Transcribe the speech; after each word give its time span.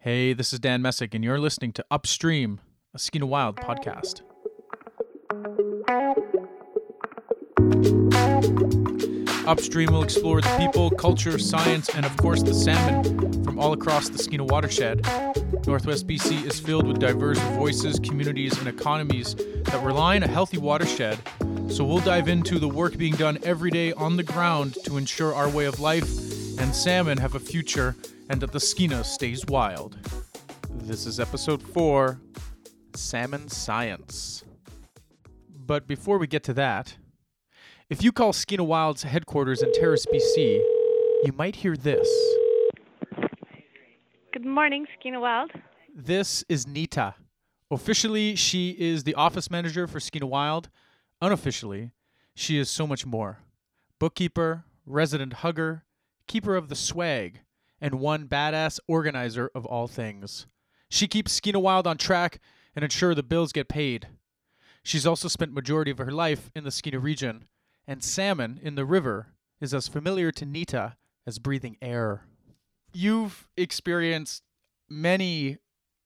Hey, 0.00 0.32
this 0.32 0.52
is 0.52 0.60
Dan 0.60 0.80
Messick, 0.80 1.12
and 1.12 1.24
you're 1.24 1.40
listening 1.40 1.72
to 1.72 1.84
Upstream, 1.90 2.60
a 2.94 2.98
Skeena 2.98 3.26
Wild 3.26 3.56
podcast. 3.56 4.20
Upstream 9.48 9.90
will 9.90 10.04
explore 10.04 10.40
the 10.40 10.56
people, 10.56 10.90
culture, 10.90 11.36
science, 11.36 11.88
and 11.88 12.06
of 12.06 12.16
course 12.16 12.44
the 12.44 12.54
salmon 12.54 13.42
from 13.42 13.58
all 13.58 13.72
across 13.72 14.08
the 14.08 14.18
Skeena 14.18 14.46
watershed. 14.46 15.04
Northwest 15.66 16.06
BC 16.06 16.44
is 16.44 16.60
filled 16.60 16.86
with 16.86 17.00
diverse 17.00 17.40
voices, 17.56 17.98
communities, 17.98 18.56
and 18.56 18.68
economies 18.68 19.34
that 19.34 19.82
rely 19.82 20.14
on 20.14 20.22
a 20.22 20.28
healthy 20.28 20.58
watershed. 20.58 21.18
So 21.70 21.82
we'll 21.82 21.98
dive 21.98 22.28
into 22.28 22.60
the 22.60 22.68
work 22.68 22.96
being 22.96 23.14
done 23.14 23.38
every 23.42 23.72
day 23.72 23.92
on 23.94 24.16
the 24.16 24.22
ground 24.22 24.76
to 24.84 24.96
ensure 24.96 25.34
our 25.34 25.48
way 25.48 25.64
of 25.64 25.80
life 25.80 26.08
and 26.60 26.72
salmon 26.72 27.18
have 27.18 27.34
a 27.34 27.40
future 27.40 27.96
and 28.28 28.40
that 28.40 28.52
the 28.52 28.58
Skeena 28.58 29.04
stays 29.04 29.44
wild. 29.46 29.96
This 30.70 31.06
is 31.06 31.18
episode 31.18 31.62
4 31.62 32.20
Salmon 32.94 33.48
Science. 33.48 34.44
But 35.66 35.86
before 35.86 36.18
we 36.18 36.26
get 36.26 36.42
to 36.44 36.54
that, 36.54 36.96
if 37.88 38.02
you 38.02 38.12
call 38.12 38.32
Skeena 38.32 38.64
Wild's 38.64 39.02
headquarters 39.02 39.62
in 39.62 39.72
Terrace, 39.72 40.04
BC, 40.06 40.60
you 41.24 41.32
might 41.36 41.56
hear 41.56 41.76
this. 41.76 42.08
Good 44.32 44.44
morning, 44.44 44.86
Skeena 44.98 45.20
Wild. 45.20 45.50
This 45.94 46.44
is 46.48 46.66
Nita. 46.66 47.14
Officially, 47.70 48.36
she 48.36 48.70
is 48.78 49.04
the 49.04 49.14
office 49.14 49.50
manager 49.50 49.86
for 49.86 50.00
Skeena 50.00 50.26
Wild. 50.26 50.68
Unofficially, 51.20 51.92
she 52.34 52.58
is 52.58 52.70
so 52.70 52.86
much 52.86 53.04
more 53.04 53.38
bookkeeper, 53.98 54.64
resident 54.86 55.32
hugger, 55.34 55.84
keeper 56.26 56.56
of 56.56 56.68
the 56.68 56.76
swag, 56.76 57.40
and 57.80 58.00
one 58.00 58.26
badass 58.26 58.78
organizer 58.86 59.50
of 59.54 59.66
all 59.66 59.86
things. 59.86 60.46
She 60.88 61.06
keeps 61.06 61.38
Skeena 61.38 61.60
Wild 61.60 61.86
on 61.86 61.98
track 61.98 62.40
and 62.74 62.82
ensure 62.82 63.14
the 63.14 63.22
bills 63.22 63.52
get 63.52 63.68
paid. 63.68 64.08
She's 64.82 65.06
also 65.06 65.28
spent 65.28 65.52
majority 65.52 65.90
of 65.90 65.98
her 65.98 66.10
life 66.10 66.50
in 66.54 66.64
the 66.64 66.70
Skeena 66.70 66.98
region, 66.98 67.44
and 67.86 68.02
salmon 68.02 68.58
in 68.62 68.74
the 68.74 68.84
river 68.84 69.28
is 69.60 69.74
as 69.74 69.88
familiar 69.88 70.32
to 70.32 70.46
Nita 70.46 70.96
as 71.26 71.38
breathing 71.38 71.76
air. 71.82 72.22
You've 72.92 73.48
experienced 73.56 74.42
many 74.88 75.58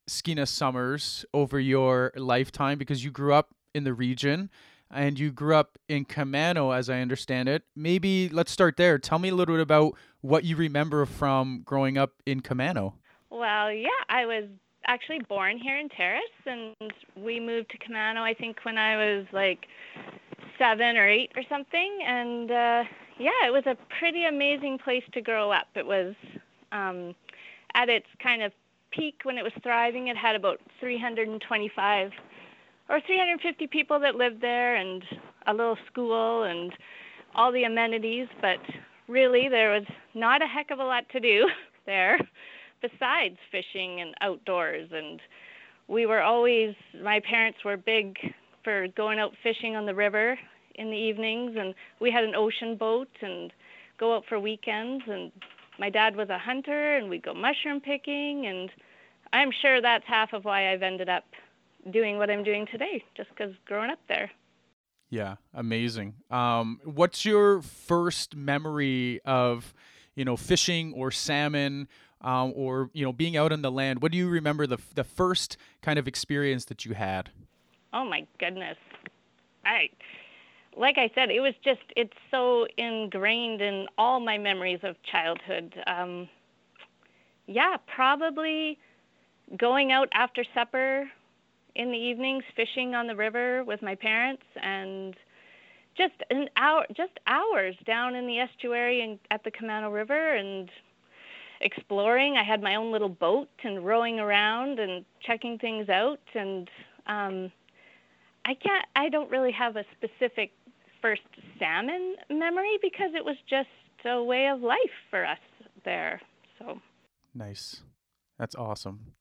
Skeena 0.09 0.47
summers 0.47 1.25
over 1.33 1.61
your 1.61 2.13
lifetime 2.17 2.79
because 2.79 3.05
you 3.05 3.11
grew 3.11 3.33
up 3.33 3.55
in 3.75 3.85
the 3.85 3.95
region 3.95 4.51
and 4.93 5.19
you 5.19 5.33
grew 5.33 5.55
up 5.55 5.79
in 5.89 6.05
Kemano, 6.05 6.77
as 6.77 6.91
I 6.91 7.01
understand 7.01 7.49
it. 7.49 7.63
Maybe 7.75 8.29
let's 8.29 8.53
start 8.53 8.77
there. 8.77 8.99
Tell 8.99 9.19
me 9.19 9.31
a 9.31 9.35
little 9.35 9.55
bit 9.55 9.63
about 9.63 9.95
what 10.21 10.45
you 10.45 10.57
remember 10.57 11.05
from 11.07 11.63
growing 11.65 11.99
up 11.99 12.13
in 12.27 12.41
Kemano. 12.41 12.95
Well, 13.31 13.73
yeah, 13.73 13.89
I 14.09 14.27
was 14.27 14.45
actually 14.87 15.21
born 15.29 15.59
here 15.59 15.79
in 15.79 15.89
Terrace, 15.89 16.23
and 16.47 16.75
we 17.17 17.41
moved 17.41 17.71
to 17.71 17.79
Camano. 17.79 18.21
I 18.21 18.35
think 18.35 18.59
when 18.65 18.79
I 18.79 18.97
was 18.97 19.27
like 19.33 19.67
seven 20.59 20.97
or 20.97 21.09
eight 21.09 21.33
or 21.37 21.43
something, 21.49 21.99
and 22.07 22.51
uh, 22.51 22.85
yeah, 23.19 23.47
it 23.47 23.53
was 23.53 23.65
a 23.67 23.77
pretty 23.99 24.25
amazing 24.25 24.79
place 24.79 25.05
to 25.13 25.21
grow 25.21 25.51
up. 25.51 25.69
It 25.75 25.87
was 25.87 26.15
um, 26.73 27.15
at 27.75 27.89
its 27.89 28.07
kind 28.23 28.43
of 28.43 28.53
peak 28.91 29.21
when 29.23 29.39
it 29.39 29.43
was 29.43 29.53
thriving. 29.63 30.09
It 30.09 30.17
had 30.17 30.37
about 30.37 30.61
325 30.81 32.11
or 32.93 33.01
350 33.01 33.67
people 33.69 33.99
that 34.01 34.17
lived 34.17 34.43
there, 34.43 34.77
and 34.77 35.03
a 35.47 35.55
little 35.55 35.79
school 35.91 36.45
and 36.45 36.73
all 37.35 37.51
the 37.51 37.65
amenities. 37.65 38.29
But 38.43 38.59
really, 39.09 39.49
there 39.49 39.71
was 39.71 39.87
not 40.15 40.43
a 40.43 40.47
heck 40.47 40.71
of 40.71 40.79
a 40.79 40.85
lot 40.85 41.05
to 41.13 41.19
do 41.19 41.49
there 41.87 42.21
besides 42.83 43.39
fishing 43.51 44.03
and 44.03 44.15
outdoors. 44.21 44.91
And 44.93 45.21
we 45.89 46.05
were 46.05 46.21
always, 46.21 46.75
my 47.03 47.21
parents 47.21 47.61
were 47.65 47.79
big 47.79 48.19
for 48.63 48.89
going 48.89 49.19
out 49.19 49.33
fishing 49.43 49.75
on 49.75 49.87
the 49.87 49.95
river 49.95 50.39
in 50.75 50.91
the 50.91 50.97
evenings, 50.97 51.57
and 51.59 51.75
we 51.99 52.11
had 52.11 52.25
an 52.25 52.35
ocean 52.35 52.77
boat 52.77 53.09
and 53.23 53.53
go 53.99 54.15
out 54.15 54.25
for 54.29 54.39
weekends. 54.39 55.03
And 55.09 55.33
my 55.79 55.89
dad 55.89 56.15
was 56.15 56.29
a 56.29 56.39
hunter, 56.39 56.97
and 56.97 57.09
we'd 57.09 57.23
go 57.23 57.33
mushroom 57.33 57.81
picking. 57.81 58.47
And 58.47 58.71
I'm 59.33 59.51
sure 59.63 59.81
that's 59.81 60.05
half 60.07 60.35
of 60.35 60.45
why 60.45 60.71
I've 60.71 60.83
ended 60.83 61.09
up 61.09 61.25
doing 61.91 62.19
what 62.19 62.31
I'm 62.31 62.45
doing 62.45 62.67
today, 62.71 63.05
just 63.17 63.31
because 63.31 63.55
growing 63.67 63.91
up 63.91 63.99
there. 64.09 64.31
Yeah, 65.11 65.37
amazing. 65.53 66.15
Um, 66.31 66.81
what's 66.85 67.25
your 67.25 67.61
first 67.61 68.35
memory 68.35 69.21
of, 69.27 69.75
you 70.15 70.25
know, 70.25 70.37
fishing 70.37 70.95
or 70.95 71.11
salmon, 71.11 71.89
um, 72.23 72.53
or 72.57 72.89
you 72.95 73.05
know, 73.05 73.13
being 73.13 73.37
out 73.37 73.53
on 73.53 73.63
the 73.63 73.71
land? 73.71 74.01
What 74.01 74.13
do 74.13 74.19
you 74.19 74.29
remember 74.29 74.67
the 74.67 74.79
the 74.95 75.05
first 75.05 75.57
kind 75.83 75.99
of 75.99 76.09
experience 76.09 76.65
that 76.67 76.85
you 76.85 76.95
had? 76.95 77.31
Oh 77.93 78.07
my 78.07 78.27
goodness, 78.39 78.79
I, 79.67 79.91
like 80.77 80.97
I 80.97 81.11
said, 81.15 81.31
it 81.31 81.41
was 81.41 81.55
just 81.63 81.83
it's 81.95 82.17
so 82.31 82.67
ingrained 82.79 83.61
in 83.61 83.87
all 83.99 84.19
my 84.19 84.39
memories 84.39 84.81
of 84.83 84.97
childhood. 85.03 85.75
Um, 85.87 86.29
yeah, 87.47 87.77
probably 87.95 88.79
going 89.59 89.93
out 89.93 90.09
after 90.15 90.43
supper 90.55 91.11
in 91.75 91.91
the 91.91 91.99
evenings 91.99 92.45
fishing 92.55 92.95
on 92.95 93.07
the 93.07 93.17
river 93.17 93.65
with 93.65 93.83
my 93.83 93.95
parents 93.95 94.43
and 94.63 95.15
just 95.97 96.15
an 96.31 96.49
hour 96.57 96.85
just 96.97 97.13
hours 97.27 97.75
down 97.87 98.15
in 98.15 98.27
the 98.27 98.39
estuary 98.39 99.03
and 99.03 99.19
at 99.31 99.45
the 99.45 99.51
Kemano 99.51 99.93
River 99.93 100.35
and 100.35 100.71
exploring. 101.61 102.37
I 102.37 102.45
had 102.45 102.63
my 102.63 102.75
own 102.75 102.93
little 102.93 103.09
boat 103.09 103.49
and 103.63 103.85
rowing 103.85 104.19
around 104.19 104.79
and 104.79 105.05
checking 105.25 105.59
things 105.59 105.89
out 105.89 106.21
and 106.35 106.69
um 107.07 107.53
I 108.45 108.55
can't 108.55 108.85
I 108.97 109.09
don't 109.09 109.31
really 109.31 109.53
have 109.53 109.77
a 109.77 109.85
specific 109.97 110.53
first 111.01 111.23
salmon 111.59 112.17
memory 112.31 112.79
because 112.81 113.11
it 113.15 113.25
was 113.25 113.37
just 113.49 113.69
a 114.05 114.23
way 114.23 114.49
of 114.49 114.61
life 114.61 114.79
for 115.11 115.25
us 115.25 115.39
there. 115.85 116.21
So 116.59 116.81
Nice. 117.35 117.83
That's 118.39 118.55
awesome. 118.55 119.13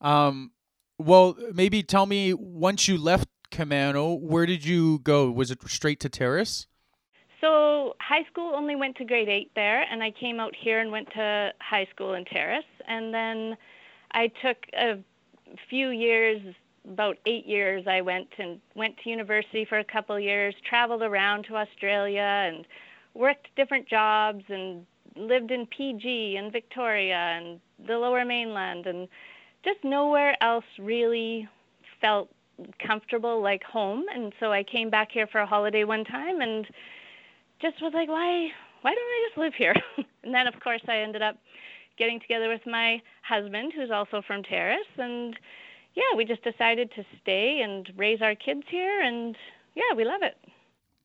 Um 0.00 0.50
well, 0.98 1.36
maybe 1.52 1.82
tell 1.82 2.06
me 2.06 2.32
once 2.34 2.88
you 2.88 2.98
left 2.98 3.28
Kemano, 3.50 4.18
where 4.20 4.46
did 4.46 4.64
you 4.64 4.98
go? 5.00 5.30
Was 5.30 5.50
it 5.50 5.60
straight 5.68 6.00
to 6.00 6.08
Terrace? 6.08 6.66
So 7.40 7.94
high 8.00 8.24
school 8.30 8.54
only 8.54 8.76
went 8.76 8.96
to 8.96 9.04
grade 9.04 9.28
eight 9.28 9.50
there, 9.54 9.82
and 9.90 10.02
I 10.02 10.10
came 10.10 10.40
out 10.40 10.54
here 10.56 10.80
and 10.80 10.90
went 10.90 11.10
to 11.12 11.52
high 11.60 11.86
school 11.94 12.14
in 12.14 12.24
Terrace, 12.24 12.64
and 12.88 13.12
then 13.12 13.56
I 14.12 14.28
took 14.28 14.56
a 14.74 14.98
few 15.68 15.90
years, 15.90 16.40
about 16.88 17.18
eight 17.26 17.46
years. 17.46 17.86
I 17.86 18.00
went 18.00 18.28
and 18.38 18.60
went 18.74 18.96
to 18.98 19.10
university 19.10 19.64
for 19.64 19.78
a 19.78 19.84
couple 19.84 20.18
years, 20.18 20.54
traveled 20.68 21.02
around 21.02 21.44
to 21.44 21.56
Australia, 21.56 22.20
and 22.20 22.66
worked 23.14 23.48
different 23.54 23.86
jobs, 23.86 24.44
and 24.48 24.86
lived 25.14 25.50
in 25.50 25.66
PG 25.66 26.36
and 26.36 26.52
Victoria 26.52 27.16
and 27.16 27.60
the 27.86 27.98
Lower 27.98 28.24
Mainland, 28.24 28.86
and 28.86 29.08
just 29.66 29.82
nowhere 29.82 30.36
else 30.40 30.64
really 30.78 31.48
felt 32.00 32.28
comfortable 32.84 33.42
like 33.42 33.62
home. 33.64 34.04
And 34.14 34.32
so 34.40 34.52
I 34.52 34.62
came 34.62 34.90
back 34.90 35.08
here 35.12 35.26
for 35.26 35.40
a 35.40 35.46
holiday 35.46 35.84
one 35.84 36.04
time 36.04 36.40
and 36.40 36.66
just 37.60 37.82
was 37.82 37.92
like 37.94 38.08
why 38.08 38.48
why 38.82 38.94
don't 38.94 38.98
I 38.98 39.28
just 39.28 39.38
live 39.38 39.54
here? 39.54 39.74
And 40.24 40.34
then 40.34 40.48
of 40.48 40.58
course 40.58 40.82
I 40.88 40.98
ended 40.98 41.22
up 41.22 41.36
getting 41.96 42.18
together 42.18 42.48
with 42.48 42.62
my 42.66 43.00
husband 43.22 43.72
who's 43.76 43.92
also 43.92 44.20
from 44.26 44.42
Terrace. 44.42 44.92
And 44.98 45.38
yeah 45.94 46.16
we 46.16 46.24
just 46.24 46.42
decided 46.42 46.90
to 46.96 47.04
stay 47.22 47.60
and 47.62 47.88
raise 47.96 48.22
our 48.22 48.34
kids 48.34 48.62
here. 48.70 49.00
And 49.00 49.36
yeah 49.74 49.94
we 49.96 50.04
love 50.04 50.22
it. 50.22 50.36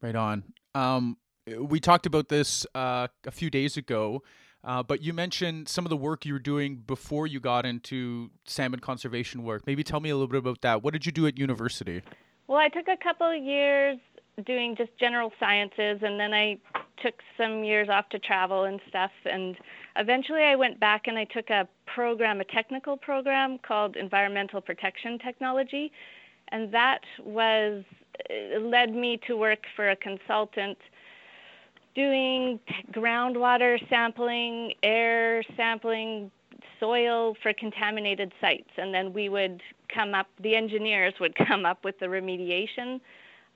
Right 0.02 0.16
on. 0.16 0.44
Um 0.76 1.18
we 1.58 1.80
talked 1.80 2.06
about 2.06 2.30
this 2.30 2.66
uh, 2.76 3.08
a 3.26 3.32
few 3.32 3.50
days 3.50 3.78
ago 3.78 4.22
uh, 4.64 4.84
but 4.84 5.02
you 5.02 5.14
mentioned 5.14 5.68
some 5.68 5.86
of 5.86 5.90
the 5.90 5.98
work 5.98 6.26
you 6.26 6.34
were 6.34 6.40
doing 6.40 6.76
before 6.76 7.28
you 7.28 7.40
got 7.40 7.66
into 7.66 8.30
salmon 8.46 8.80
conservation 8.80 9.44
work. 9.44 9.66
Maybe 9.66 9.84
tell 9.84 10.00
me 10.00 10.10
a 10.10 10.16
little 10.16 10.28
bit 10.28 10.40
about 10.40 10.62
that. 10.62 10.84
What 10.84 10.94
did 10.94 11.06
you 11.06 11.12
do 11.12 11.28
at 11.28 11.38
university? 11.38 12.02
Well, 12.48 12.60
I 12.60 12.70
took 12.70 12.88
a 12.88 12.98
couple 12.98 13.30
of 13.30 13.42
years 13.42 13.98
doing 14.46 14.76
just 14.76 14.92
general 15.00 15.32
sciences, 15.40 16.00
and 16.02 16.20
then 16.20 16.34
I 16.34 16.58
took 17.02 17.16
some 17.38 17.64
years 17.64 17.90
off 17.90 18.10
to 18.10 18.20
travel 18.20 18.66
and 18.66 18.80
stuff. 18.88 19.12
And 19.26 19.58
eventually 19.96 20.44
I 20.44 20.56
went 20.56 20.80
back 20.80 21.08
and 21.08 21.18
I 21.18 21.26
took 21.26 21.50
a 21.50 21.68
program, 21.86 22.40
a 22.42 22.46
technical 22.46 22.98
program 22.98 23.58
called 23.58 23.96
Environmental 23.96 24.62
Protection 24.62 25.18
Technology. 25.18 25.92
And 26.50 26.72
that 26.74 27.02
was 27.24 27.84
led 28.60 28.94
me 28.94 29.20
to 29.28 29.36
work 29.36 29.64
for 29.76 29.90
a 29.90 29.96
consultant 29.96 30.78
doing 31.96 32.60
groundwater 32.92 33.78
sampling, 33.90 34.74
air 34.84 35.44
sampling, 35.58 36.32
soil 36.80 37.36
for 37.42 37.54
contaminated 37.54 38.32
sites. 38.42 38.70
And 38.78 38.94
then 38.94 39.14
we 39.14 39.30
would 39.30 39.62
come 39.94 40.14
up, 40.14 40.28
the 40.42 40.56
engineers 40.56 41.14
would 41.20 41.36
come 41.48 41.66
up 41.66 41.84
with 41.84 42.00
the 42.00 42.08
remediation 42.08 43.00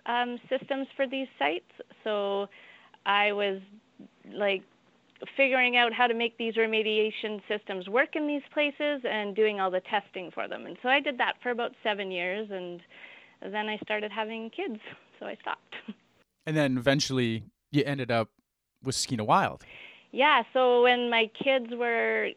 um, 0.05 0.37
systems 0.49 0.87
for 0.95 1.07
these 1.07 1.27
sites. 1.39 1.71
So 2.03 2.47
I 3.05 3.31
was 3.31 3.59
like 4.33 4.63
figuring 5.37 5.77
out 5.77 5.93
how 5.93 6.07
to 6.07 6.13
make 6.13 6.37
these 6.37 6.55
remediation 6.55 7.41
systems 7.47 7.87
work 7.87 8.15
in 8.15 8.27
these 8.27 8.41
places 8.53 9.01
and 9.09 9.35
doing 9.35 9.59
all 9.59 9.71
the 9.71 9.81
testing 9.81 10.29
for 10.31 10.47
them. 10.47 10.65
And 10.65 10.77
so 10.83 10.89
I 10.89 10.99
did 10.99 11.17
that 11.19 11.35
for 11.41 11.51
about 11.51 11.71
seven 11.83 12.11
years, 12.11 12.49
and 12.51 12.81
then 13.41 13.69
I 13.69 13.77
started 13.77 14.11
having 14.11 14.49
kids, 14.49 14.79
so 15.19 15.25
I 15.25 15.35
stopped. 15.41 15.75
And 16.47 16.55
then 16.55 16.77
eventually 16.77 17.41
you 17.75 17.83
ended 17.85 18.11
up 18.11 18.29
with 18.83 18.95
Skeena 18.95 19.25
Wild. 19.25 19.63
Yeah, 20.11 20.43
so 20.53 20.83
when 20.83 21.09
my 21.09 21.29
kids 21.43 21.67
were 21.71 22.29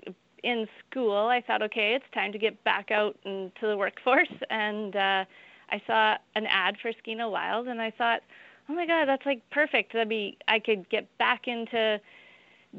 in 0.43 0.67
school, 0.90 1.26
I 1.26 1.40
thought, 1.40 1.62
okay, 1.62 1.94
it's 1.94 2.05
time 2.12 2.32
to 2.32 2.38
get 2.38 2.62
back 2.64 2.90
out 2.90 3.17
into 3.25 3.50
the 3.62 3.76
workforce. 3.76 4.29
And 4.50 4.96
uh, 4.96 5.25
I 5.70 5.82
saw 5.87 6.17
an 6.35 6.46
ad 6.46 6.76
for 6.81 6.93
Skeena 6.93 7.31
Wild, 7.31 7.69
and 7.69 7.81
I 7.81 7.90
thought, 7.90 8.20
oh 8.69 8.75
my 8.75 8.87
God, 8.87 9.06
that's 9.06 9.25
like 9.26 9.43
perfect. 9.50 9.93
That'd 9.93 10.08
be 10.08 10.38
I 10.49 10.58
could 10.58 10.88
get 10.90 11.06
back 11.19 11.46
into 11.46 12.00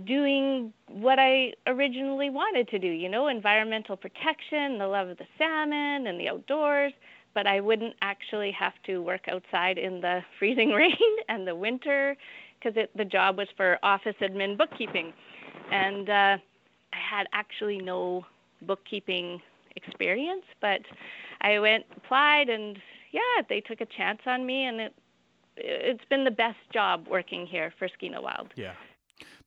doing 0.06 0.72
what 0.88 1.18
I 1.20 1.54
originally 1.66 2.30
wanted 2.30 2.68
to 2.70 2.80
do, 2.80 2.88
you 2.88 3.10
know, 3.10 3.28
environmental 3.28 3.98
protection, 3.98 4.78
the 4.78 4.88
love 4.88 5.10
of 5.10 5.18
the 5.18 5.26
salmon 5.38 6.08
and 6.08 6.20
the 6.20 6.30
outdoors, 6.30 6.94
but 7.34 7.48
I 7.48 7.60
wouldn't 7.60 7.96
actually 8.02 8.52
have 8.52 8.74
to 8.86 9.00
work 9.00 9.28
outside 9.28 9.78
in 9.78 10.02
the 10.02 10.22
freezing 10.40 10.70
rain 10.70 10.96
and 11.28 11.48
the 11.48 11.56
winter 11.56 12.16
because 12.62 12.78
the 12.96 13.06
job 13.06 13.38
was 13.38 13.48
for 13.56 13.78
office 13.84 14.16
admin 14.22 14.58
bookkeeping. 14.58 15.14
And 15.72 16.10
uh, 16.10 16.38
I 16.94 16.98
had 16.98 17.28
actually 17.34 17.78
no 17.78 18.26
bookkeeping 18.62 19.42
experience, 19.76 20.44
but 20.62 20.82
I 21.42 21.60
went 21.60 21.86
applied 21.96 22.50
and 22.50 22.78
yeah, 23.12 23.44
they 23.48 23.62
took 23.62 23.82
a 23.82 23.86
chance 23.86 24.20
on 24.26 24.46
me 24.46 24.66
and 24.66 24.82
it 24.82 24.94
it's 25.62 26.06
been 26.10 26.24
the 26.24 26.32
best 26.32 26.58
job 26.74 27.08
working 27.10 27.46
here 27.46 27.74
for 27.78 27.90
Skeena 27.90 28.22
Wild. 28.22 28.48
Yeah. 28.56 28.74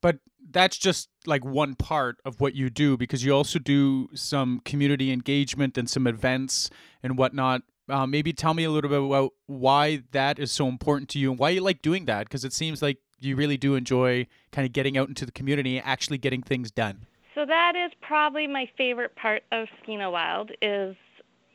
But 0.01 0.17
that's 0.51 0.77
just 0.77 1.09
like 1.25 1.43
one 1.43 1.75
part 1.75 2.17
of 2.25 2.39
what 2.39 2.55
you 2.55 2.69
do 2.69 2.97
because 2.97 3.23
you 3.25 3.33
also 3.33 3.57
do 3.57 4.09
some 4.13 4.61
community 4.65 5.11
engagement 5.11 5.77
and 5.77 5.89
some 5.89 6.05
events 6.05 6.69
and 7.01 7.17
whatnot. 7.17 7.63
Uh, 7.89 8.07
maybe 8.07 8.31
tell 8.31 8.53
me 8.53 8.63
a 8.63 8.71
little 8.71 8.89
bit 8.89 9.03
about 9.03 9.33
why 9.45 10.01
that 10.11 10.39
is 10.39 10.51
so 10.51 10.67
important 10.67 11.09
to 11.09 11.19
you 11.19 11.31
and 11.31 11.39
why 11.39 11.49
you 11.49 11.61
like 11.61 11.81
doing 11.81 12.05
that 12.05 12.25
because 12.25 12.45
it 12.45 12.53
seems 12.53 12.81
like 12.81 12.97
you 13.19 13.35
really 13.35 13.57
do 13.57 13.75
enjoy 13.75 14.25
kind 14.51 14.65
of 14.65 14.71
getting 14.71 14.97
out 14.97 15.09
into 15.09 15.25
the 15.25 15.31
community 15.31 15.77
and 15.77 15.85
actually 15.85 16.17
getting 16.17 16.41
things 16.41 16.71
done. 16.71 17.05
So 17.35 17.45
that 17.45 17.73
is 17.75 17.91
probably 18.01 18.47
my 18.47 18.69
favorite 18.77 19.15
part 19.15 19.43
of 19.51 19.67
Skeena 19.81 20.11
Wild 20.11 20.51
is 20.61 20.95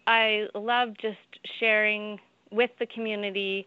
I 0.07 0.47
love 0.55 0.91
just 1.01 1.19
sharing 1.59 2.19
with 2.51 2.71
the 2.79 2.87
community 2.87 3.67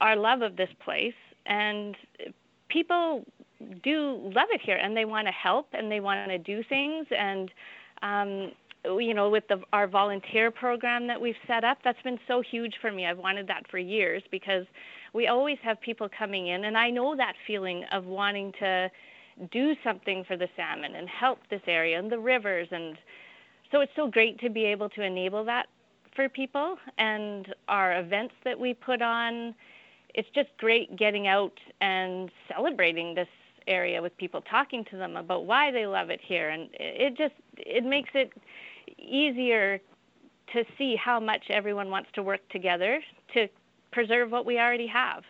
our 0.00 0.16
love 0.16 0.42
of 0.42 0.56
this 0.56 0.70
place 0.84 1.14
and 1.46 1.96
people 2.68 3.24
do 3.82 4.20
love 4.34 4.48
it 4.50 4.60
here 4.60 4.76
and 4.76 4.96
they 4.96 5.04
want 5.04 5.26
to 5.26 5.32
help 5.32 5.68
and 5.72 5.90
they 5.90 6.00
want 6.00 6.28
to 6.28 6.38
do 6.38 6.62
things 6.64 7.06
and 7.16 7.50
um, 8.02 8.52
you 8.84 9.14
know 9.14 9.30
with 9.30 9.44
the, 9.48 9.60
our 9.72 9.86
volunteer 9.86 10.50
program 10.50 11.06
that 11.06 11.20
we've 11.20 11.34
set 11.46 11.64
up 11.64 11.78
that's 11.84 12.00
been 12.02 12.18
so 12.28 12.42
huge 12.42 12.74
for 12.80 12.92
me. 12.92 13.06
I've 13.06 13.18
wanted 13.18 13.46
that 13.48 13.64
for 13.70 13.78
years 13.78 14.22
because 14.30 14.66
we 15.12 15.28
always 15.28 15.58
have 15.62 15.80
people 15.80 16.08
coming 16.16 16.48
in 16.48 16.64
and 16.64 16.76
i 16.76 16.90
know 16.90 17.16
that 17.16 17.34
feeling 17.46 17.84
of 17.92 18.04
wanting 18.04 18.52
to 18.58 18.90
do 19.52 19.74
something 19.82 20.24
for 20.26 20.36
the 20.36 20.48
salmon 20.56 20.96
and 20.96 21.08
help 21.08 21.38
this 21.50 21.62
area 21.66 21.98
and 21.98 22.10
the 22.10 22.18
rivers 22.18 22.68
and 22.70 22.96
so 23.70 23.80
it's 23.80 23.92
so 23.96 24.08
great 24.08 24.38
to 24.40 24.50
be 24.50 24.64
able 24.64 24.88
to 24.90 25.02
enable 25.02 25.44
that 25.44 25.66
for 26.14 26.28
people. 26.28 26.76
And 26.98 27.54
our 27.68 27.98
events 27.98 28.34
that 28.44 28.58
we 28.58 28.74
put 28.74 29.02
on 29.02 29.54
it's 30.16 30.28
just 30.32 30.48
great 30.58 30.96
getting 30.96 31.26
out 31.26 31.58
and 31.80 32.30
celebrating 32.48 33.16
this 33.16 33.26
area 33.66 34.00
with 34.00 34.16
people, 34.16 34.40
talking 34.42 34.84
to 34.88 34.96
them 34.96 35.16
about 35.16 35.44
why 35.44 35.72
they 35.72 35.86
love 35.86 36.08
it 36.08 36.20
here, 36.24 36.50
and 36.50 36.68
it 36.74 37.16
just 37.18 37.34
it 37.56 37.84
makes 37.84 38.10
it 38.14 38.32
easier 38.98 39.80
to 40.52 40.64
see 40.78 40.96
how 40.96 41.20
much 41.20 41.44
everyone 41.50 41.90
wants 41.90 42.10
to 42.14 42.22
work 42.22 42.40
together 42.50 43.00
to 43.34 43.48
preserve 43.92 44.30
what 44.30 44.46
we 44.46 44.58
already 44.58 44.86
have. 44.86 45.22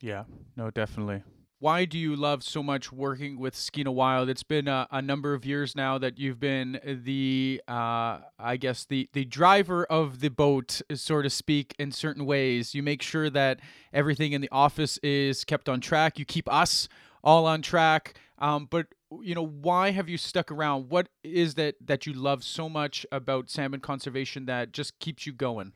Yeah, 0.00 0.24
no, 0.56 0.70
definitely. 0.70 1.22
Why 1.62 1.84
do 1.84 1.96
you 1.96 2.16
love 2.16 2.42
so 2.42 2.60
much 2.60 2.90
working 2.90 3.38
with 3.38 3.54
Skeena 3.54 3.92
Wild? 3.92 4.28
It's 4.28 4.42
been 4.42 4.66
a, 4.66 4.88
a 4.90 5.00
number 5.00 5.32
of 5.32 5.44
years 5.44 5.76
now 5.76 5.96
that 5.98 6.18
you've 6.18 6.40
been 6.40 6.80
the, 6.84 7.62
uh, 7.68 8.18
I 8.36 8.56
guess, 8.58 8.84
the, 8.84 9.08
the 9.12 9.24
driver 9.24 9.84
of 9.84 10.18
the 10.18 10.28
boat, 10.28 10.82
so 10.92 11.22
to 11.22 11.30
speak, 11.30 11.76
in 11.78 11.92
certain 11.92 12.26
ways. 12.26 12.74
You 12.74 12.82
make 12.82 13.00
sure 13.00 13.30
that 13.30 13.60
everything 13.92 14.32
in 14.32 14.40
the 14.40 14.48
office 14.50 14.98
is 15.04 15.44
kept 15.44 15.68
on 15.68 15.80
track. 15.80 16.18
You 16.18 16.24
keep 16.24 16.52
us 16.52 16.88
all 17.22 17.46
on 17.46 17.62
track. 17.62 18.14
Um, 18.40 18.66
but 18.68 18.88
you 19.22 19.34
know, 19.34 19.46
why 19.46 19.90
have 19.90 20.08
you 20.08 20.16
stuck 20.16 20.50
around? 20.50 20.88
What 20.88 21.08
is 21.22 21.54
that 21.54 21.74
that 21.84 22.06
you 22.06 22.12
love 22.12 22.44
so 22.44 22.68
much 22.68 23.04
about 23.12 23.50
salmon 23.50 23.80
conservation 23.80 24.46
that 24.46 24.72
just 24.72 24.98
keeps 24.98 25.26
you 25.26 25.32
going? 25.32 25.72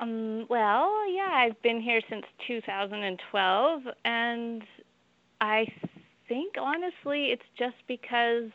Um, 0.00 0.46
well, 0.48 1.10
yeah, 1.10 1.30
I've 1.32 1.60
been 1.62 1.80
here 1.80 2.00
since 2.10 2.24
2012, 2.46 3.82
and 4.04 4.62
I 5.40 5.66
think 6.28 6.56
honestly, 6.60 7.26
it's 7.26 7.44
just 7.56 7.76
because 7.86 8.50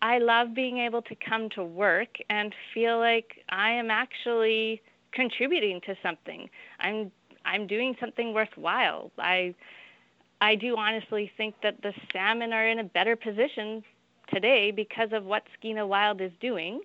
I 0.00 0.18
love 0.18 0.54
being 0.54 0.78
able 0.78 1.02
to 1.02 1.14
come 1.14 1.48
to 1.50 1.64
work 1.64 2.16
and 2.30 2.54
feel 2.72 2.98
like 2.98 3.44
I 3.48 3.72
am 3.72 3.90
actually 3.90 4.82
contributing 5.12 5.80
to 5.86 5.94
something. 6.02 6.50
I'm 6.80 7.10
I'm 7.44 7.66
doing 7.66 7.96
something 8.00 8.32
worthwhile. 8.32 9.10
I 9.18 9.54
I 10.44 10.56
do 10.56 10.76
honestly 10.76 11.32
think 11.38 11.54
that 11.62 11.80
the 11.80 11.94
salmon 12.12 12.52
are 12.52 12.68
in 12.68 12.78
a 12.78 12.84
better 12.84 13.16
position 13.16 13.82
today 14.30 14.70
because 14.70 15.08
of 15.12 15.24
what 15.24 15.44
Skeena 15.56 15.86
Wild 15.86 16.20
is 16.20 16.32
doing. 16.38 16.82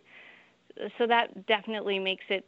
So 0.97 1.05
that 1.07 1.45
definitely 1.45 1.99
makes 1.99 2.23
it 2.29 2.45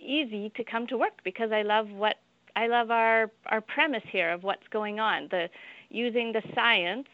easy 0.00 0.50
to 0.56 0.64
come 0.64 0.86
to 0.86 0.96
work 0.96 1.20
because 1.22 1.52
I 1.52 1.60
love 1.60 1.90
what 1.90 2.16
I 2.56 2.66
love 2.66 2.90
our 2.90 3.30
our 3.46 3.60
premise 3.60 4.04
here 4.10 4.30
of 4.30 4.42
what's 4.42 4.66
going 4.70 4.98
on. 4.98 5.28
The 5.30 5.50
using 5.90 6.32
the 6.32 6.42
science 6.54 7.08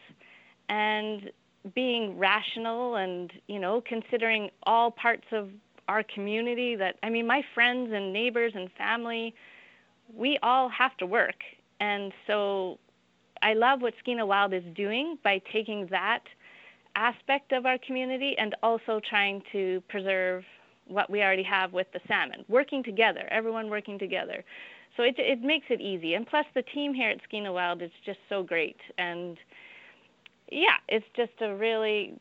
and 0.69 1.33
being 1.75 2.17
rational 2.17 2.95
and 2.95 3.33
you 3.49 3.59
know 3.59 3.81
considering 3.81 4.49
all 4.63 4.93
parts 4.93 5.27
of 5.33 5.51
our 5.89 6.05
community 6.05 6.77
that 6.77 6.99
I 7.03 7.11
mean 7.11 7.27
my 7.27 7.43
friends 7.53 7.91
and 7.93 8.13
neighbors 8.13 8.53
and 8.55 8.71
family 8.79 9.35
we 10.15 10.39
all 10.41 10.69
have 10.69 10.97
to 10.99 11.07
work 11.07 11.43
and 11.81 12.13
so 12.29 12.79
I 13.45 13.53
love 13.53 13.83
what 13.83 13.93
Skeena 14.03 14.27
Wild 14.27 14.55
is 14.55 14.65
doing 14.75 15.19
by 15.23 15.41
taking 15.53 15.87
that 15.91 16.23
aspect 16.97 17.53
of 17.53 17.67
our 17.67 17.77
community 17.77 18.35
and 18.39 18.57
also 18.63 19.01
trying 19.09 19.43
to 19.53 19.83
preserve 19.89 20.45
what 20.89 21.11
we 21.11 21.23
already 21.23 21.43
have 21.43 21.75
with 21.75 21.87
the 21.93 22.01
salmon, 22.09 22.45
working 22.49 22.83
together, 22.83 23.29
everyone 23.31 23.69
working 23.69 23.99
together. 23.99 24.43
So 24.97 25.03
it 25.03 25.17
it 25.19 25.43
makes 25.43 25.67
it 25.69 25.81
easy, 25.81 26.15
and 26.15 26.27
plus 26.27 26.47
the 26.55 26.63
team 26.63 26.95
here 26.95 27.11
at 27.11 27.19
Skeena 27.29 27.53
Wild 27.53 27.83
is 27.83 27.91
just 28.07 28.21
so 28.31 28.43
great, 28.43 28.79
and 28.97 29.37
yeah, 30.51 30.77
it's 30.89 31.07
just 31.15 31.33
a 31.41 31.55
really 31.55 32.15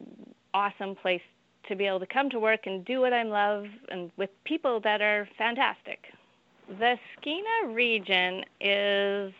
awesome 0.53 0.95
place 0.95 1.21
to 1.69 1.75
be 1.75 1.85
able 1.85 1.99
to 1.99 2.07
come 2.07 2.29
to 2.31 2.39
work 2.39 2.61
and 2.65 2.83
do 2.83 2.99
what 2.99 3.13
I 3.13 3.23
love, 3.23 3.65
and 3.89 4.11
with 4.17 4.31
people 4.43 4.81
that 4.81 5.01
are 5.01 5.29
fantastic. 5.37 5.99
The 6.67 6.97
Skeena 7.15 7.73
region 7.73 8.43
is 8.59 9.31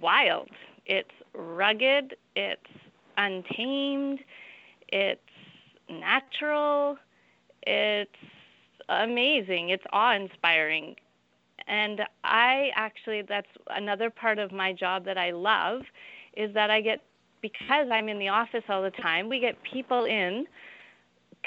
wild. 0.00 0.50
It's 0.86 1.10
rugged, 1.34 2.16
it's 2.34 2.60
untamed, 3.16 4.20
it's 4.88 5.20
natural, 5.90 6.96
it's 7.62 8.10
amazing, 8.88 9.70
it's 9.70 9.84
awe 9.92 10.14
inspiring. 10.14 10.94
And 11.66 12.02
I 12.22 12.70
actually, 12.76 13.22
that's 13.22 13.48
another 13.70 14.10
part 14.10 14.38
of 14.38 14.52
my 14.52 14.72
job 14.72 15.04
that 15.06 15.18
I 15.18 15.32
love 15.32 15.82
is 16.36 16.54
that 16.54 16.70
I 16.70 16.80
get, 16.80 17.00
because 17.42 17.88
I'm 17.90 18.08
in 18.08 18.18
the 18.18 18.28
office 18.28 18.62
all 18.68 18.82
the 18.82 18.90
time, 18.90 19.28
we 19.28 19.40
get 19.40 19.56
people 19.62 20.04
in 20.04 20.46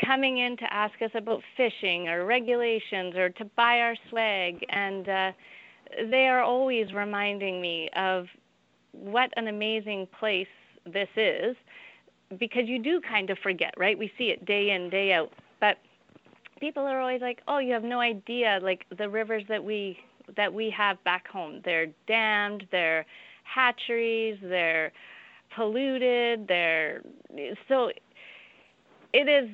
coming 0.05 0.37
in 0.37 0.57
to 0.57 0.73
ask 0.73 1.01
us 1.01 1.11
about 1.15 1.41
fishing 1.55 2.07
or 2.07 2.25
regulations 2.25 3.15
or 3.15 3.29
to 3.29 3.45
buy 3.55 3.79
our 3.79 3.95
swag. 4.09 4.65
And 4.69 5.07
uh, 5.07 5.31
they 6.09 6.27
are 6.27 6.41
always 6.41 6.93
reminding 6.93 7.61
me 7.61 7.89
of 7.95 8.25
what 8.91 9.31
an 9.37 9.47
amazing 9.47 10.07
place 10.19 10.47
this 10.85 11.09
is 11.15 11.55
because 12.39 12.63
you 12.65 12.81
do 12.81 13.01
kind 13.01 13.29
of 13.29 13.37
forget, 13.39 13.73
right? 13.77 13.97
We 13.97 14.11
see 14.17 14.25
it 14.25 14.45
day 14.45 14.71
in, 14.71 14.89
day 14.89 15.13
out. 15.13 15.31
But 15.59 15.77
people 16.59 16.83
are 16.83 16.99
always 16.99 17.21
like, 17.21 17.41
"Oh, 17.47 17.59
you 17.59 17.73
have 17.73 17.83
no 17.83 17.99
idea 17.99 18.59
like 18.61 18.85
the 18.97 19.09
rivers 19.09 19.43
that 19.49 19.63
we 19.63 19.97
that 20.35 20.53
we 20.53 20.69
have 20.69 21.03
back 21.03 21.27
home. 21.27 21.61
They're 21.65 21.87
dammed, 22.07 22.65
they're 22.71 23.05
hatcheries, 23.43 24.37
they're 24.41 24.91
polluted, 25.55 26.47
they're 26.47 27.01
so 27.67 27.91
it 29.13 29.27
is 29.27 29.49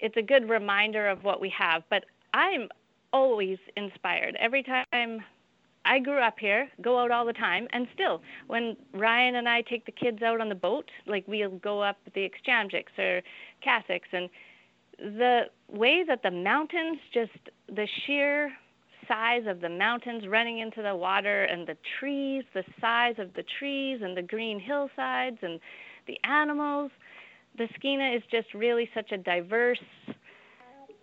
it's 0.00 0.16
a 0.16 0.22
good 0.22 0.48
reminder 0.48 1.08
of 1.08 1.24
what 1.24 1.40
we 1.40 1.52
have, 1.56 1.82
but 1.90 2.04
I'm 2.32 2.68
always 3.12 3.58
inspired 3.76 4.36
every 4.40 4.62
time 4.62 5.20
I 5.84 5.98
grew 5.98 6.20
up 6.20 6.38
here, 6.38 6.68
go 6.80 6.98
out 6.98 7.10
all 7.10 7.26
the 7.26 7.32
time, 7.32 7.68
and 7.72 7.86
still, 7.92 8.22
when 8.46 8.76
Ryan 8.92 9.36
and 9.36 9.48
I 9.48 9.62
take 9.62 9.84
the 9.84 9.92
kids 9.92 10.22
out 10.22 10.40
on 10.40 10.48
the 10.48 10.54
boat, 10.54 10.90
like 11.06 11.24
we'll 11.28 11.50
go 11.50 11.82
up 11.82 11.98
the 12.14 12.28
Exchamsiks 12.28 12.98
or 12.98 13.22
Kasiks, 13.64 14.12
and 14.12 14.30
the 14.98 15.42
way 15.68 16.04
that 16.06 16.22
the 16.22 16.30
mountains, 16.30 16.98
just 17.12 17.32
the 17.68 17.86
sheer 18.06 18.52
size 19.06 19.42
of 19.46 19.60
the 19.60 19.68
mountains 19.68 20.26
running 20.26 20.60
into 20.60 20.80
the 20.80 20.96
water, 20.96 21.44
and 21.44 21.66
the 21.66 21.76
trees, 21.98 22.44
the 22.54 22.64
size 22.80 23.16
of 23.18 23.34
the 23.34 23.44
trees, 23.58 24.00
and 24.02 24.16
the 24.16 24.22
green 24.22 24.58
hillsides, 24.58 25.38
and 25.42 25.60
the 26.06 26.18
animals, 26.24 26.90
the 27.58 27.68
Skeena 27.78 28.16
is 28.16 28.22
just 28.30 28.54
really 28.54 28.88
such 28.94 29.12
a 29.12 29.18
diverse, 29.18 29.78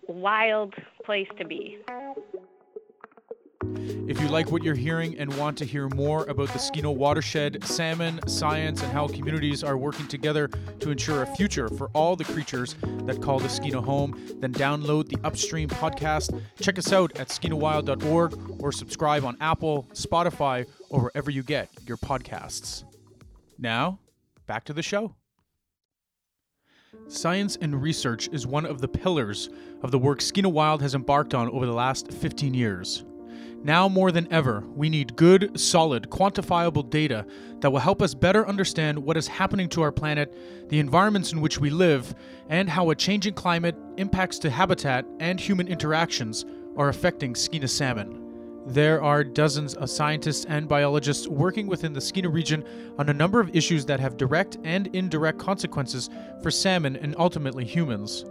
wild 0.08 0.74
place 1.06 1.28
to 1.38 1.46
be. 1.46 1.78
If 3.64 4.20
you 4.20 4.28
like 4.28 4.52
what 4.52 4.64
you're 4.64 4.76
hearing 4.76 5.18
and 5.18 5.34
want 5.38 5.58
to 5.60 5.66
hear 5.66 5.88
more 5.90 6.26
about 6.26 6.50
the 6.50 6.60
Skeena 6.60 6.94
watershed, 6.94 7.64
salmon, 7.64 8.20
science, 8.28 8.82
and 8.82 8.92
how 8.92 9.08
communities 9.08 9.64
are 9.64 9.78
working 9.78 10.08
together 10.08 10.48
to 10.80 10.90
ensure 10.90 11.22
a 11.22 11.26
future 11.36 11.70
for 11.70 11.90
all 11.94 12.16
the 12.16 12.24
creatures 12.24 12.76
that 13.06 13.22
call 13.22 13.40
the 13.40 13.48
Skeena 13.48 13.84
home, 13.84 14.20
then 14.40 14.54
download 14.54 15.08
the 15.08 15.18
Upstream 15.24 15.70
podcast. 15.70 16.42
Check 16.60 16.80
us 16.80 16.92
out 16.92 17.18
at 17.20 17.30
skeenawild.org 17.30 18.62
or 18.62 18.72
subscribe 18.72 19.24
on 19.24 19.38
Apple, 19.40 19.88
Spotify, 19.94 20.66
or 20.90 21.04
wherever 21.04 21.30
you 21.30 21.44
get 21.44 21.70
your 21.86 21.98
podcasts. 21.98 22.84
Now, 23.58 24.00
back 24.48 24.64
to 24.66 24.74
the 24.74 24.84
show. 24.84 25.16
Science 27.08 27.58
and 27.62 27.82
research 27.82 28.28
is 28.34 28.46
one 28.46 28.66
of 28.66 28.82
the 28.82 28.88
pillars 28.88 29.50
of 29.84 29.92
the 29.92 30.00
work 30.00 30.20
Skeena 30.20 30.50
Wild 30.50 30.82
has 30.82 30.96
embarked 30.96 31.34
on 31.34 31.50
over 31.52 31.66
the 31.66 31.74
last 31.74 32.12
15 32.12 32.54
years. 32.54 33.06
Now 33.64 33.88
more 33.88 34.12
than 34.12 34.28
ever, 34.34 34.64
we 34.76 34.90
need 34.90 35.16
good, 35.16 35.60
solid, 35.60 36.10
quantifiable 36.10 36.90
data 36.90 37.28
that 37.60 37.70
will 37.70 37.80
help 37.80 38.02
us 38.02 38.16
better 38.16 38.48
understand 38.48 38.98
what 38.98 39.18
is 39.18 39.28
happening 39.28 39.70
to 39.70 39.84
our 39.84 39.92
planet, 39.92 40.36
the 40.70 40.80
environments 40.80 41.32
in 41.32 41.42
which 41.42 41.60
we 41.60 41.70
live, 41.70 42.16
and 42.50 42.68
how 42.68 42.90
a 42.90 42.96
changing 42.96 43.36
climate, 43.36 43.76
impacts 43.98 44.40
to 44.40 44.50
habitat, 44.50 45.06
and 45.20 45.40
human 45.40 45.68
interactions 45.68 46.44
are 46.76 46.90
affecting 46.90 47.36
Skeena 47.36 47.68
salmon. 47.68 48.18
There 48.66 49.02
are 49.02 49.24
dozens 49.24 49.76
of 49.76 49.92
scientists 49.92 50.46
and 50.46 50.68
biologists 50.68 51.28
working 51.28 51.68
within 51.68 51.94
the 51.94 52.02
Skeena 52.02 52.30
region 52.30 52.64
on 52.98 53.10
a 53.10 53.14
number 53.14 53.40
of 53.40 53.56
issues 53.56 53.86
that 53.86 54.00
have 54.00 54.18
direct 54.18 54.58
and 54.64 54.88
indirect 54.88 55.38
consequences 55.38 56.10
for 56.42 56.50
salmon 56.50 56.96
and 56.96 57.16
ultimately 57.20 57.66
humans. 57.66 58.26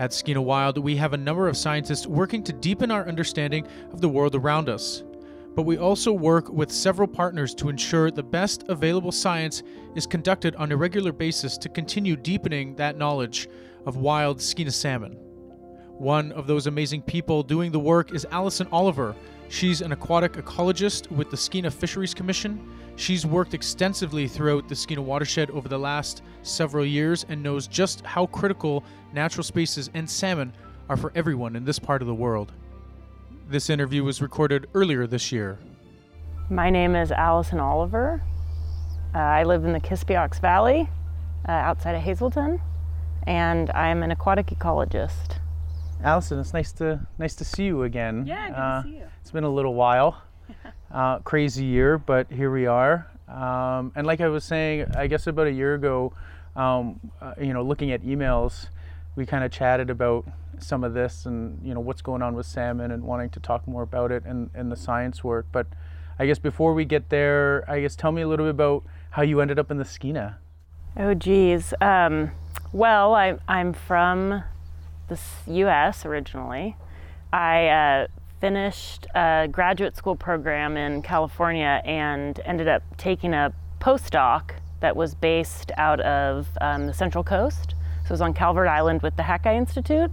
At 0.00 0.12
Skeena 0.12 0.42
Wild, 0.42 0.78
we 0.78 0.96
have 0.96 1.12
a 1.12 1.18
number 1.18 1.46
of 1.46 1.58
scientists 1.58 2.06
working 2.06 2.42
to 2.44 2.54
deepen 2.54 2.90
our 2.90 3.06
understanding 3.06 3.68
of 3.92 4.00
the 4.00 4.08
world 4.08 4.34
around 4.34 4.70
us. 4.70 5.04
But 5.54 5.64
we 5.64 5.76
also 5.76 6.10
work 6.10 6.48
with 6.48 6.72
several 6.72 7.06
partners 7.06 7.54
to 7.56 7.68
ensure 7.68 8.10
the 8.10 8.22
best 8.22 8.64
available 8.70 9.12
science 9.12 9.62
is 9.94 10.06
conducted 10.06 10.56
on 10.56 10.72
a 10.72 10.76
regular 10.78 11.12
basis 11.12 11.58
to 11.58 11.68
continue 11.68 12.16
deepening 12.16 12.74
that 12.76 12.96
knowledge 12.96 13.46
of 13.84 13.98
wild 13.98 14.38
Skeena 14.38 14.72
salmon. 14.72 15.18
One 15.98 16.32
of 16.32 16.46
those 16.46 16.66
amazing 16.66 17.02
people 17.02 17.42
doing 17.42 17.70
the 17.70 17.78
work 17.78 18.14
is 18.14 18.26
Allison 18.30 18.68
Oliver. 18.72 19.14
She's 19.50 19.82
an 19.82 19.92
aquatic 19.92 20.32
ecologist 20.32 21.10
with 21.10 21.30
the 21.30 21.36
Skeena 21.36 21.70
Fisheries 21.70 22.14
Commission. 22.14 22.58
She's 22.96 23.24
worked 23.24 23.54
extensively 23.54 24.28
throughout 24.28 24.68
the 24.68 24.74
Skeena 24.74 25.00
watershed 25.02 25.50
over 25.50 25.68
the 25.68 25.78
last 25.78 26.22
several 26.42 26.84
years 26.84 27.24
and 27.28 27.42
knows 27.42 27.66
just 27.66 28.04
how 28.04 28.26
critical 28.26 28.84
natural 29.12 29.42
spaces 29.44 29.90
and 29.94 30.08
salmon 30.08 30.52
are 30.88 30.96
for 30.96 31.12
everyone 31.14 31.56
in 31.56 31.64
this 31.64 31.78
part 31.78 32.02
of 32.02 32.08
the 32.08 32.14
world. 32.14 32.52
This 33.48 33.70
interview 33.70 34.04
was 34.04 34.20
recorded 34.20 34.68
earlier 34.74 35.06
this 35.06 35.32
year. 35.32 35.58
My 36.50 36.68
name 36.68 36.94
is 36.94 37.10
Allison 37.10 37.58
Oliver. 37.58 38.22
Uh, 39.14 39.18
I 39.18 39.44
live 39.44 39.64
in 39.64 39.72
the 39.72 39.80
Kispiox 39.80 40.40
Valley 40.40 40.88
uh, 41.48 41.52
outside 41.52 41.94
of 41.94 42.02
Hazelton, 42.02 42.60
and 43.26 43.70
I'm 43.70 44.02
an 44.02 44.10
aquatic 44.10 44.46
ecologist. 44.48 45.38
Allison, 46.04 46.38
it's 46.38 46.52
nice 46.52 46.72
to 46.72 47.06
nice 47.18 47.34
to 47.36 47.44
see 47.44 47.64
you 47.64 47.82
again. 47.84 48.24
Yeah, 48.26 48.48
good 48.48 48.54
Uh, 48.56 48.82
to 48.82 48.88
see 48.88 48.96
you. 48.96 49.04
It's 49.20 49.30
been 49.30 49.44
a 49.44 49.48
little 49.50 49.74
while. 49.74 50.22
Uh, 50.90 51.18
crazy 51.20 51.64
year, 51.64 51.98
but 51.98 52.30
here 52.30 52.50
we 52.50 52.66
are. 52.66 53.10
Um, 53.28 53.92
and 53.94 54.06
like 54.06 54.20
I 54.20 54.28
was 54.28 54.44
saying, 54.44 54.86
I 54.96 55.06
guess 55.06 55.26
about 55.26 55.46
a 55.46 55.52
year 55.52 55.74
ago, 55.74 56.12
um, 56.56 56.98
uh, 57.20 57.34
you 57.40 57.52
know, 57.52 57.62
looking 57.62 57.92
at 57.92 58.02
emails, 58.02 58.68
we 59.16 59.24
kind 59.24 59.44
of 59.44 59.52
chatted 59.52 59.90
about 59.90 60.26
some 60.58 60.84
of 60.84 60.92
this 60.92 61.24
and 61.26 61.58
you 61.66 61.72
know 61.72 61.80
what's 61.80 62.02
going 62.02 62.22
on 62.22 62.34
with 62.34 62.44
salmon 62.44 62.90
and 62.90 63.02
wanting 63.02 63.30
to 63.30 63.40
talk 63.40 63.66
more 63.66 63.82
about 63.82 64.12
it 64.12 64.24
and, 64.24 64.50
and 64.54 64.70
the 64.70 64.76
science 64.76 65.24
work. 65.24 65.46
But 65.52 65.66
I 66.18 66.26
guess 66.26 66.38
before 66.38 66.74
we 66.74 66.84
get 66.84 67.08
there, 67.08 67.64
I 67.68 67.80
guess 67.80 67.96
tell 67.96 68.12
me 68.12 68.22
a 68.22 68.28
little 68.28 68.46
bit 68.46 68.50
about 68.50 68.84
how 69.10 69.22
you 69.22 69.40
ended 69.40 69.58
up 69.58 69.70
in 69.70 69.78
the 69.78 69.84
Skeena. 69.84 70.36
Oh, 70.96 71.14
geez. 71.14 71.72
Um, 71.80 72.32
well, 72.72 73.14
I, 73.14 73.38
I'm 73.48 73.72
from 73.72 74.42
the 75.08 75.18
U.S. 75.46 76.04
originally. 76.04 76.76
I 77.32 77.68
uh, 77.68 78.06
finished 78.40 79.06
a 79.14 79.48
graduate 79.50 79.96
school 79.96 80.16
program 80.16 80.76
in 80.76 81.02
California 81.02 81.82
and 81.84 82.40
ended 82.44 82.68
up 82.68 82.82
taking 82.96 83.34
a 83.34 83.52
postdoc 83.80 84.52
that 84.80 84.96
was 84.96 85.14
based 85.14 85.72
out 85.76 86.00
of 86.00 86.48
um, 86.60 86.86
the 86.86 86.94
Central 86.94 87.22
Coast. 87.22 87.74
So 88.02 88.06
it 88.06 88.10
was 88.10 88.20
on 88.20 88.32
Calvert 88.32 88.68
Island 88.68 89.02
with 89.02 89.16
the 89.16 89.22
Hakai 89.22 89.56
Institute. 89.56 90.10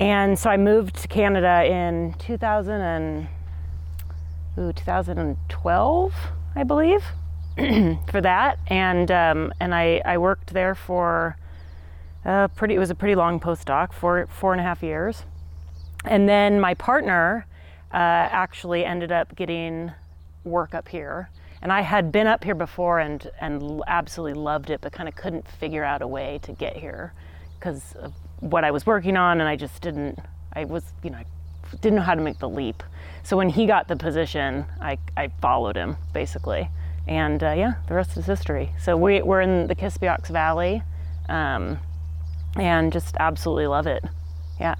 And 0.00 0.38
so 0.38 0.50
I 0.50 0.56
moved 0.56 0.96
to 0.96 1.08
Canada 1.08 1.64
in 1.64 2.14
2000 2.18 2.80
and, 2.80 3.28
ooh, 4.58 4.72
2012, 4.72 6.14
I 6.54 6.64
believe 6.64 7.04
for 8.08 8.20
that, 8.20 8.58
and 8.68 9.10
um, 9.10 9.52
and 9.58 9.74
I, 9.74 10.00
I 10.04 10.18
worked 10.18 10.52
there 10.52 10.76
for 10.76 11.36
uh, 12.24 12.46
pretty. 12.48 12.76
It 12.76 12.78
was 12.78 12.90
a 12.90 12.94
pretty 12.94 13.16
long 13.16 13.40
postdoc, 13.40 13.92
four 13.92 14.28
four 14.28 14.52
and 14.52 14.60
a 14.60 14.64
half 14.64 14.80
years, 14.80 15.24
and 16.04 16.28
then 16.28 16.60
my 16.60 16.74
partner 16.74 17.46
uh, 17.92 17.96
actually 17.96 18.84
ended 18.84 19.12
up 19.12 19.34
getting 19.36 19.92
work 20.44 20.74
up 20.74 20.88
here, 20.88 21.30
and 21.62 21.72
I 21.72 21.80
had 21.80 22.12
been 22.12 22.26
up 22.26 22.44
here 22.44 22.54
before 22.54 23.00
and 23.00 23.30
and 23.40 23.82
absolutely 23.86 24.40
loved 24.40 24.70
it, 24.70 24.80
but 24.80 24.92
kind 24.92 25.08
of 25.08 25.16
couldn't 25.16 25.48
figure 25.48 25.84
out 25.84 26.02
a 26.02 26.06
way 26.06 26.38
to 26.42 26.52
get 26.52 26.76
here 26.76 27.12
because 27.58 27.94
of 27.94 28.12
what 28.40 28.64
I 28.64 28.70
was 28.70 28.86
working 28.86 29.16
on, 29.16 29.40
and 29.40 29.48
I 29.48 29.56
just 29.56 29.82
didn't. 29.82 30.18
I 30.52 30.64
was 30.64 30.84
you 31.02 31.10
know. 31.10 31.18
I 31.18 31.24
didn't 31.82 31.96
know 31.96 32.02
how 32.02 32.14
to 32.14 32.22
make 32.22 32.38
the 32.38 32.48
leap. 32.48 32.82
So 33.24 33.36
when 33.36 33.50
he 33.50 33.66
got 33.66 33.88
the 33.88 33.96
position, 33.96 34.64
I, 34.80 34.96
I 35.18 35.28
followed 35.42 35.76
him 35.76 35.98
basically 36.14 36.70
and 37.08 37.42
uh, 37.42 37.52
yeah, 37.52 37.74
the 37.88 37.94
rest 37.94 38.16
is 38.16 38.26
history. 38.26 38.70
So 38.78 38.96
we, 38.96 39.22
we're 39.22 39.40
in 39.40 39.66
the 39.66 39.74
Kispiox 39.74 40.28
Valley, 40.28 40.82
um, 41.28 41.78
and 42.56 42.92
just 42.92 43.16
absolutely 43.18 43.66
love 43.66 43.86
it. 43.86 44.04
Yeah. 44.60 44.74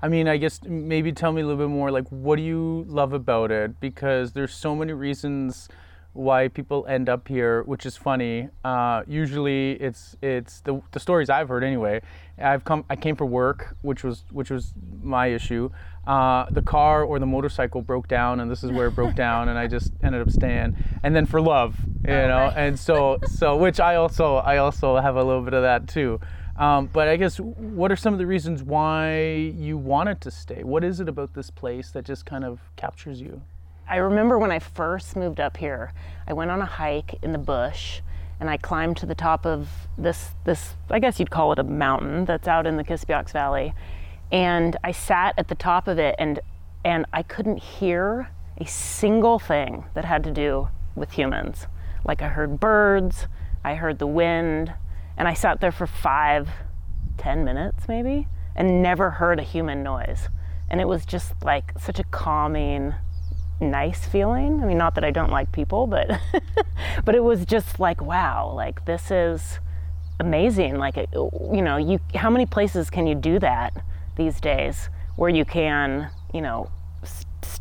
I 0.00 0.08
mean, 0.08 0.28
I 0.28 0.36
guess 0.36 0.60
maybe 0.64 1.12
tell 1.12 1.32
me 1.32 1.42
a 1.42 1.46
little 1.46 1.64
bit 1.66 1.72
more 1.72 1.90
like 1.90 2.06
what 2.08 2.36
do 2.36 2.42
you 2.42 2.84
love 2.88 3.12
about 3.12 3.50
it? 3.50 3.80
Because 3.80 4.32
there's 4.32 4.54
so 4.54 4.74
many 4.76 4.92
reasons 4.92 5.68
why 6.14 6.48
people 6.48 6.84
end 6.88 7.08
up 7.08 7.26
here, 7.26 7.62
which 7.62 7.86
is 7.86 7.96
funny. 7.96 8.48
Uh, 8.64 9.02
usually, 9.06 9.72
it's 9.72 10.16
it's 10.20 10.60
the, 10.60 10.82
the 10.92 11.00
stories 11.00 11.30
I've 11.30 11.48
heard 11.48 11.64
anyway. 11.64 12.02
I've 12.38 12.64
come 12.64 12.84
I 12.90 12.96
came 12.96 13.16
for 13.16 13.24
work, 13.24 13.76
which 13.82 14.04
was 14.04 14.24
which 14.30 14.50
was 14.50 14.74
my 15.02 15.28
issue. 15.28 15.70
Uh, 16.06 16.46
the 16.50 16.62
car 16.62 17.04
or 17.04 17.18
the 17.18 17.26
motorcycle 17.26 17.80
broke 17.80 18.08
down, 18.08 18.40
and 18.40 18.50
this 18.50 18.62
is 18.62 18.70
where 18.70 18.88
it 18.88 18.94
broke 18.94 19.14
down, 19.26 19.48
and 19.48 19.58
I 19.58 19.66
just 19.66 19.92
ended 20.02 20.20
up 20.20 20.30
staying. 20.30 20.76
And 21.02 21.16
then 21.16 21.24
for 21.26 21.40
love, 21.40 21.76
you 22.04 22.10
know, 22.10 22.52
and 22.54 22.78
so 22.78 23.18
so 23.24 23.56
which 23.56 23.80
I 23.80 23.96
also 23.96 24.36
I 24.36 24.58
also 24.58 24.96
have 24.96 25.16
a 25.16 25.24
little 25.24 25.42
bit 25.42 25.54
of 25.54 25.62
that 25.62 25.88
too. 25.88 26.20
Um, 26.62 26.88
but 26.92 27.08
I 27.08 27.16
guess 27.16 27.40
what 27.40 27.90
are 27.90 27.96
some 27.96 28.12
of 28.12 28.20
the 28.20 28.26
reasons 28.26 28.62
why 28.62 29.24
you 29.56 29.76
wanted 29.76 30.20
to 30.20 30.30
stay? 30.30 30.62
What 30.62 30.84
is 30.84 31.00
it 31.00 31.08
about 31.08 31.34
this 31.34 31.50
place 31.50 31.90
that 31.90 32.04
just 32.04 32.24
kind 32.24 32.44
of 32.44 32.60
captures 32.76 33.20
you? 33.20 33.42
I 33.88 33.96
remember 33.96 34.38
when 34.38 34.52
I 34.52 34.60
first 34.60 35.16
moved 35.16 35.40
up 35.40 35.56
here, 35.56 35.92
I 36.24 36.34
went 36.34 36.52
on 36.52 36.62
a 36.62 36.66
hike 36.66 37.16
in 37.20 37.32
the 37.32 37.38
bush 37.38 38.00
and 38.38 38.48
I 38.48 38.58
climbed 38.58 38.96
to 38.98 39.06
the 39.06 39.14
top 39.16 39.44
of 39.44 39.70
this 39.98 40.36
this 40.44 40.74
I 40.88 41.00
guess 41.00 41.18
you'd 41.18 41.32
call 41.32 41.50
it 41.50 41.58
a 41.58 41.64
mountain 41.64 42.26
that's 42.26 42.46
out 42.46 42.64
in 42.64 42.76
the 42.76 42.84
Kispiox 42.84 43.32
Valley. 43.32 43.74
And 44.30 44.76
I 44.84 44.92
sat 44.92 45.34
at 45.36 45.48
the 45.48 45.56
top 45.56 45.88
of 45.88 45.98
it 45.98 46.14
and 46.16 46.38
and 46.84 47.06
I 47.12 47.24
couldn't 47.24 47.58
hear 47.58 48.30
a 48.58 48.66
single 48.66 49.40
thing 49.40 49.86
that 49.94 50.04
had 50.04 50.22
to 50.22 50.30
do 50.30 50.68
with 50.94 51.10
humans. 51.10 51.66
Like 52.04 52.22
I 52.22 52.28
heard 52.28 52.60
birds, 52.60 53.26
I 53.64 53.74
heard 53.74 53.98
the 53.98 54.06
wind, 54.06 54.74
and 55.16 55.28
I 55.28 55.34
sat 55.34 55.60
there 55.60 55.72
for 55.72 55.86
five, 55.86 56.48
ten 57.16 57.44
minutes 57.44 57.88
maybe, 57.88 58.28
and 58.54 58.82
never 58.82 59.10
heard 59.10 59.38
a 59.38 59.42
human 59.42 59.82
noise. 59.82 60.28
And 60.68 60.80
it 60.80 60.88
was 60.88 61.04
just 61.04 61.32
like 61.42 61.72
such 61.78 61.98
a 61.98 62.04
calming, 62.04 62.94
nice 63.60 64.06
feeling. 64.06 64.62
I 64.62 64.66
mean, 64.66 64.78
not 64.78 64.94
that 64.94 65.04
I 65.04 65.10
don't 65.10 65.30
like 65.30 65.52
people, 65.52 65.86
but 65.86 66.10
but 67.04 67.14
it 67.14 67.22
was 67.22 67.44
just 67.44 67.78
like, 67.78 68.00
wow, 68.00 68.52
like 68.54 68.84
this 68.84 69.10
is 69.10 69.58
amazing. 70.18 70.78
Like, 70.78 70.96
you 70.96 71.62
know, 71.62 71.76
you 71.76 72.00
how 72.14 72.30
many 72.30 72.46
places 72.46 72.90
can 72.90 73.06
you 73.06 73.14
do 73.14 73.38
that 73.38 73.74
these 74.16 74.40
days 74.40 74.88
where 75.16 75.30
you 75.30 75.44
can, 75.44 76.10
you 76.32 76.40
know, 76.40 76.70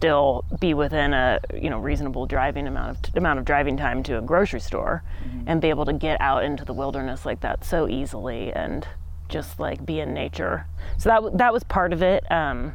still 0.01 0.43
be 0.59 0.73
within 0.73 1.13
a 1.13 1.39
you 1.53 1.69
know 1.69 1.77
reasonable 1.77 2.25
driving 2.25 2.65
amount 2.65 3.07
of 3.07 3.15
amount 3.15 3.37
of 3.37 3.45
driving 3.45 3.77
time 3.77 4.01
to 4.01 4.17
a 4.17 4.21
grocery 4.21 4.59
store, 4.59 5.03
and 5.45 5.61
be 5.61 5.69
able 5.69 5.85
to 5.85 5.93
get 5.93 6.19
out 6.19 6.43
into 6.43 6.65
the 6.65 6.73
wilderness 6.73 7.23
like 7.23 7.41
that 7.41 7.63
so 7.63 7.87
easily 7.87 8.51
and 8.51 8.87
just 9.29 9.59
like 9.59 9.85
be 9.85 9.99
in 9.99 10.11
nature. 10.11 10.65
So 10.97 11.09
that 11.09 11.37
that 11.37 11.53
was 11.53 11.63
part 11.63 11.93
of 11.93 12.01
it. 12.01 12.29
Um, 12.31 12.73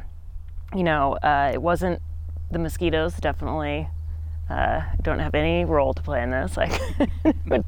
you 0.73 0.83
know, 0.83 1.17
uh, 1.21 1.51
it 1.53 1.61
wasn't 1.61 2.01
the 2.49 2.59
mosquitoes. 2.59 3.15
Definitely, 3.17 3.89
uh, 4.49 4.83
don't 5.01 5.19
have 5.19 5.35
any 5.35 5.65
role 5.65 5.93
to 5.93 6.01
play 6.01 6.23
in 6.23 6.31
this. 6.31 6.57
I 6.57 6.79
would 7.47 7.65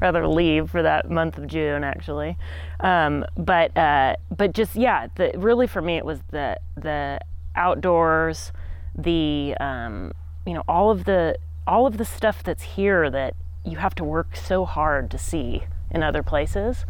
rather 0.00 0.26
leave 0.26 0.72
for 0.72 0.82
that 0.82 1.08
month 1.08 1.38
of 1.38 1.46
June, 1.46 1.84
actually. 1.84 2.36
Um, 2.80 3.24
but 3.36 3.76
uh, 3.76 4.16
but 4.36 4.54
just 4.54 4.74
yeah, 4.74 5.06
the, 5.14 5.30
really 5.36 5.68
for 5.68 5.80
me 5.80 5.98
it 5.98 6.04
was 6.04 6.18
the 6.32 6.58
the 6.76 7.20
outdoors, 7.54 8.50
the 8.98 9.54
um, 9.60 10.12
you 10.44 10.52
know 10.52 10.64
all 10.68 10.90
of 10.90 11.04
the 11.04 11.38
all 11.66 11.86
of 11.86 11.96
the 11.96 12.04
stuff 12.04 12.42
that's 12.42 12.62
here 12.62 13.08
that 13.10 13.34
you 13.64 13.78
have 13.78 13.94
to 13.94 14.04
work 14.04 14.34
so 14.34 14.64
hard 14.64 15.10
to 15.10 15.18
see 15.18 15.62
in 15.90 16.02
other 16.02 16.22
places, 16.22 16.84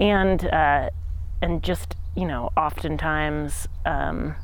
and 0.00 0.44
uh, 0.46 0.90
and 1.42 1.62
just 1.62 1.94
you 2.16 2.26
know 2.26 2.50
oftentimes 2.56 3.68
um, 3.84 4.34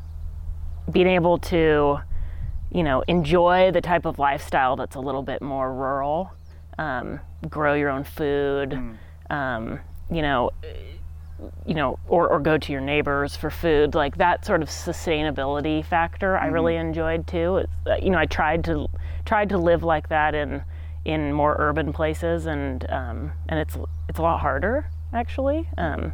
being 0.91 1.09
able 1.09 1.39
to 1.39 1.99
you 2.71 2.83
know 2.83 3.03
enjoy 3.09 3.71
the 3.73 3.81
type 3.81 4.05
of 4.05 4.19
lifestyle 4.19 4.77
that's 4.77 4.97
a 4.97 5.01
little 5.01 5.23
bit 5.23 5.41
more 5.41 5.73
rural 5.73 6.33
um, 6.79 7.21
grow 7.49 7.75
your 7.75 7.91
own 7.91 8.05
food 8.05 8.79
um, 9.31 9.81
you 10.11 10.23
know 10.23 10.51
you 11.66 11.75
know 11.75 11.99
or, 12.09 12.28
or 12.28 12.40
go 12.40 12.57
to 12.57 12.73
your 12.73 12.81
neighbors 12.81 13.37
for 13.37 13.50
food 13.50 13.95
like 13.95 14.16
that 14.16 14.45
sort 14.45 14.62
of 14.62 14.69
sustainability 14.69 15.85
factor 15.85 16.38
i 16.38 16.47
really 16.47 16.76
enjoyed 16.76 17.26
too. 17.26 17.59
It's, 17.59 17.73
uh, 17.87 17.97
you 18.02 18.11
know 18.11 18.19
i 18.19 18.26
tried 18.26 18.64
to 18.64 18.88
tried 19.25 19.49
to 19.50 19.59
live 19.59 19.83
like 19.83 20.09
that 20.09 20.35
in 20.35 20.62
in 21.05 21.33
more 21.33 21.57
urban 21.59 21.93
places 21.93 22.47
and 22.47 22.88
um, 22.90 23.33
and 23.49 23.61
it's 23.61 23.76
it's 24.09 24.19
a 24.19 24.23
lot 24.23 24.40
harder 24.40 24.90
actually. 25.12 25.69
Um, 25.78 26.12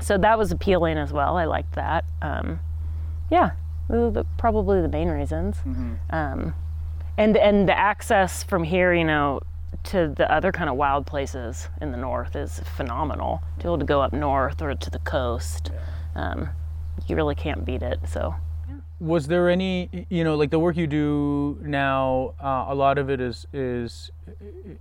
so 0.00 0.18
that 0.18 0.38
was 0.38 0.52
appealing 0.52 0.98
as 0.98 1.12
well. 1.12 1.36
I 1.36 1.44
liked 1.44 1.74
that. 1.74 2.04
Um, 2.22 2.60
yeah 3.30 3.50
those 3.88 4.08
are 4.08 4.10
the, 4.10 4.24
probably 4.36 4.82
the 4.82 4.88
main 4.88 5.08
reasons. 5.08 5.56
Um, 6.10 6.54
and 7.16 7.36
and 7.36 7.68
the 7.68 7.76
access 7.76 8.42
from 8.42 8.64
here 8.64 8.92
you 8.94 9.04
know 9.04 9.40
to 9.84 10.12
the 10.16 10.30
other 10.30 10.52
kind 10.52 10.68
of 10.68 10.76
wild 10.76 11.06
places 11.06 11.68
in 11.80 11.92
the 11.92 11.96
north 11.98 12.36
is 12.36 12.60
phenomenal. 12.76 13.42
To 13.58 13.62
be 13.64 13.68
able 13.68 13.78
to 13.78 13.84
go 13.84 14.00
up 14.00 14.12
north 14.12 14.60
or 14.62 14.74
to 14.74 14.90
the 14.90 14.98
coast 15.00 15.70
um, 16.14 16.50
you 17.06 17.16
really 17.16 17.34
can't 17.34 17.64
beat 17.64 17.82
it 17.82 18.00
so. 18.08 18.34
Was 19.00 19.28
there 19.28 19.48
any 19.48 20.06
you 20.10 20.24
know 20.24 20.36
like 20.36 20.50
the 20.50 20.58
work 20.58 20.76
you 20.76 20.86
do 20.88 21.58
now 21.62 22.34
uh, 22.42 22.66
a 22.68 22.74
lot 22.74 22.98
of 22.98 23.08
it 23.08 23.20
is 23.20 23.46
is 23.52 24.10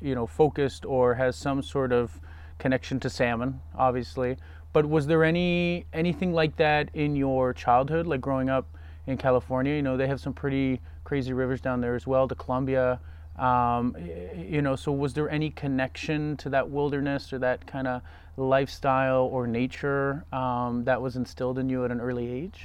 you 0.02 0.16
know 0.16 0.26
focused 0.26 0.86
or 0.86 1.14
has 1.14 1.36
some 1.36 1.62
sort 1.62 1.92
of 1.92 2.20
connection 2.58 3.00
to 3.02 3.10
salmon 3.10 3.62
obviously. 3.76 4.38
But 4.74 4.88
was 4.88 5.08
there 5.08 5.24
any 5.24 5.86
anything 5.94 6.34
like 6.34 6.58
that 6.58 6.90
in 6.94 7.16
your 7.16 7.54
childhood 7.54 8.08
like 8.08 8.22
growing 8.22 8.50
up 8.50 8.66
in 9.06 9.18
california? 9.18 9.76
You 9.76 9.84
know 9.84 9.96
they 9.96 10.08
have 10.08 10.20
some 10.20 10.34
pretty 10.34 10.82
crazy 11.04 11.34
rivers 11.34 11.62
down 11.62 11.80
there 11.80 11.96
as 11.96 12.08
well 12.08 12.28
The 12.28 12.36
columbia 12.36 13.00
um, 13.38 13.96
you 14.36 14.62
know 14.62 14.76
so 14.76 14.92
was 14.92 15.14
there 15.14 15.30
any 15.30 15.50
connection 15.52 16.36
to 16.38 16.50
that 16.50 16.70
wilderness 16.70 17.32
or 17.32 17.40
that 17.40 17.66
kind 17.68 17.88
of 17.88 18.02
lifestyle 18.38 19.24
or 19.32 19.48
nature 19.48 20.24
um, 20.32 20.84
that 20.86 21.02
was 21.02 21.16
instilled 21.16 21.58
in 21.58 21.70
you 21.70 21.84
at 21.86 21.92
an 21.92 22.00
early 22.00 22.28
age 22.30 22.64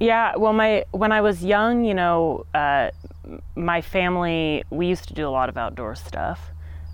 Yeah, 0.00 0.36
well, 0.36 0.52
my 0.52 0.84
when 0.90 1.12
I 1.12 1.20
was 1.20 1.42
young, 1.44 1.84
you 1.84 1.94
know, 1.94 2.44
uh, 2.54 2.90
my 3.54 3.80
family 3.80 4.64
we 4.70 4.86
used 4.86 5.08
to 5.08 5.14
do 5.14 5.26
a 5.26 5.30
lot 5.30 5.48
of 5.48 5.56
outdoor 5.56 5.94
stuff, 5.94 6.40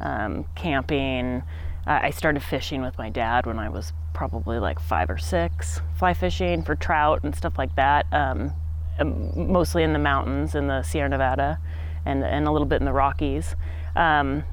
um, 0.00 0.44
camping. 0.54 1.42
I 1.86 2.10
started 2.10 2.42
fishing 2.42 2.82
with 2.82 2.98
my 2.98 3.08
dad 3.08 3.46
when 3.46 3.58
I 3.58 3.70
was 3.70 3.94
probably 4.12 4.58
like 4.58 4.78
five 4.78 5.08
or 5.08 5.16
six, 5.16 5.80
fly 5.98 6.12
fishing 6.12 6.62
for 6.62 6.74
trout 6.76 7.24
and 7.24 7.34
stuff 7.34 7.56
like 7.56 7.74
that. 7.76 8.04
Um, 8.12 8.52
mostly 9.34 9.82
in 9.82 9.92
the 9.92 9.98
mountains 9.98 10.54
in 10.54 10.66
the 10.66 10.82
Sierra 10.82 11.08
Nevada, 11.08 11.58
and 12.08 12.24
and 12.24 12.46
a 12.48 12.50
little 12.50 12.66
bit 12.66 12.80
in 12.80 12.86
the 12.86 12.92
Rockies. 12.92 13.54
Um, 13.94 14.44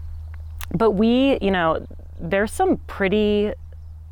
but 0.74 0.92
we, 0.92 1.38
you 1.42 1.52
know, 1.52 1.86
there's 2.20 2.52
some 2.52 2.78
pretty 2.88 3.54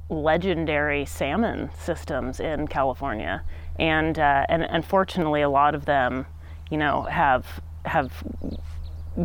legendary 0.09 1.05
salmon 1.05 1.69
systems 1.77 2.39
in 2.39 2.67
California, 2.67 3.43
and 3.77 4.17
uh, 4.17 4.45
and 4.49 4.63
unfortunately, 4.63 5.41
a 5.41 5.49
lot 5.49 5.75
of 5.75 5.85
them, 5.85 6.25
you 6.71 6.77
know, 6.77 7.03
have 7.03 7.61
have 7.85 8.23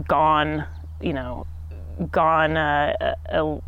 gone, 0.08 0.66
you 1.00 1.12
know, 1.12 1.46
gone 2.10 2.56
uh, 2.56 3.14
a, 3.30 3.42
a, 3.42 3.60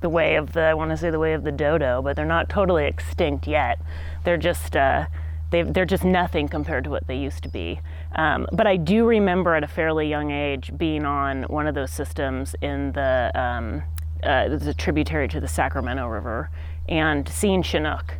the 0.00 0.08
way 0.08 0.36
of 0.36 0.52
the 0.52 0.62
I 0.62 0.74
want 0.74 0.90
to 0.90 0.96
say 0.96 1.10
the 1.10 1.18
way 1.18 1.34
of 1.34 1.44
the 1.44 1.52
dodo, 1.52 2.02
but 2.02 2.16
they're 2.16 2.24
not 2.26 2.48
totally 2.48 2.86
extinct 2.86 3.46
yet. 3.46 3.78
They're 4.24 4.36
just 4.36 4.76
uh, 4.76 5.06
they 5.50 5.62
they're 5.62 5.84
just 5.84 6.04
nothing 6.04 6.48
compared 6.48 6.84
to 6.84 6.90
what 6.90 7.06
they 7.06 7.16
used 7.16 7.42
to 7.42 7.48
be. 7.48 7.80
Um, 8.14 8.46
but 8.52 8.66
I 8.66 8.76
do 8.76 9.06
remember 9.06 9.54
at 9.54 9.64
a 9.64 9.68
fairly 9.68 10.08
young 10.08 10.30
age 10.30 10.72
being 10.76 11.04
on 11.04 11.44
one 11.44 11.66
of 11.66 11.74
those 11.74 11.92
systems 11.92 12.54
in 12.60 12.92
the 12.92 13.30
um, 13.34 13.82
uh, 14.22 14.58
a 14.66 14.74
tributary 14.74 15.28
to 15.28 15.40
the 15.40 15.48
Sacramento 15.48 16.06
River, 16.06 16.50
and 16.88 17.28
seeing 17.28 17.62
Chinook 17.62 18.14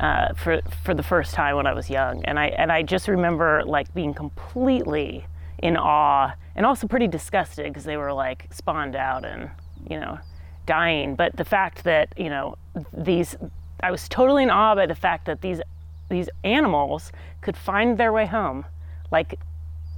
uh, 0.00 0.34
for 0.34 0.60
for 0.84 0.94
the 0.94 1.02
first 1.02 1.34
time 1.34 1.56
when 1.56 1.66
I 1.66 1.72
was 1.72 1.90
young, 1.90 2.24
and 2.24 2.38
I 2.38 2.46
and 2.46 2.70
I 2.70 2.82
just 2.82 3.08
remember 3.08 3.62
like 3.64 3.92
being 3.94 4.14
completely 4.14 5.26
in 5.58 5.76
awe 5.76 6.32
and 6.54 6.64
also 6.64 6.86
pretty 6.86 7.08
disgusted 7.08 7.66
because 7.66 7.84
they 7.84 7.96
were 7.96 8.12
like 8.12 8.46
spawned 8.52 8.94
out 8.94 9.24
and 9.24 9.50
you 9.88 9.98
know 9.98 10.18
dying. 10.66 11.16
But 11.16 11.36
the 11.36 11.44
fact 11.44 11.84
that 11.84 12.12
you 12.16 12.30
know 12.30 12.56
these, 12.92 13.36
I 13.82 13.90
was 13.90 14.08
totally 14.08 14.44
in 14.44 14.50
awe 14.50 14.74
by 14.74 14.86
the 14.86 14.94
fact 14.94 15.26
that 15.26 15.40
these 15.40 15.60
these 16.08 16.28
animals 16.44 17.12
could 17.40 17.56
find 17.56 17.98
their 17.98 18.12
way 18.12 18.26
home, 18.26 18.64
like 19.10 19.38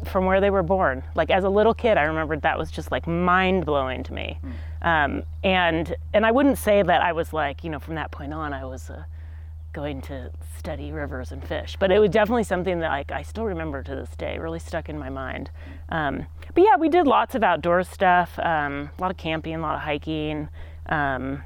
from 0.05 0.25
where 0.25 0.41
they 0.41 0.51
were 0.51 0.63
born. 0.63 1.05
Like 1.15 1.31
as 1.31 1.45
a 1.45 1.49
little 1.49 1.75
kid, 1.75 1.99
I 1.99 2.03
remembered 2.03 2.43
that 2.43 2.59
was 2.59 2.71
just 2.71 2.91
like 2.91 3.07
mind 3.07 3.67
blowing 3.67 4.03
to 4.05 4.13
me. 4.13 4.39
Um, 4.83 5.23
and 5.45 5.95
and 6.15 6.25
I 6.25 6.31
wouldn't 6.31 6.59
say 6.59 6.83
that 6.83 7.03
I 7.03 7.13
was 7.13 7.33
like 7.33 7.65
you 7.65 7.71
know 7.71 7.79
from 7.79 7.97
that 7.97 8.11
point 8.11 8.33
on 8.33 8.53
I 8.53 8.65
was 8.65 8.89
uh, 8.91 9.05
going 9.73 10.01
to 10.03 10.31
study 10.59 10.91
rivers 10.91 11.33
and 11.33 11.47
fish, 11.47 11.77
but 11.79 11.93
it 11.93 11.99
was 11.99 12.11
definitely 12.11 12.45
something 12.45 12.81
that 12.81 12.89
like 12.89 13.13
I 13.13 13.23
still 13.23 13.45
remember 13.45 13.83
to 13.83 13.95
this 13.95 14.17
day. 14.17 14.39
Really 14.39 14.59
stuck 14.59 14.89
in 14.89 14.99
my 14.99 15.11
mind. 15.11 15.51
Um, 15.91 16.27
but 16.55 16.65
yeah, 16.65 16.77
we 16.77 16.89
did 16.89 17.07
lots 17.07 17.35
of 17.35 17.43
outdoor 17.43 17.85
stuff, 17.85 18.39
um, 18.39 18.91
a 18.99 19.01
lot 19.01 19.11
of 19.11 19.17
camping, 19.17 19.55
a 19.55 19.61
lot 19.61 19.75
of 19.75 19.83
hiking. 19.83 20.49
Um, 20.89 21.43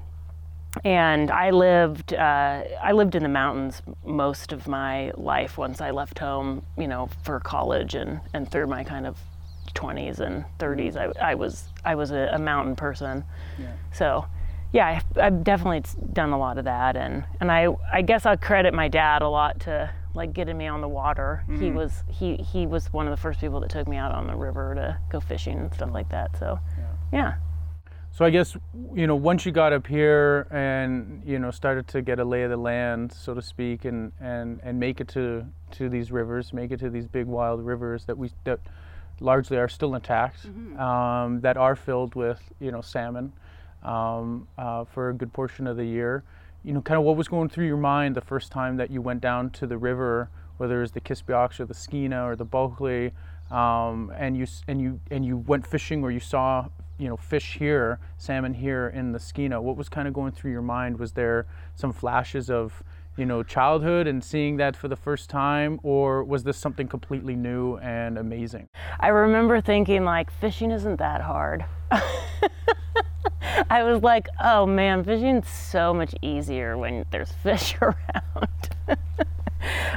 and 0.85 1.31
I 1.31 1.51
lived 1.51 2.15
uh, 2.15 2.63
I 2.83 2.93
lived 2.93 3.15
in 3.15 3.23
the 3.23 3.29
mountains 3.29 3.83
most 4.05 4.53
of 4.53 4.67
my 4.67 5.13
life 5.15 5.57
once 5.59 5.81
I 5.81 5.91
left 5.91 6.19
home, 6.19 6.65
you 6.77 6.89
know, 6.89 7.09
for 7.23 7.39
college 7.41 7.95
and, 7.95 8.21
and 8.33 8.51
through 8.51 8.67
my 8.67 8.83
kind 8.83 9.07
of 9.07 9.19
20s 9.75 10.21
and 10.21 10.45
30s. 10.59 10.97
I, 10.97 11.31
I 11.31 11.35
was 11.35 11.69
I 11.85 11.95
was 11.95 12.11
a, 12.11 12.31
a 12.33 12.39
mountain 12.39 12.77
person, 12.77 13.25
yeah. 13.59 13.73
so 13.93 14.27
yeah, 14.73 14.89
I've, 14.89 15.19
I've 15.19 15.45
definitely 15.45 15.85
done 16.13 16.31
a 16.31 16.39
lot 16.39 16.59
of 16.59 16.65
that, 16.65 16.97
and 16.97 17.25
and 17.41 17.53
I 17.53 17.69
I 17.93 18.03
guess 18.03 18.27
I 18.27 18.35
credit 18.37 18.75
my 18.75 18.89
dad 18.89 19.23
a 19.23 19.29
lot 19.29 19.61
to 19.61 19.91
like 20.15 20.33
getting 20.33 20.57
me 20.57 20.67
on 20.67 20.81
the 20.81 20.89
water. 20.89 21.45
He 21.59 21.71
was 21.71 22.03
he 22.09 22.37
he 22.37 22.67
was 22.67 22.93
one 22.93 23.07
of 23.07 23.11
the 23.11 23.17
first 23.17 23.41
people 23.41 23.61
that 23.61 23.71
took 23.71 23.87
me 23.89 23.97
out 23.97 24.13
on 24.13 24.27
the 24.27 24.35
river 24.35 24.75
to 24.75 24.99
go 25.11 25.21
fishing 25.21 25.59
and 25.59 25.75
stuff 25.75 25.91
like 25.93 26.09
that. 26.11 26.37
So 26.39 26.59
yeah. 27.13 27.35
So 28.15 28.25
I 28.25 28.31
guess 28.31 28.57
you 28.95 29.09
know 29.09 29.17
once 29.17 29.45
you 29.45 29.51
got 29.51 29.73
up 29.73 29.89
here 29.89 30.47
and 30.53 31.21
you 31.27 31.41
know 31.41 31.51
started 31.51 31.89
to 31.89 32.01
get 32.01 32.21
a 32.21 32.25
lay 32.25 32.45
of 32.45 32.51
the 32.51 32.57
land, 32.57 33.13
so 33.13 33.35
to 33.35 33.43
speak, 33.43 33.87
and 33.87 34.13
and 34.21 34.61
and 34.63 34.79
make 34.79 35.01
it 35.01 35.09
to 35.09 35.45
to 35.73 35.89
these 35.89 36.13
rivers, 36.13 36.53
make 36.53 36.71
it 36.71 36.79
to 36.79 36.91
these 36.91 37.09
big 37.09 37.27
wild 37.27 37.67
rivers 37.67 38.05
that 38.05 38.17
we 38.17 38.31
that 38.45 38.61
largely 39.19 39.57
are 39.57 39.69
still 39.69 39.97
intact, 39.97 40.47
um, 40.79 41.41
that 41.41 41.57
are 41.57 41.75
filled 41.75 42.15
with 42.15 42.41
you 42.61 42.71
know 42.71 42.81
salmon 42.81 43.33
um, 43.83 44.47
uh, 44.59 44.85
for 44.85 45.09
a 45.09 45.13
good 45.13 45.33
portion 45.33 45.67
of 45.67 45.77
the 45.77 45.85
year. 45.85 46.23
You 46.63 46.73
know, 46.73 46.83
kind 46.83 46.99
of 46.99 47.05
what 47.05 47.17
was 47.17 47.27
going 47.27 47.49
through 47.49 47.67
your 47.67 47.77
mind 47.77 48.15
the 48.15 48.21
first 48.21 48.53
time 48.53 48.77
that 48.77 48.93
you 48.93 49.03
went 49.03 49.23
down 49.23 49.51
to 49.51 49.67
the 49.67 49.77
river, 49.77 50.31
whether 50.59 50.79
it 50.79 50.83
was 50.83 50.93
the 50.93 51.01
Kispiox 51.01 51.59
or 51.59 51.65
the 51.65 51.75
Skeena 51.75 52.25
or 52.25 52.37
the 52.37 52.45
Bulkley, 52.45 53.11
um, 53.51 54.13
and 54.17 54.37
you 54.37 54.47
and 54.69 54.81
you 54.81 55.01
and 55.11 55.27
you 55.27 55.37
went 55.37 55.67
fishing 55.67 56.05
or 56.05 56.13
you 56.13 56.21
saw 56.21 56.69
you 56.99 57.09
know 57.09 57.17
fish 57.17 57.57
here, 57.59 57.99
salmon 58.17 58.55
here 58.55 58.89
in 58.89 59.13
the 59.13 59.19
Skeena. 59.19 59.61
What 59.61 59.77
was 59.77 59.89
kind 59.89 60.07
of 60.07 60.15
going 60.15 60.33
through 60.33 60.53
your 60.53 60.63
mind? 60.63 60.99
Was 60.99 61.13
there 61.13 61.47
some 61.75 61.93
flashes 61.93 62.51
of 62.51 62.83
you 63.17 63.27
know 63.27 63.43
childhood 63.43 64.07
and 64.07 64.23
seeing 64.23 64.57
that 64.59 64.77
for 64.77 64.89
the 64.89 64.97
first 64.97 65.29
time, 65.31 65.81
or 65.83 66.25
was 66.25 66.45
this 66.45 66.57
something 66.57 66.89
completely 66.89 67.35
new 67.37 67.77
and 67.79 68.19
amazing? 68.19 68.69
I 69.01 69.09
remember 69.09 69.61
thinking 69.61 70.05
like 70.05 70.31
fishing 70.31 70.71
isn't 70.71 70.97
that 70.97 71.21
hard. 71.21 71.65
I 73.71 73.83
was 73.83 74.03
like, 74.03 74.29
oh 74.43 74.67
man, 74.67 75.05
fishing's 75.05 75.49
so 75.49 75.95
much 75.95 76.15
easier 76.23 76.77
when 76.77 77.05
there's 77.11 77.33
fish 77.43 77.77
around. 77.81 78.71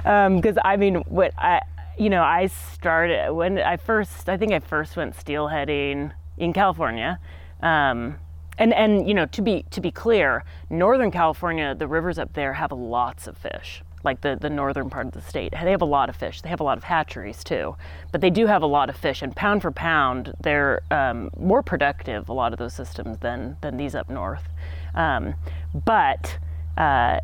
Um, 0.06 0.38
because 0.38 0.58
I 0.64 0.78
mean, 0.78 0.96
what 1.08 1.34
I, 1.38 1.60
you 1.98 2.10
know, 2.10 2.24
I 2.24 2.48
started 2.48 3.34
when 3.34 3.60
I 3.60 3.76
first, 3.76 4.30
I 4.30 4.38
think 4.38 4.54
I 4.54 4.60
first 4.60 4.96
went 4.96 5.18
steelheading 5.18 6.14
in 6.38 6.54
California. 6.54 7.20
Um, 7.62 8.20
and, 8.58 8.74
and 8.74 9.08
you 9.08 9.14
know 9.14 9.26
to 9.28 9.42
be 9.42 9.66
to 9.72 9.82
be 9.82 9.92
clear, 9.92 10.44
Northern 10.70 11.12
California, 11.12 11.76
the 11.76 11.88
rivers 11.88 12.18
up 12.18 12.34
there 12.34 12.54
have 12.54 12.72
lots 12.72 13.28
of 13.28 13.38
fish. 13.38 13.84
Like 14.04 14.22
the, 14.22 14.38
the 14.40 14.50
northern 14.50 14.90
part 14.90 15.08
of 15.08 15.12
the 15.14 15.22
state, 15.22 15.52
they 15.52 15.72
have 15.72 15.82
a 15.82 15.86
lot 15.86 16.08
of 16.08 16.16
fish. 16.16 16.42
They 16.42 16.50
have 16.50 16.60
a 16.60 16.64
lot 16.64 16.78
of 16.78 16.84
hatcheries 16.84 17.44
too, 17.44 17.76
but 18.12 18.22
they 18.22 18.30
do 18.30 18.46
have 18.46 18.62
a 18.62 18.68
lot 18.68 18.90
of 18.90 18.96
fish. 18.96 19.22
And 19.22 19.36
pound 19.36 19.64
for 19.64 19.72
pound, 19.72 20.34
they're 20.40 20.82
um, 20.92 21.30
more 21.38 21.62
productive. 21.62 22.30
A 22.30 22.34
lot 22.34 22.54
of 22.54 22.60
those 22.60 22.74
systems 22.74 23.18
than 23.20 23.58
than 23.62 23.76
these 23.76 23.96
up 23.96 24.10
north. 24.10 24.48
Um, 24.96 25.36
but 25.74 26.38
uh, 26.78 27.20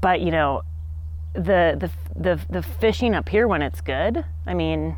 but 0.00 0.20
you 0.20 0.30
know 0.30 0.62
the, 1.34 1.76
the 1.78 1.90
the 2.16 2.40
the 2.50 2.62
fishing 2.62 3.14
up 3.14 3.28
here 3.28 3.46
when 3.46 3.62
it's 3.62 3.80
good. 3.80 4.24
I 4.46 4.54
mean, 4.54 4.96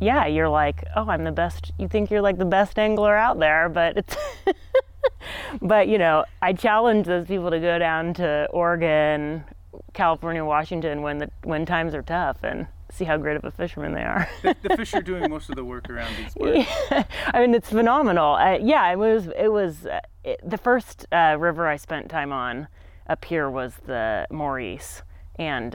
yeah, 0.00 0.26
you're 0.26 0.48
like, 0.48 0.84
oh, 0.94 1.08
I'm 1.08 1.24
the 1.24 1.32
best. 1.32 1.72
You 1.78 1.88
think 1.88 2.10
you're 2.10 2.20
like 2.20 2.38
the 2.38 2.44
best 2.44 2.78
angler 2.78 3.16
out 3.16 3.38
there, 3.38 3.68
but 3.68 3.96
it's. 3.96 4.16
but 5.62 5.88
you 5.88 5.98
know, 5.98 6.24
I 6.42 6.52
challenge 6.52 7.06
those 7.06 7.26
people 7.26 7.50
to 7.50 7.60
go 7.60 7.78
down 7.78 8.14
to 8.14 8.46
Oregon, 8.50 9.44
California, 9.92 10.44
Washington 10.44 11.02
when 11.02 11.18
the 11.18 11.30
when 11.44 11.66
times 11.66 11.94
are 11.94 12.02
tough 12.02 12.38
and 12.42 12.66
see 12.92 13.04
how 13.04 13.16
great 13.16 13.36
of 13.36 13.44
a 13.44 13.50
fisherman 13.50 13.92
they 13.92 14.02
are. 14.02 14.28
the, 14.42 14.56
the, 14.62 14.76
fish 14.76 14.94
are 14.94 15.02
doing 15.02 15.28
most 15.28 15.50
of 15.50 15.56
the 15.56 15.64
work 15.64 15.90
around 15.90 16.14
these 16.16 16.34
parts. 16.38 16.68
Yeah. 16.90 17.04
I 17.34 17.40
mean, 17.40 17.54
it's 17.54 17.68
phenomenal. 17.68 18.34
Uh, 18.34 18.58
yeah, 18.60 18.90
it 18.90 18.98
was. 18.98 19.28
It 19.36 19.52
was 19.52 19.86
uh, 19.86 20.00
it, 20.24 20.40
the 20.48 20.58
first 20.58 21.06
uh, 21.12 21.36
river 21.38 21.66
I 21.66 21.76
spent 21.76 22.08
time 22.08 22.32
on 22.32 22.68
up 23.08 23.24
here 23.24 23.48
was 23.48 23.74
the 23.86 24.26
Morice, 24.30 25.02
and 25.38 25.74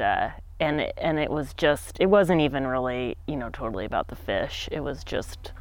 and 0.62 0.94
and 0.98 1.20
it 1.20 1.30
was 1.30 1.54
just 1.56 1.98
it 2.00 2.06
wasn't 2.06 2.40
even 2.40 2.66
really 2.66 3.18
you 3.28 3.36
know 3.36 3.50
totally 3.50 3.84
about 3.84 4.08
the 4.08 4.16
fish. 4.16 4.70
It 4.72 4.80
was 4.80 5.04
just 5.04 5.52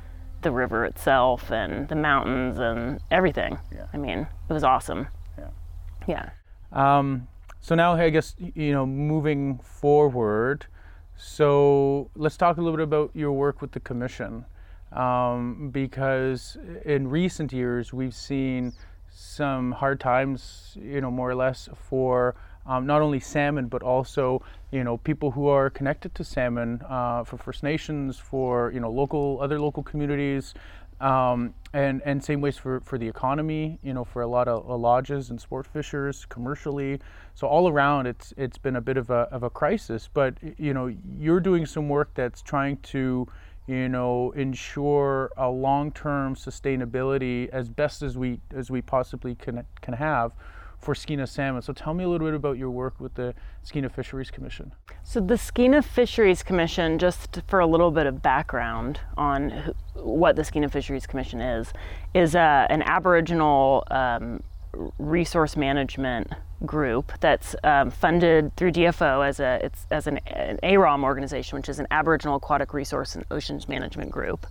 the 0.42 0.52
river 0.52 0.84
itself 0.84 1.50
and 1.50 1.88
the 1.88 1.96
mountains 1.96 2.58
and 2.58 3.00
everything. 3.10 3.58
Yeah. 3.74 3.86
I 3.92 3.96
mean, 3.96 4.20
it 4.48 4.52
was 4.52 4.62
awesome. 4.62 5.08
Yeah. 5.38 5.48
Yeah. 6.06 6.30
Um, 6.72 7.28
so 7.60 7.74
now 7.74 7.94
I 7.94 8.10
guess 8.10 8.36
you 8.38 8.72
know 8.72 8.86
moving 8.86 9.58
forward. 9.58 10.66
So 11.16 12.10
let's 12.14 12.36
talk 12.36 12.56
a 12.56 12.60
little 12.60 12.76
bit 12.76 12.84
about 12.84 13.10
your 13.14 13.32
work 13.32 13.60
with 13.60 13.72
the 13.72 13.80
commission, 13.80 14.44
um, 14.92 15.70
because 15.70 16.56
in 16.84 17.08
recent 17.08 17.52
years 17.52 17.92
we've 17.92 18.14
seen 18.14 18.72
some 19.10 19.72
hard 19.72 20.00
times, 20.00 20.76
you 20.80 21.00
know, 21.00 21.10
more 21.10 21.28
or 21.28 21.34
less 21.34 21.68
for 21.74 22.36
um, 22.66 22.87
not 22.87 23.03
only 23.03 23.20
salmon 23.20 23.68
but 23.68 23.83
also 23.83 24.42
you 24.70 24.85
know 24.85 24.96
people 24.99 25.31
who 25.31 25.49
are 25.49 25.70
connected 25.70 26.14
to 26.14 26.25
salmon 26.25 26.81
uh, 26.88 27.25
for 27.25 27.37
First 27.37 27.62
Nations, 27.62 28.18
for 28.18 28.70
you 28.73 28.81
know 28.81 28.90
local 28.90 29.38
other 29.40 29.61
local 29.61 29.83
communities, 29.83 30.55
um, 31.01 31.55
and 31.73 32.03
and 32.05 32.23
same 32.23 32.40
ways 32.40 32.57
for, 32.57 32.81
for 32.81 32.99
the 32.99 33.09
economy. 33.09 33.79
You 33.83 33.94
know 33.94 34.05
for 34.05 34.23
a 34.23 34.27
lot 34.27 34.49
of 34.49 34.68
uh, 34.68 34.77
lodges 34.77 35.31
and 35.31 35.40
sport 35.40 35.66
fishers 35.66 36.25
commercially. 36.27 37.01
So 37.35 37.46
all 37.46 37.68
around, 37.68 38.07
it's 38.07 38.33
it's 38.37 38.59
been 38.59 38.77
a 38.77 38.81
bit 38.81 38.96
of 38.96 39.11
a 39.11 39.29
of 39.33 39.42
a 39.42 39.51
crisis. 39.51 40.09
But 40.12 40.35
you 40.59 40.75
know 40.75 40.94
you're 41.18 41.40
doing 41.40 41.66
some 41.66 41.88
work 41.88 42.11
that's 42.14 42.42
trying 42.42 42.77
to 42.79 43.27
you 43.66 43.88
know 43.88 44.33
ensure 44.33 45.31
a 45.37 45.49
long-term 45.49 46.35
sustainability 46.35 47.49
as 47.51 47.68
best 47.68 48.03
as 48.03 48.16
we 48.16 48.40
as 48.55 48.70
we 48.70 48.83
possibly 48.83 49.35
can 49.35 49.64
can 49.81 49.94
have 49.94 50.33
for 50.80 50.94
Skeena 50.94 51.26
salmon. 51.28 51.62
So 51.62 51.72
tell 51.72 51.94
me 51.94 52.04
a 52.04 52.08
little 52.08 52.26
bit 52.26 52.34
about 52.34 52.56
your 52.56 52.70
work 52.70 52.98
with 52.98 53.14
the 53.14 53.34
Skeena 53.64 53.90
Fisheries 53.90 54.30
Commission. 54.30 54.72
So 55.02 55.20
the 55.20 55.36
Skeena 55.36 55.82
Fisheries 55.84 56.42
Commission, 56.42 56.98
just 56.98 57.42
for 57.46 57.60
a 57.60 57.66
little 57.66 57.90
bit 57.90 58.06
of 58.06 58.22
background 58.22 59.00
on 59.16 59.74
what 59.94 60.36
the 60.36 60.42
Skeena 60.42 60.70
Fisheries 60.70 61.06
Commission 61.06 61.40
is, 61.40 61.72
is 62.14 62.34
uh, 62.34 62.66
an 62.70 62.82
Aboriginal 62.82 63.84
um, 63.90 64.42
resource 64.98 65.56
management 65.56 66.28
group 66.64 67.12
that's 67.20 67.56
um, 67.64 67.90
funded 67.90 68.54
through 68.56 68.70
DFO 68.70 69.26
as 69.26 69.40
a 69.40 69.60
it's 69.62 69.86
as 69.90 70.06
an, 70.06 70.18
an 70.26 70.58
AAROM 70.62 71.04
organization, 71.04 71.56
which 71.56 71.68
is 71.68 71.78
an 71.78 71.86
Aboriginal 71.90 72.36
Aquatic 72.36 72.74
Resource 72.74 73.14
and 73.14 73.24
Oceans 73.30 73.68
Management 73.68 74.10
Group. 74.10 74.46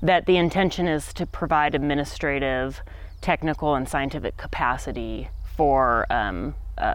That 0.00 0.26
the 0.26 0.36
intention 0.36 0.86
is 0.86 1.12
to 1.14 1.26
provide 1.26 1.74
administrative, 1.74 2.80
technical, 3.20 3.74
and 3.74 3.88
scientific 3.88 4.36
capacity 4.36 5.28
for 5.58 6.06
um, 6.10 6.54
uh, 6.78 6.94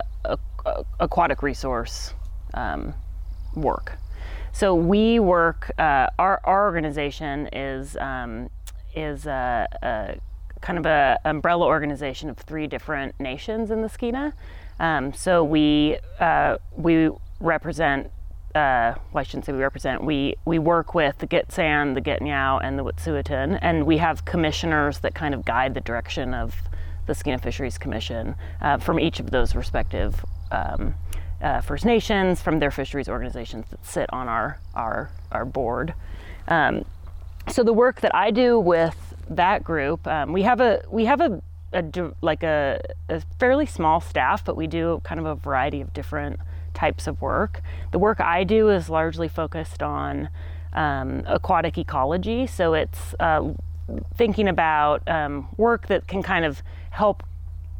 aquatic 1.02 1.44
resource 1.44 2.14
um, 2.54 2.94
work. 3.56 3.98
So 4.54 4.74
we 4.74 5.20
work. 5.20 5.70
Uh, 5.78 6.08
our 6.18 6.40
our 6.46 6.64
organization 6.64 7.50
is 7.52 7.98
um, 7.98 8.50
is 8.96 9.26
a, 9.26 9.68
a, 9.82 10.16
kind 10.62 10.80
of 10.80 10.86
a 10.86 11.20
umbrella 11.26 11.66
organization 11.66 12.30
of 12.30 12.38
three 12.38 12.68
different 12.68 13.20
nations 13.20 13.70
in 13.70 13.82
the 13.82 13.90
Skeena. 13.90 14.32
Um, 14.80 15.14
so 15.14 15.44
we 15.44 15.98
uh, 16.22 16.58
we 16.78 17.10
represent. 17.42 18.12
Uh, 18.56 18.94
well, 19.12 19.22
I 19.22 19.24
shouldn't 19.24 19.46
say 19.46 19.52
we 19.52 19.60
represent. 19.60 20.06
We 20.06 20.36
we 20.46 20.58
work 20.58 20.96
with 20.96 21.18
the 21.18 21.28
Gitxsan, 21.28 21.96
the 21.96 22.02
Gitxaala, 22.02 22.62
and 22.64 22.80
the 22.80 22.84
Wet'suwet'en, 22.84 23.60
and 23.62 23.86
we 23.86 23.98
have 23.98 24.24
commissioners 24.24 25.00
that 25.00 25.14
kind 25.14 25.34
of 25.34 25.44
guide 25.44 25.74
the 25.74 25.82
direction 25.82 26.34
of 26.34 26.56
the 27.06 27.14
Skeena 27.14 27.40
Fisheries 27.42 27.78
Commission 27.78 28.36
uh, 28.62 28.78
from 28.78 29.00
each 29.00 29.20
of 29.20 29.32
those 29.32 29.56
respective 29.56 30.24
um, 30.52 30.96
uh, 31.42 31.62
First 31.62 31.86
Nations, 31.86 32.42
from 32.42 32.60
their 32.60 32.72
fisheries 32.72 33.10
organizations 33.10 33.66
that 33.70 33.86
sit 33.86 34.12
on 34.14 34.28
our 34.28 34.60
our, 34.74 35.12
our 35.32 35.46
board. 35.46 35.94
Um, 36.48 36.86
so 37.50 37.64
the 37.64 37.74
work 37.74 38.02
that 38.02 38.16
I 38.16 38.32
do 38.32 38.60
with 38.60 39.14
that 39.30 39.64
group, 39.64 40.08
um, 40.08 40.32
we 40.32 40.44
have 40.44 40.62
a 40.62 40.84
we 40.90 41.06
have 41.06 41.22
a, 41.22 41.42
a 41.74 41.84
like 42.22 42.44
a, 42.44 42.82
a, 43.10 43.22
fairly 43.40 43.66
small 43.66 44.00
staff, 44.00 44.46
but 44.46 44.56
we 44.56 44.68
do 44.68 45.02
kind 45.04 45.20
of 45.20 45.26
a 45.26 45.36
variety 45.36 45.82
of 45.82 45.94
different 45.94 46.40
types 46.74 47.08
of 47.08 47.22
work. 47.22 47.62
The 47.92 48.00
work 48.00 48.22
I 48.22 48.44
do 48.44 48.70
is 48.70 48.90
largely 48.90 49.28
focused 49.28 49.84
on 49.84 50.30
um, 50.72 51.24
aquatic 51.28 51.78
ecology, 51.78 52.48
so 52.48 52.74
it's 52.74 53.14
uh, 53.20 53.54
thinking 54.16 54.48
about 54.48 55.08
um, 55.08 55.50
work 55.58 55.88
that 55.88 56.08
can 56.08 56.24
kind 56.24 56.46
of 56.46 56.64
help 56.94 57.24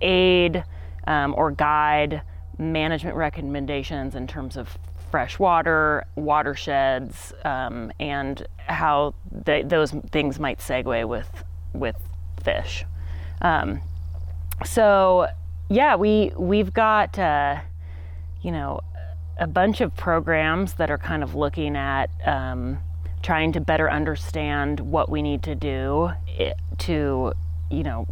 aid 0.02 0.64
um, 1.06 1.36
or 1.38 1.52
guide 1.52 2.24
management 2.58 3.16
recommendations 3.16 4.16
in 4.16 4.26
terms 4.28 4.58
of 4.58 4.78
fresh 5.12 5.38
water, 5.38 6.06
watersheds, 6.16 7.34
um, 7.46 7.92
and 8.00 8.48
how 8.58 9.14
those 9.32 9.92
things 10.12 10.40
might 10.40 10.58
segue 10.58 11.08
with 11.08 11.44
with 11.74 11.96
fish. 12.44 12.86
Um, 13.42 13.82
so 14.66 15.28
yeah, 15.70 15.96
we 15.96 16.32
we've 16.36 16.74
got 16.74 17.20
uh, 17.20 17.60
you 18.42 18.52
know 18.52 18.82
a 19.38 19.46
bunch 19.46 19.82
of 19.82 19.96
programs 19.96 20.74
that 20.74 20.90
are 20.90 20.98
kind 20.98 21.22
of 21.22 21.36
looking 21.36 21.76
at 21.76 22.10
um, 22.26 22.80
trying 23.22 23.52
to 23.52 23.62
better 23.62 23.92
understand 23.92 24.80
what 24.80 25.10
we 25.10 25.22
need 25.22 25.44
to 25.44 25.54
do 25.54 26.12
eh, 26.40 26.54
to 26.80 27.34
you 27.70 27.84
know 27.84 28.08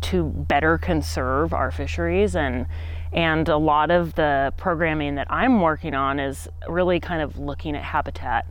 to 0.00 0.24
better 0.24 0.78
conserve 0.78 1.52
our 1.52 1.70
fisheries 1.70 2.36
and 2.36 2.66
and 3.12 3.48
a 3.48 3.56
lot 3.56 3.90
of 3.90 4.14
the 4.14 4.52
programming 4.56 5.16
that 5.16 5.26
I'm 5.30 5.60
working 5.60 5.94
on 5.94 6.20
is 6.20 6.48
really 6.68 7.00
kind 7.00 7.20
of 7.20 7.38
looking 7.38 7.74
at 7.74 7.82
habitat. 7.82 8.46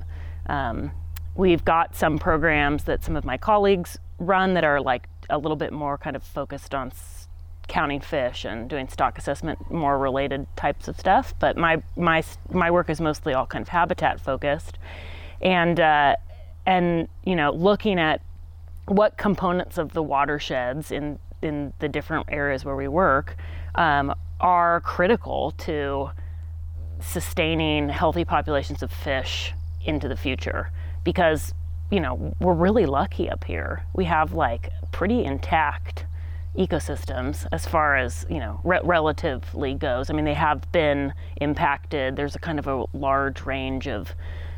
Um, 0.48 0.92
we've 1.36 1.64
got 1.64 1.96
some 1.96 2.20
programs 2.20 2.84
that 2.84 3.04
some 3.04 3.16
of 3.16 3.24
my 3.24 3.38
colleagues 3.38 3.98
run 4.18 4.56
that 4.56 4.66
are 4.66 4.82
like 4.82 5.08
a 5.30 5.38
little 5.38 5.56
bit 5.56 5.72
more 5.72 5.98
kind 5.98 6.16
of 6.16 6.24
focused 6.24 6.76
on 6.76 6.88
s- 6.90 7.30
counting 7.70 8.02
fish 8.02 8.44
and 8.44 8.70
doing 8.70 8.90
stock 8.90 9.18
assessment, 9.18 9.72
more 9.72 9.98
related 9.98 10.46
types 10.58 10.90
of 10.90 11.00
stuff. 11.00 11.34
But 11.40 11.56
my 11.56 11.82
my 11.96 12.24
my 12.52 12.70
work 12.70 12.90
is 12.90 13.00
mostly 13.00 13.34
all 13.34 13.46
kind 13.46 13.62
of 13.62 13.70
habitat 13.70 14.20
focused, 14.20 14.78
and 15.42 15.80
uh, 15.80 16.16
and 16.66 17.08
you 17.24 17.36
know 17.36 17.52
looking 17.52 17.98
at 17.98 18.22
what 18.90 19.18
components 19.18 19.78
of 19.78 19.94
the 19.94 20.04
watersheds 20.04 20.92
in 20.92 21.20
in 21.42 21.72
the 21.80 21.88
different 21.88 22.26
areas 22.30 22.66
where 22.66 22.76
we 22.76 22.88
work 22.88 23.38
um, 23.76 24.14
are 24.42 24.82
critical 24.82 25.52
to 25.52 26.10
sustaining 27.00 27.88
healthy 27.88 28.26
populations 28.26 28.84
of 28.84 28.92
fish 28.92 29.54
into 29.86 30.10
the 30.10 30.18
future. 30.18 30.72
Because 31.04 31.54
you 31.92 32.00
know 32.00 32.36
we're 32.40 32.54
really 32.54 32.86
lucky 32.86 33.30
up 33.30 33.44
here. 33.44 33.86
We 33.94 34.06
have 34.06 34.34
like 34.34 34.70
pretty 34.92 35.24
intact 35.24 36.06
ecosystems 36.58 37.46
as 37.52 37.66
far 37.66 37.96
as 37.96 38.26
you 38.30 38.40
know 38.40 38.60
re- 38.64 38.82
relatively 38.84 39.76
goes. 39.76 40.10
I 40.10 40.14
mean 40.14 40.26
they 40.26 40.34
have 40.34 40.70
been 40.72 41.14
impacted. 41.40 42.16
There's 42.16 42.36
a 42.36 42.40
kind 42.40 42.60
of 42.60 42.68
a 42.68 42.86
large 42.94 43.46
range 43.46 43.88
of 43.88 44.14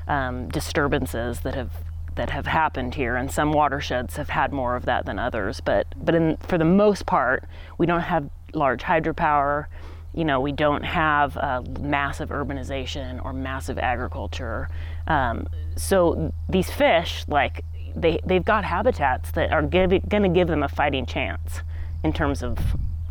um, 0.07 0.47
disturbances 0.49 1.41
that 1.41 1.55
have 1.55 1.71
that 2.21 2.29
have 2.29 2.45
happened 2.45 2.93
here, 2.93 3.15
and 3.15 3.31
some 3.31 3.51
watersheds 3.51 4.15
have 4.17 4.29
had 4.29 4.53
more 4.53 4.75
of 4.75 4.85
that 4.85 5.05
than 5.07 5.17
others. 5.17 5.59
But 5.59 5.87
but 6.05 6.13
in, 6.13 6.37
for 6.37 6.59
the 6.59 6.65
most 6.65 7.07
part, 7.07 7.45
we 7.79 7.87
don't 7.87 8.01
have 8.01 8.29
large 8.53 8.83
hydropower. 8.83 9.65
you 10.13 10.25
know, 10.25 10.41
we 10.41 10.51
don't 10.51 10.83
have 10.83 11.37
uh, 11.37 11.61
massive 11.79 12.29
urbanization 12.29 13.23
or 13.23 13.31
massive 13.31 13.77
agriculture. 13.77 14.69
Um, 15.07 15.47
so 15.77 16.33
these 16.49 16.69
fish, 16.69 17.23
like, 17.27 17.63
they, 17.95 18.19
they've 18.25 18.43
got 18.43 18.65
habitats 18.65 19.31
that 19.31 19.51
are 19.51 19.61
going 19.61 19.89
to 20.09 20.29
give 20.29 20.47
them 20.47 20.63
a 20.63 20.67
fighting 20.67 21.05
chance 21.05 21.61
in 22.03 22.11
terms 22.11 22.43
of, 22.43 22.59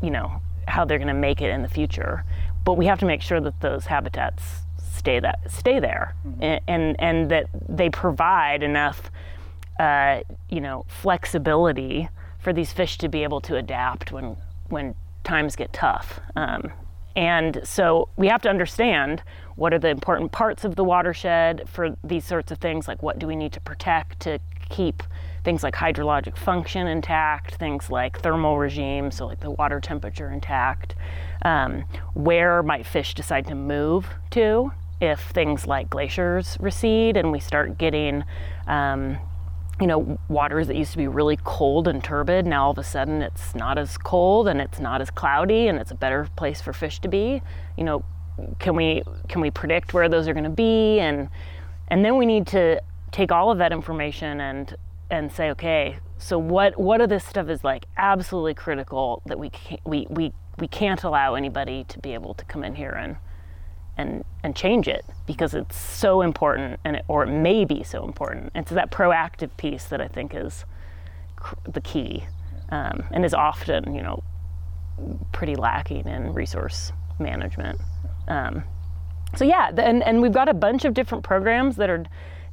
you 0.03 0.11
know, 0.11 0.42
how 0.68 0.85
they're 0.85 0.99
going 0.99 1.09
to 1.09 1.14
make 1.14 1.40
it 1.40 1.51
in 1.51 1.62
the 1.62 1.68
future. 1.68 2.25
But 2.64 2.75
we 2.75 2.87
have 2.87 2.99
to 3.01 3.07
make 3.07 3.23
sure 3.23 3.40
that 3.40 3.61
those 3.61 3.87
habitats 3.87 4.61
stay 5.01 5.19
that 5.21 5.39
stay 5.51 5.81
there, 5.81 6.15
mm-hmm. 6.27 6.43
and, 6.43 6.61
and, 6.69 6.97
and 6.99 7.31
that 7.31 7.47
they 7.69 7.91
provide 7.91 8.63
enough, 8.63 9.11
uh, 9.79 10.21
you 10.49 10.61
know, 10.61 10.85
flexibility 10.89 12.09
for 12.39 12.53
these 12.53 12.73
fish 12.73 12.99
to 12.99 13.09
be 13.09 13.23
able 13.23 13.41
to 13.41 13.57
adapt 13.57 14.13
when 14.13 14.37
when 14.69 14.95
times 15.25 15.57
get 15.57 15.73
tough. 15.73 16.21
Um, 16.37 16.73
and 17.17 17.61
so 17.65 18.09
we 18.17 18.29
have 18.29 18.43
to 18.43 18.49
understand 18.49 19.23
what 19.57 19.75
are 19.75 19.79
the 19.79 19.89
important 19.89 20.33
parts 20.33 20.65
of 20.65 20.77
the 20.77 20.85
watershed 20.85 21.69
for 21.69 21.97
these 22.05 22.25
sorts 22.25 22.53
of 22.53 22.59
things, 22.59 22.89
like 22.89 23.03
what 23.03 23.19
do 23.19 23.27
we 23.27 23.37
need 23.37 23.53
to 23.53 23.61
protect 23.61 24.21
to 24.21 24.39
keep 24.69 25.03
things 25.45 25.63
like 25.63 25.75
hydrologic 25.75 26.37
function 26.37 26.87
intact, 26.87 27.57
things 27.57 27.91
like 27.91 28.21
thermal 28.21 28.59
regime, 28.59 29.11
so 29.11 29.27
like 29.27 29.41
the 29.41 29.51
water 29.51 29.81
temperature 29.81 30.31
intact. 30.31 30.95
Um, 31.43 31.85
where 32.15 32.63
might 32.63 32.87
fish 32.87 33.15
decide 33.15 33.47
to 33.49 33.55
move 33.55 34.07
to 34.31 34.73
if 35.01 35.21
things 35.31 35.67
like 35.67 35.89
glaciers 35.89 36.57
recede 36.61 37.17
and 37.17 37.33
we 37.33 37.41
start 37.41 37.79
getting 37.79 38.25
um, 38.67 39.19
you 39.81 39.87
know, 39.87 40.19
waters 40.29 40.67
that 40.67 40.77
used 40.77 40.93
to 40.93 40.99
be 40.99 41.09
really 41.09 41.39
cold 41.43 41.89
and 41.89 42.05
turbid, 42.05 42.47
now 42.47 42.67
all 42.67 42.71
of 42.71 42.79
a 42.79 42.85
sudden 42.85 43.23
it's 43.23 43.55
not 43.55 43.79
as 43.79 43.97
cold 43.97 44.47
and 44.47 44.61
it's 44.61 44.79
not 44.79 45.01
as 45.01 45.11
cloudy 45.11 45.69
and 45.69 45.79
it's 45.79 45.91
a 45.91 45.95
better 45.95 46.29
place 46.37 46.61
for 46.61 46.75
fish 46.75 47.01
to 47.01 47.09
be. 47.09 47.41
You 47.79 47.85
know, 47.85 48.05
can 48.59 48.77
we 48.77 49.03
can 49.29 49.41
we 49.41 49.51
predict 49.51 49.95
where 49.95 50.09
those 50.09 50.29
are 50.29 50.35
going 50.35 50.45
to 50.45 50.51
be 50.51 51.01
and 51.01 51.29
and 51.89 52.05
then 52.05 52.17
we 52.17 52.27
need 52.27 52.47
to 52.49 52.81
take 53.11 53.33
all 53.33 53.51
of 53.51 53.59
that 53.59 53.73
information 53.73 54.41
and 54.41 54.77
and 55.11 55.33
say, 55.33 55.51
okay, 55.51 55.99
so 56.19 56.39
what 56.39 56.79
what 56.79 57.01
of 57.01 57.09
this 57.09 57.25
stuff 57.25 57.49
is 57.49 57.65
like 57.65 57.87
absolutely 57.97 58.55
critical 58.55 59.23
that 59.27 59.39
we 59.39 59.49
can't, 59.49 59.81
we 59.87 60.07
we 60.11 60.33
we 60.59 60.69
can't 60.69 61.03
allow 61.05 61.35
anybody 61.35 61.85
to 61.85 61.99
be 61.99 62.13
able 62.13 62.35
to 62.35 62.45
come 62.45 62.63
in 62.63 62.75
here 62.75 62.91
and 62.91 63.17
and 64.01 64.25
and 64.43 64.57
change 64.57 64.89
it 64.89 65.05
because 65.27 65.55
it's 65.55 65.77
so 65.77 66.23
important 66.23 66.81
and 66.85 66.97
it, 66.97 67.05
or 67.09 67.25
it 67.25 67.31
may 67.31 67.65
be 67.65 67.83
so 67.83 68.05
important. 68.05 68.51
It's 68.55 68.71
that 68.71 68.91
proactive 68.91 69.55
piece 69.57 69.85
that 69.85 70.01
I 70.01 70.09
think 70.09 70.35
is 70.35 70.65
cr- 71.37 71.57
the 71.71 71.81
key 71.81 72.25
um, 72.71 73.05
and 73.11 73.25
is 73.25 73.35
often 73.35 73.95
you 73.95 74.03
know 74.03 74.23
pretty 75.33 75.57
lacking 75.57 76.07
in 76.07 76.33
resource 76.33 76.93
management. 77.19 77.81
Um, 78.29 78.65
so 79.37 79.45
yeah, 79.45 79.71
the, 79.71 79.85
and 79.85 80.03
and 80.03 80.23
we've 80.23 80.33
got 80.33 80.49
a 80.49 80.55
bunch 80.55 80.85
of 80.85 80.95
different 80.95 81.23
programs 81.23 81.77
that 81.77 81.91
are 81.91 82.05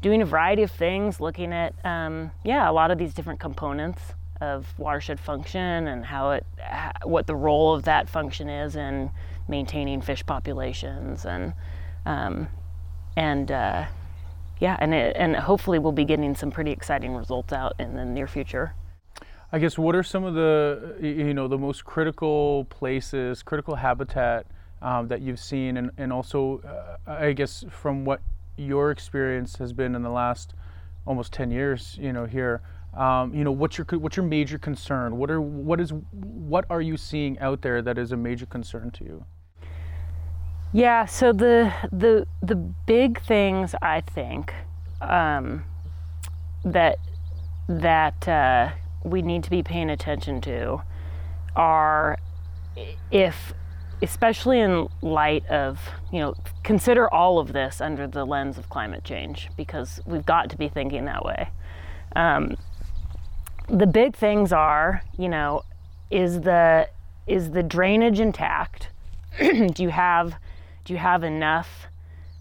doing 0.02 0.22
a 0.22 0.26
variety 0.26 0.64
of 0.64 0.72
things, 0.72 1.20
looking 1.20 1.54
at 1.54 1.74
um, 1.86 2.32
yeah 2.44 2.70
a 2.70 2.74
lot 2.74 2.92
of 2.92 2.98
these 2.98 3.14
different 3.14 3.40
components 3.40 4.02
of 4.42 4.68
watershed 4.78 5.20
function 5.20 5.88
and 5.88 6.06
how 6.06 6.32
it 6.32 6.46
what 7.04 7.26
the 7.26 7.36
role 7.36 7.74
of 7.74 7.84
that 7.84 8.08
function 8.08 8.50
is 8.50 8.76
in 8.76 9.10
maintaining 9.48 10.02
fish 10.02 10.26
populations 10.26 11.26
and 11.26 11.54
um, 12.06 12.48
and 13.18 13.52
uh, 13.52 13.86
yeah, 14.60 14.78
and 14.80 14.94
it, 14.94 15.16
and 15.18 15.36
hopefully 15.36 15.80
we'll 15.80 15.92
be 15.92 16.06
getting 16.06 16.36
some 16.36 16.52
pretty 16.52 16.72
exciting 16.72 17.16
results 17.16 17.54
out 17.54 17.74
in 17.80 17.96
the 17.96 18.06
near 18.06 18.28
future. 18.28 18.74
I 19.52 19.60
guess 19.60 19.78
what 19.78 19.96
are 19.96 20.04
some 20.04 20.24
of 20.24 20.34
the 20.34 20.96
you 21.02 21.34
know 21.34 21.48
the 21.48 21.58
most 21.58 21.86
critical 21.86 22.66
places, 22.66 23.44
critical 23.44 23.76
habitat 23.76 24.46
um, 24.82 25.08
that 25.08 25.22
you've 25.22 25.40
seen, 25.40 25.78
and 25.78 25.92
and 25.98 26.12
also 26.12 26.62
uh, 27.08 27.12
I 27.12 27.34
guess 27.34 27.64
from 27.70 28.04
what 28.06 28.22
your 28.58 28.92
experience 28.92 29.58
has 29.58 29.74
been 29.74 29.96
in 29.96 30.02
the 30.02 30.10
last 30.10 30.54
almost 31.06 31.34
ten 31.34 31.52
years, 31.52 31.98
you 32.00 32.14
know 32.14 32.26
here. 32.26 32.62
Um, 32.94 33.34
you 33.34 33.44
know 33.44 33.52
what's 33.52 33.78
your 33.78 33.86
what's 33.92 34.18
your 34.18 34.26
major 34.26 34.58
concern? 34.58 35.18
What 35.18 35.30
are 35.30 35.42
what 35.42 35.80
is 35.80 35.94
what 36.12 36.66
are 36.70 36.82
you 36.82 36.98
seeing 36.98 37.38
out 37.40 37.62
there 37.62 37.82
that 37.82 37.98
is 37.98 38.12
a 38.12 38.18
major 38.18 38.46
concern 38.46 38.92
to 38.92 39.04
you? 39.04 39.26
Yeah, 40.74 41.06
so 41.06 41.32
the 41.32 41.74
the 41.92 42.28
the 42.42 42.56
big 42.56 43.22
things 43.22 43.74
I 43.82 44.02
think 44.02 44.54
um, 45.02 45.64
that 46.66 46.98
that 47.70 48.28
uh, 48.28 48.72
we 49.04 49.22
need 49.22 49.44
to 49.46 49.50
be 49.50 49.64
paying 49.64 49.90
attention 49.90 50.42
to 50.42 50.82
are 51.56 52.18
if 53.12 53.54
especially 54.02 54.60
in 54.60 54.88
light 55.02 55.46
of 55.48 55.80
you 56.12 56.20
know 56.20 56.36
consider 56.64 57.12
all 57.12 57.40
of 57.40 57.54
this 57.54 57.80
under 57.80 58.06
the 58.06 58.26
lens 58.26 58.58
of 58.58 58.70
climate 58.70 59.04
change 59.04 59.50
because 59.56 60.02
we've 60.06 60.26
got 60.26 60.50
to 60.50 60.58
be 60.58 60.68
thinking 60.68 61.06
that 61.06 61.24
way. 61.24 61.50
Um, 62.16 62.58
the 63.70 63.88
big 63.88 64.16
things 64.16 64.52
are 64.52 65.02
you 65.18 65.30
know 65.30 65.64
is 66.12 66.42
the 66.42 66.90
is 67.26 67.52
the 67.52 67.64
drainage 67.64 68.20
intact? 68.20 68.90
Do 69.40 69.84
you 69.84 69.90
have 69.90 70.36
do 70.88 70.93
you 70.93 71.00
have 71.00 71.26
enough 71.26 71.88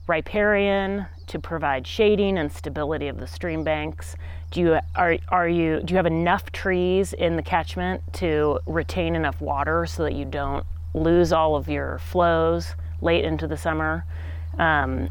riparian 0.06 1.04
to 1.26 1.40
provide 1.40 1.84
shading 1.84 2.38
and 2.38 2.52
stability 2.52 3.08
of 3.08 3.18
the 3.18 3.26
stream 3.26 3.64
banks? 3.64 4.14
Do 4.52 4.60
you 4.60 4.78
are 4.94 5.18
are 5.30 5.48
you 5.48 5.80
do 5.82 5.92
you 5.92 5.96
have 5.96 6.06
enough 6.06 6.52
trees 6.52 7.12
in 7.12 7.34
the 7.34 7.42
catchment 7.42 8.02
to 8.14 8.60
retain 8.64 9.16
enough 9.16 9.40
water 9.40 9.84
so 9.84 10.04
that 10.04 10.12
you 10.12 10.24
don't 10.24 10.64
lose 10.94 11.32
all 11.32 11.56
of 11.56 11.68
your 11.68 11.98
flows 11.98 12.76
late 13.02 13.24
into 13.24 13.48
the 13.48 13.56
summer? 13.56 14.04
Um, 14.60 15.10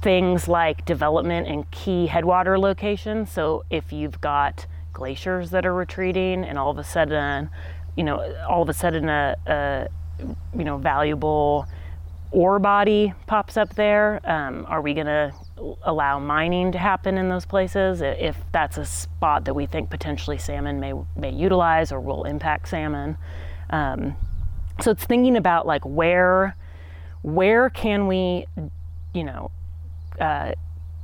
things 0.00 0.46
like 0.46 0.84
development 0.84 1.48
in 1.48 1.64
key 1.72 2.06
headwater 2.06 2.56
locations. 2.56 3.32
So 3.32 3.64
if 3.68 3.92
you've 3.92 4.20
got 4.20 4.64
glaciers 4.92 5.50
that 5.50 5.66
are 5.66 5.74
retreating, 5.74 6.44
and 6.44 6.56
all 6.56 6.70
of 6.70 6.78
a 6.78 6.84
sudden, 6.84 7.50
you 7.96 8.04
know, 8.04 8.32
all 8.48 8.62
of 8.62 8.68
a 8.68 8.74
sudden 8.74 9.08
a, 9.08 9.34
a 9.44 9.88
you 10.56 10.62
know 10.62 10.78
valuable 10.78 11.66
ore 12.30 12.58
body 12.58 13.14
pops 13.26 13.56
up 13.56 13.74
there. 13.74 14.20
Um, 14.24 14.66
are 14.68 14.80
we 14.80 14.94
going 14.94 15.06
to 15.06 15.32
allow 15.82 16.18
mining 16.18 16.72
to 16.72 16.78
happen 16.78 17.18
in 17.18 17.28
those 17.28 17.46
places 17.46 18.00
if 18.02 18.36
that's 18.52 18.76
a 18.78 18.84
spot 18.84 19.44
that 19.46 19.54
we 19.54 19.66
think 19.66 19.90
potentially 19.90 20.38
salmon 20.38 20.78
may 20.78 20.92
may 21.16 21.30
utilize 21.30 21.90
or 21.90 22.00
will 22.00 22.24
impact 22.24 22.68
salmon? 22.68 23.16
Um, 23.70 24.16
so 24.80 24.90
it's 24.90 25.04
thinking 25.04 25.36
about 25.36 25.66
like 25.66 25.84
where 25.84 26.56
where 27.22 27.70
can 27.70 28.06
we, 28.06 28.46
you 29.12 29.24
know, 29.24 29.50
uh, 30.20 30.52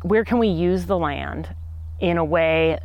where 0.02 0.24
can 0.24 0.38
we 0.38 0.48
use 0.48 0.86
the 0.86 0.96
land 0.96 1.54
in 2.00 2.18
a 2.18 2.24
way 2.24 2.78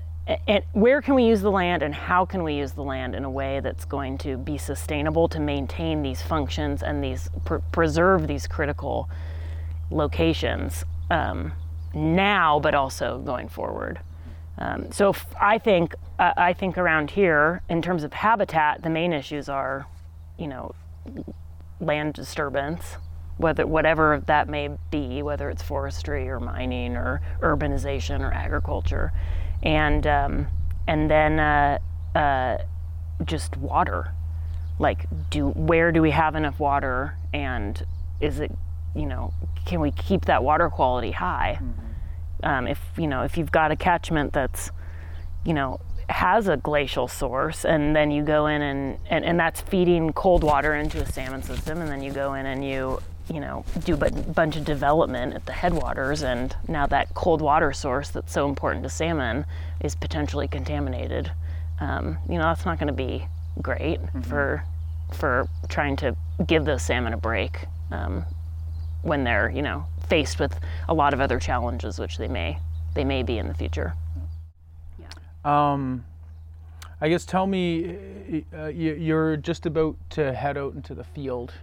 and 0.47 0.63
where 0.73 1.01
can 1.01 1.15
we 1.15 1.23
use 1.23 1.41
the 1.41 1.49
land 1.49 1.81
and 1.81 1.93
how 1.93 2.25
can 2.25 2.43
we 2.43 2.53
use 2.53 2.73
the 2.73 2.83
land 2.83 3.15
in 3.15 3.23
a 3.23 3.29
way 3.29 3.61
that's 3.61 3.85
going 3.85 4.17
to 4.19 4.37
be 4.37 4.57
sustainable 4.57 5.27
to 5.27 5.39
maintain 5.39 6.03
these 6.03 6.21
functions 6.21 6.83
and 6.83 7.03
these 7.03 7.29
pr- 7.45 7.57
preserve 7.71 8.27
these 8.27 8.45
critical 8.45 9.09
locations 9.89 10.83
um, 11.09 11.51
now 11.93 12.59
but 12.59 12.75
also 12.75 13.17
going 13.19 13.49
forward? 13.49 13.99
Um, 14.59 14.91
so 14.91 15.15
i 15.39 15.57
think 15.57 15.95
uh, 16.19 16.33
i 16.35 16.51
think 16.51 16.77
around 16.77 17.11
here 17.11 17.61
in 17.69 17.81
terms 17.81 18.03
of 18.03 18.11
habitat 18.11 18.83
the 18.83 18.89
main 18.89 19.13
issues 19.13 19.47
are 19.47 19.87
you 20.37 20.47
know 20.47 20.75
land 21.79 22.13
disturbance 22.13 22.97
whether 23.37 23.65
whatever 23.65 24.21
that 24.25 24.49
may 24.49 24.69
be 24.91 25.23
whether 25.23 25.49
it's 25.49 25.63
forestry 25.63 26.27
or 26.27 26.41
mining 26.41 26.97
or 26.97 27.21
urbanization 27.41 28.19
or 28.19 28.33
agriculture 28.33 29.13
and 29.63 30.05
um, 30.07 30.47
and 30.87 31.09
then 31.09 31.39
uh, 31.39 31.79
uh, 32.15 32.57
just 33.25 33.57
water. 33.57 34.13
Like, 34.79 35.07
do 35.29 35.49
where 35.49 35.91
do 35.91 36.01
we 36.01 36.11
have 36.11 36.35
enough 36.35 36.59
water, 36.59 37.17
and 37.33 37.85
is 38.21 38.39
it, 38.39 38.51
you 38.95 39.05
know, 39.05 39.33
can 39.65 39.81
we 39.81 39.91
keep 39.91 40.25
that 40.25 40.43
water 40.43 40.69
quality 40.69 41.11
high? 41.11 41.59
Mm-hmm. 41.61 42.49
Um, 42.49 42.67
if 42.67 42.79
you 42.97 43.07
know, 43.07 43.23
if 43.23 43.37
you've 43.37 43.51
got 43.51 43.71
a 43.71 43.75
catchment 43.75 44.31
that's, 44.31 44.71
you 45.45 45.53
know, 45.53 45.81
has 46.07 46.47
a 46.47 46.55
glacial 46.55 47.07
source, 47.07 47.65
and 47.65 47.93
then 47.95 48.09
you 48.09 48.23
go 48.23 48.47
in 48.47 48.61
and, 48.61 48.97
and, 49.09 49.25
and 49.25 49.39
that's 49.39 49.61
feeding 49.61 50.13
cold 50.13 50.43
water 50.43 50.73
into 50.75 51.01
a 51.01 51.05
salmon 51.05 51.43
system, 51.43 51.81
and 51.81 51.89
then 51.89 52.01
you 52.01 52.11
go 52.11 52.33
in 52.33 52.45
and 52.45 52.65
you 52.65 52.99
you 53.31 53.39
know, 53.39 53.63
do 53.83 53.93
a 53.93 54.11
bunch 54.11 54.55
of 54.55 54.65
development 54.65 55.33
at 55.33 55.45
the 55.45 55.53
headwaters, 55.53 56.23
and 56.23 56.55
now 56.67 56.87
that 56.87 57.13
cold 57.13 57.41
water 57.41 57.71
source 57.71 58.09
that's 58.09 58.33
so 58.33 58.47
important 58.47 58.83
to 58.83 58.89
salmon 58.89 59.45
is 59.81 59.95
potentially 59.95 60.47
contaminated. 60.47 61.31
Um, 61.79 62.17
you 62.27 62.35
know, 62.35 62.43
that's 62.43 62.65
not 62.65 62.79
going 62.79 62.87
to 62.87 62.93
be 62.93 63.25
great 63.61 64.01
mm-hmm. 64.01 64.21
for 64.21 64.63
for 65.13 65.47
trying 65.69 65.95
to 65.97 66.15
give 66.45 66.65
those 66.65 66.83
salmon 66.83 67.13
a 67.13 67.17
break 67.17 67.65
um, 67.91 68.25
when 69.01 69.23
they're 69.23 69.49
you 69.49 69.61
know 69.61 69.85
faced 70.07 70.39
with 70.39 70.59
a 70.87 70.93
lot 70.93 71.13
of 71.13 71.21
other 71.21 71.39
challenges, 71.39 71.99
which 71.99 72.17
they 72.17 72.27
may 72.27 72.59
they 72.95 73.03
may 73.03 73.23
be 73.23 73.37
in 73.37 73.47
the 73.47 73.53
future. 73.53 73.93
Yeah. 74.99 75.73
Um, 75.73 76.03
I 77.01 77.07
guess 77.07 77.25
tell 77.25 77.47
me, 77.47 78.43
uh, 78.53 78.65
you're 78.67 79.37
just 79.37 79.65
about 79.65 79.95
to 80.11 80.33
head 80.33 80.57
out 80.57 80.73
into 80.73 80.93
the 80.93 81.03
field 81.03 81.53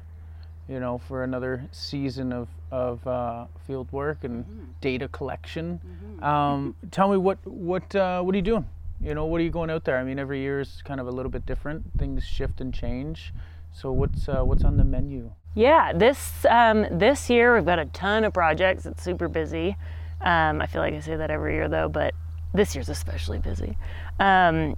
you 0.69 0.81
know, 0.81 0.99
for 0.99 1.23
another 1.25 1.65
season 1.73 2.33
of 2.33 2.49
of 2.71 3.07
uh, 3.07 3.47
field 3.67 3.91
work 3.93 4.25
and 4.25 4.45
data 4.81 5.09
collection. 5.09 5.81
Um, 6.23 6.75
tell 6.91 7.11
me 7.11 7.17
what 7.17 7.39
what 7.47 7.95
uh, 7.95 8.23
what 8.23 8.35
are 8.35 8.39
you 8.39 8.43
doing? 8.43 8.67
You 9.01 9.15
know, 9.15 9.27
what 9.27 9.41
are 9.41 9.45
you 9.45 9.51
going 9.51 9.71
out 9.71 9.85
there? 9.85 9.99
I 9.99 10.05
mean, 10.05 10.19
every 10.19 10.41
year 10.41 10.61
is 10.61 10.83
kind 10.85 11.01
of 11.01 11.07
a 11.07 11.11
little 11.11 11.31
bit 11.31 11.45
different. 11.47 11.85
Things 11.99 12.25
shift 12.25 12.61
and 12.61 12.73
change. 12.73 13.33
So 13.73 13.93
what's 13.93 14.29
uh, 14.29 14.43
what's 14.43 14.65
on 14.65 14.77
the 14.77 14.85
menu? 14.85 15.33
Yeah, 15.55 15.93
this 15.93 16.45
um, 16.49 16.87
this 16.91 17.31
year 17.31 17.55
we've 17.55 17.65
got 17.65 17.79
a 17.79 17.87
ton 17.87 18.25
of 18.25 18.33
projects. 18.33 18.87
It's 18.87 19.03
super 19.03 19.29
busy. 19.29 19.77
Um, 20.21 20.63
I 20.63 20.67
feel 20.67 20.81
like 20.81 20.95
I 20.95 21.01
say 21.01 21.17
that 21.17 21.31
every 21.31 21.55
year 21.55 21.69
though, 21.69 21.89
but 21.89 22.15
this 22.55 22.75
year's 22.75 22.89
especially 22.89 23.39
busy. 23.39 23.77
Um, 24.19 24.77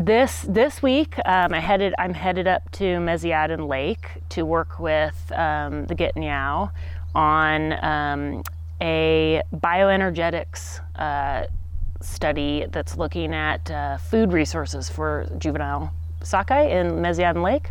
this 0.00 0.46
this 0.48 0.82
week 0.82 1.16
um, 1.26 1.52
I 1.52 1.60
headed 1.60 1.92
I'm 1.98 2.14
headed 2.14 2.48
up 2.48 2.70
to 2.72 2.84
Meziadin 2.84 3.68
Lake 3.68 4.06
to 4.30 4.46
work 4.46 4.78
with 4.78 5.30
um, 5.36 5.84
the 5.86 5.94
Gitanyow 5.94 6.72
on 7.14 7.84
um, 7.84 8.42
a 8.80 9.42
bioenergetics 9.54 10.80
uh, 10.98 11.46
study 12.00 12.64
that's 12.70 12.96
looking 12.96 13.34
at 13.34 13.70
uh, 13.70 13.98
food 13.98 14.32
resources 14.32 14.88
for 14.88 15.28
juvenile 15.36 15.92
sockeye 16.22 16.62
in 16.62 16.92
Meziadin 16.92 17.42
Lake. 17.42 17.70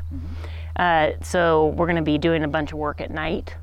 Uh, 0.76 1.12
so 1.24 1.68
we're 1.70 1.88
going 1.88 1.96
to 1.96 2.04
be 2.04 2.20
doing 2.20 2.44
a 2.44 2.48
bunch 2.48 2.72
of 2.72 2.78
work 2.78 3.02
at 3.02 3.10
night 3.10 3.56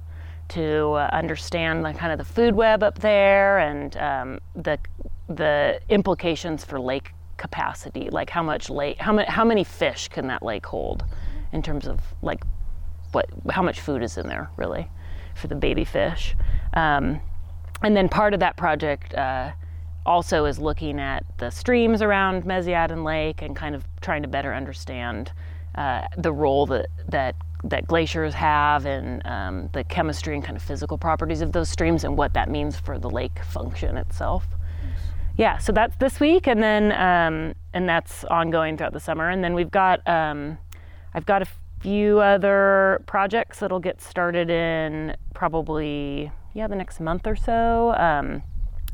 to 0.49 0.91
uh, 0.93 1.09
understand 1.13 1.85
the 1.85 1.93
kind 1.93 2.11
of 2.11 2.19
the 2.19 2.25
food 2.25 2.57
web 2.57 2.83
up 2.83 2.99
there 2.99 3.59
and 3.59 3.97
um, 3.99 4.41
the 4.57 4.77
the 5.29 5.81
implications 5.89 6.65
for 6.65 6.81
lake 6.81 7.13
capacity, 7.37 8.09
like 8.11 8.31
how 8.31 8.43
much 8.43 8.71
lake, 8.71 8.99
how 8.99 9.13
many 9.13 9.29
how 9.29 9.45
many 9.45 9.65
fish 9.65 10.09
can 10.09 10.27
that 10.29 10.43
lake 10.43 10.67
hold, 10.67 11.05
in 11.53 11.63
terms 11.63 11.87
of 11.87 12.01
like 12.23 12.43
what 13.13 13.27
how 13.51 13.63
much 13.63 13.81
food 13.81 14.03
is 14.03 14.17
in 14.19 14.27
there 14.27 14.51
really 14.57 14.89
for 15.35 15.49
the 15.49 15.55
baby 15.55 15.85
fish. 15.85 16.35
Um, 16.75 17.21
and 17.83 17.97
then 17.97 18.09
part 18.09 18.35
of 18.35 18.41
that 18.41 18.57
project 18.57 19.15
uh, 19.15 19.53
also 20.05 20.45
is 20.47 20.59
looking 20.59 20.99
at 20.99 21.25
the 21.39 21.51
streams 21.51 22.01
around 22.01 22.45
Meziadin 22.45 23.05
Lake 23.05 23.43
and 23.43 23.55
kind 23.55 23.75
of 23.75 23.85
trying 24.01 24.23
to 24.23 24.29
better 24.29 24.55
understand 24.55 25.33
uh, 25.75 26.07
the 26.17 26.33
role 26.33 26.67
that 26.67 26.87
that 27.09 27.35
that 27.65 27.87
glaciers 27.87 28.35
have 28.35 28.87
and 28.87 29.27
um, 29.27 29.69
the 29.73 29.83
chemistry 29.85 30.35
and 30.35 30.45
kind 30.45 30.57
of 30.57 30.63
physical 30.63 30.97
properties 30.97 31.41
of 31.41 31.53
those 31.53 31.69
streams 31.69 32.05
and 32.05 32.17
what 32.17 32.35
that 32.35 32.49
means 32.49 32.79
for 32.79 32.99
the 32.99 33.11
lake 33.11 33.43
function 33.45 33.97
itself. 33.97 34.47
Yeah, 35.37 35.59
so 35.59 35.71
that's 35.73 35.97
this 35.97 36.19
week, 36.19 36.47
and 36.47 36.63
then 36.63 36.93
um, 36.93 37.55
and 37.75 37.89
that's 37.89 38.25
ongoing 38.25 38.77
throughout 38.77 38.95
the 38.95 39.01
summer, 39.01 39.29
and 39.29 39.45
then 39.45 39.53
we've 39.53 39.71
got 39.71 40.07
um, 40.09 40.57
I've 41.13 41.27
got 41.27 41.43
a 41.43 41.47
few 41.81 42.21
other 42.21 43.03
projects 43.07 43.59
that'll 43.59 43.81
get 43.81 44.01
started 44.01 44.49
in 44.49 45.15
probably 45.35 46.33
yeah 46.55 46.67
the 46.67 46.77
next 46.77 47.01
month 47.01 47.27
or 47.27 47.37
so. 47.37 47.95
Um, 47.99 48.43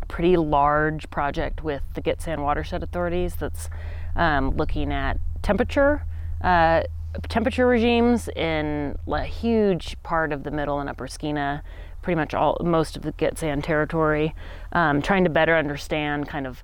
pretty 0.09 0.37
large 0.37 1.09
project 1.11 1.62
with 1.62 1.83
the 1.94 2.02
Gitxsan 2.02 2.40
watershed 2.40 2.83
authorities 2.83 3.37
that's 3.37 3.70
um, 4.16 4.50
looking 4.57 4.92
at 4.92 5.18
temperature 5.42 6.05
uh, 6.42 6.83
temperature 7.28 7.66
regimes 7.66 8.28
in 8.28 8.96
a 9.07 9.24
huge 9.24 10.02
part 10.02 10.33
of 10.33 10.42
the 10.42 10.50
middle 10.50 10.81
and 10.81 10.88
upper 10.88 11.07
Skeena, 11.07 11.62
pretty 12.02 12.16
much 12.16 12.34
all 12.34 12.58
most 12.62 12.96
of 12.96 13.02
the 13.02 13.12
Gitxsan 13.12 13.62
territory, 13.62 14.34
um, 14.72 15.00
trying 15.00 15.24
to 15.24 15.30
better 15.30 15.56
understand 15.56 16.28
kind 16.28 16.46
of 16.46 16.62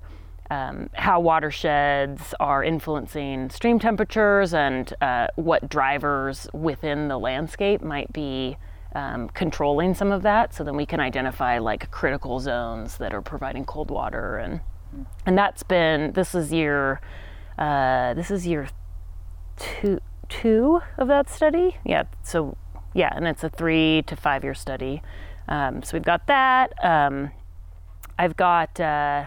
um, 0.51 0.89
how 0.93 1.19
watersheds 1.19 2.33
are 2.39 2.63
influencing 2.63 3.49
stream 3.49 3.79
temperatures 3.79 4.53
and 4.53 4.93
uh, 5.01 5.27
what 5.35 5.69
drivers 5.69 6.47
within 6.53 7.07
the 7.07 7.17
landscape 7.17 7.81
might 7.81 8.11
be 8.11 8.57
um, 8.95 9.29
controlling 9.29 9.93
some 9.93 10.11
of 10.11 10.23
that. 10.23 10.53
So 10.53 10.63
then 10.63 10.75
we 10.75 10.85
can 10.85 10.99
identify 10.99 11.59
like 11.59 11.91
critical 11.91 12.39
zones 12.39 12.97
that 12.97 13.13
are 13.13 13.21
providing 13.21 13.65
cold 13.65 13.91
water 13.91 14.37
and 14.37 14.61
and 15.23 15.37
that's 15.37 15.61
been 15.61 16.13
this 16.13 16.33
is 16.33 16.51
year 16.51 16.99
uh, 17.59 18.15
this 18.15 18.31
is 18.31 18.47
year 18.47 18.67
two 19.57 19.99
two 20.29 20.81
of 20.97 21.07
that 21.07 21.29
study. 21.29 21.77
Yeah 21.85 22.03
so 22.23 22.57
yeah 22.95 23.13
and 23.15 23.27
it's 23.27 23.43
a 23.43 23.49
three 23.49 24.01
to 24.07 24.15
five 24.15 24.43
year 24.43 24.55
study 24.55 25.03
um, 25.49 25.83
so 25.83 25.97
we've 25.97 26.03
got 26.03 26.25
that 26.27 26.73
um, 26.83 27.29
i've 28.17 28.37
got 28.37 28.79
uh, 28.79 29.25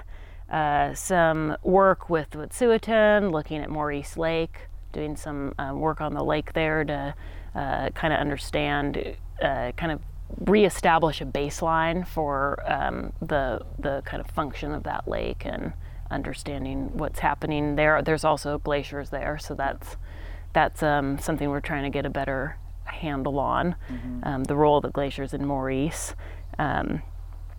uh, 0.53 0.93
some 0.93 1.57
work 1.63 2.11
with 2.11 2.31
Wet'suwet'en, 2.33 3.33
looking 3.33 3.63
at 3.63 3.71
Morice 3.71 4.19
Lake, 4.19 4.69
doing 4.93 5.17
some 5.17 5.55
um, 5.59 5.81
work 5.81 6.03
on 6.03 6.13
the 6.13 6.23
lake 6.23 6.53
there 6.53 6.85
to 6.85 7.15
uh, 7.55 7.89
kind 7.91 8.13
of 8.13 8.21
understand, 8.21 9.17
uh, 9.41 9.73
kind 9.79 9.93
of 9.93 10.01
reestablish 10.47 11.23
a 11.23 11.25
baseline 11.25 12.07
for 12.07 12.63
um, 12.71 13.13
the 13.21 13.61
the 13.79 14.03
kind 14.05 14.21
of 14.21 14.27
function 14.31 14.73
of 14.73 14.83
that 14.83 15.09
lake 15.09 15.43
and 15.47 15.73
understanding 16.11 16.91
what's 16.99 17.21
happening 17.21 17.77
there. 17.77 18.03
There's 18.03 18.25
also 18.25 18.59
glaciers 18.59 19.09
there, 19.09 19.39
so 19.39 19.55
that's 19.55 19.97
that's 20.53 20.83
um, 20.83 21.19
something 21.19 21.49
we're 21.49 21.61
trying 21.61 21.85
to 21.85 21.91
get 21.91 22.05
a 22.05 22.11
better 22.11 22.59
handle 22.93 23.39
on 23.39 23.75
um, 24.23 24.45
the 24.45 24.57
role 24.57 24.77
of 24.77 24.83
the 24.83 24.91
glaciers 24.91 25.35
in 25.35 25.45
Morice. 25.47 26.15
Um, 26.59 27.03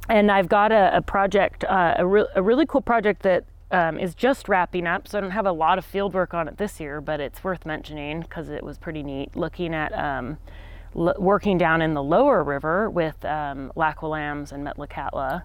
and 0.09 0.31
I've 0.31 0.49
got 0.49 0.71
a, 0.71 0.97
a 0.97 1.01
project, 1.01 1.63
uh, 1.63 1.95
a, 1.97 2.05
re- 2.05 2.27
a 2.35 2.41
really 2.41 2.65
cool 2.65 2.81
project 2.81 3.23
that 3.23 3.45
um, 3.71 3.97
is 3.97 4.13
just 4.13 4.47
wrapping 4.47 4.85
up. 4.85 5.07
So 5.07 5.17
I 5.17 5.21
don't 5.21 5.31
have 5.31 5.45
a 5.45 5.51
lot 5.51 5.77
of 5.77 5.85
field 5.85 6.13
work 6.13 6.33
on 6.33 6.47
it 6.47 6.57
this 6.57 6.79
year, 6.79 7.01
but 7.01 7.19
it's 7.19 7.43
worth 7.43 7.65
mentioning 7.65 8.21
because 8.21 8.49
it 8.49 8.63
was 8.63 8.77
pretty 8.77 9.01
neat. 9.03 9.35
Looking 9.35 9.73
at 9.73 9.91
um, 9.93 10.37
l- 10.95 11.15
working 11.17 11.57
down 11.57 11.81
in 11.81 11.93
the 11.93 12.03
lower 12.03 12.43
river 12.43 12.89
with 12.89 13.23
um, 13.25 13.71
and 13.75 14.67
Metlakatla. 14.67 15.43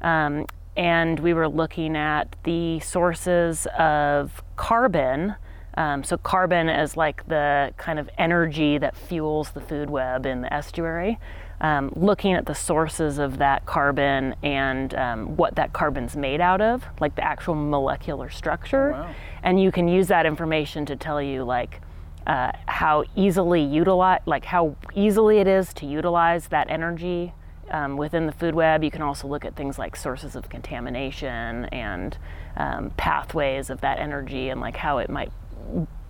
Um, 0.00 0.46
and 0.76 1.20
we 1.20 1.32
were 1.32 1.48
looking 1.48 1.96
at 1.96 2.36
the 2.44 2.80
sources 2.80 3.66
of 3.78 4.42
carbon. 4.56 5.34
Um, 5.76 6.02
so 6.02 6.16
carbon 6.16 6.68
is 6.68 6.96
like 6.96 7.26
the 7.28 7.72
kind 7.76 7.98
of 7.98 8.08
energy 8.18 8.78
that 8.78 8.96
fuels 8.96 9.50
the 9.50 9.60
food 9.60 9.90
web 9.90 10.24
in 10.26 10.40
the 10.40 10.52
estuary. 10.52 11.18
Um, 11.58 11.90
looking 11.96 12.34
at 12.34 12.44
the 12.44 12.54
sources 12.54 13.18
of 13.18 13.38
that 13.38 13.64
carbon 13.64 14.34
and 14.42 14.94
um, 14.94 15.36
what 15.36 15.54
that 15.56 15.72
carbon's 15.72 16.14
made 16.14 16.40
out 16.40 16.60
of, 16.60 16.84
like 17.00 17.16
the 17.16 17.24
actual 17.24 17.54
molecular 17.54 18.28
structure, 18.28 18.90
wow. 18.90 19.14
and 19.42 19.58
you 19.58 19.72
can 19.72 19.88
use 19.88 20.08
that 20.08 20.26
information 20.26 20.84
to 20.84 20.96
tell 20.96 21.20
you 21.20 21.44
like 21.44 21.80
uh, 22.26 22.52
how 22.66 23.04
easily 23.14 23.62
utilize, 23.62 24.20
like 24.26 24.44
how 24.44 24.76
easily 24.94 25.38
it 25.38 25.46
is 25.46 25.72
to 25.74 25.86
utilize 25.86 26.48
that 26.48 26.68
energy 26.68 27.32
um, 27.70 27.96
within 27.96 28.26
the 28.26 28.32
food 28.32 28.54
web. 28.54 28.84
You 28.84 28.90
can 28.90 29.02
also 29.02 29.26
look 29.26 29.44
at 29.44 29.56
things 29.56 29.78
like 29.78 29.96
sources 29.96 30.36
of 30.36 30.48
contamination 30.48 31.64
and 31.66 32.18
um, 32.56 32.90
pathways 32.96 33.70
of 33.70 33.80
that 33.80 33.98
energy 33.98 34.50
and 34.50 34.60
like 34.60 34.76
how 34.76 34.98
it 34.98 35.08
might 35.08 35.32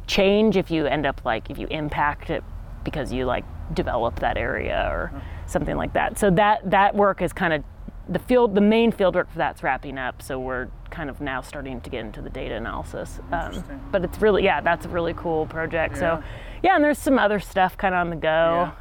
change 0.07 0.57
if 0.57 0.71
you 0.71 0.87
end 0.87 1.05
up 1.05 1.25
like 1.25 1.51
if 1.51 1.59
you 1.59 1.66
impact 1.69 2.31
it 2.31 2.45
because 2.85 3.12
you 3.12 3.25
like 3.25 3.45
develop 3.75 4.21
that 4.21 4.37
area 4.37 4.88
or 4.90 5.12
something 5.47 5.77
like 5.77 5.92
that. 5.95 6.19
So 6.19 6.31
that 6.31 6.71
that 6.71 6.95
work 6.95 7.21
is 7.23 7.33
kind 7.33 7.53
of 7.53 7.64
the 8.09 8.21
field 8.21 8.55
the 8.55 8.61
main 8.61 8.92
field 8.92 9.16
work 9.16 9.31
for 9.31 9.38
that's 9.38 9.62
wrapping 9.62 9.99
up. 9.99 10.23
So 10.23 10.38
we're 10.38 10.69
kind 10.90 11.11
of 11.11 11.21
now 11.21 11.40
starting 11.40 11.81
to 11.81 11.90
get 11.90 12.05
into 12.05 12.23
the 12.23 12.31
data 12.31 12.55
analysis. 12.55 13.19
Um, 13.33 13.64
but 13.90 14.05
it's 14.05 14.21
really 14.21 14.45
yeah, 14.45 14.61
that's 14.61 14.87
a 14.87 14.88
really 14.88 15.14
cool 15.14 15.47
project. 15.47 15.99
So 15.99 16.23
yeah, 16.62 16.77
and 16.77 16.85
there's 16.85 16.99
some 16.99 17.19
other 17.19 17.40
stuff 17.40 17.77
kind 17.77 17.95
of 17.95 18.01
on 18.01 18.11
the 18.11 18.16
go. 18.16 18.73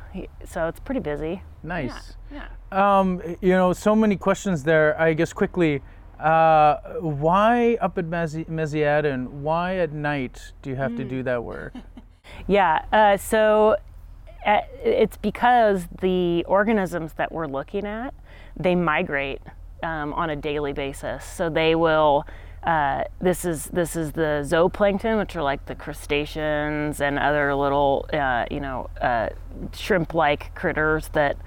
So 0.46 0.68
it's 0.68 0.80
pretty 0.80 1.02
busy. 1.02 1.42
Nice. 1.64 2.16
Yeah. 2.32 2.48
Um, 2.72 3.22
you 3.42 3.52
know, 3.52 3.74
so 3.74 3.96
many 3.96 4.16
questions 4.16 4.64
there. 4.64 5.00
I 5.00 5.14
guess 5.14 5.34
quickly, 5.34 5.82
uh, 6.20 6.78
why 7.00 7.78
up 7.82 7.98
at 7.98 8.06
Mezi-? 8.06 9.28
Why 9.30 9.76
at 9.78 9.94
night 9.94 10.54
do 10.62 10.70
you 10.70 10.76
have 10.76 10.96
to 10.96 11.04
do 11.04 11.24
that 11.24 11.44
work? 11.44 11.74
Yeah, 12.48 12.84
uh, 12.92 13.18
so 13.18 13.78
uh, 14.46 14.62
it's 14.84 15.18
because 15.18 15.88
the 16.02 16.44
organisms 16.46 17.14
that 17.14 17.32
we're 17.32 17.48
looking 17.48 17.86
at, 17.86 18.14
they 18.58 18.76
migrate 18.76 19.42
um, 19.84 20.14
on 20.14 20.30
a 20.30 20.36
daily 20.36 20.74
basis. 20.74 21.24
So 21.24 21.50
they 21.50 21.76
will. 21.76 22.26
Uh, 22.64 23.04
this 23.22 23.46
is 23.46 23.66
this 23.66 23.96
is 23.96 24.14
the 24.14 24.42
zooplankton, 24.44 25.20
which 25.20 25.36
are 25.36 25.44
like 25.44 25.66
the 25.68 25.76
crustaceans 25.76 27.00
and 27.00 27.20
other 27.20 27.54
little, 27.54 28.08
uh, 28.12 28.46
you 28.50 28.60
know, 28.60 28.90
uh, 29.02 29.30
shrimp-like 29.74 30.54
critters 30.56 31.10
that 31.10 31.38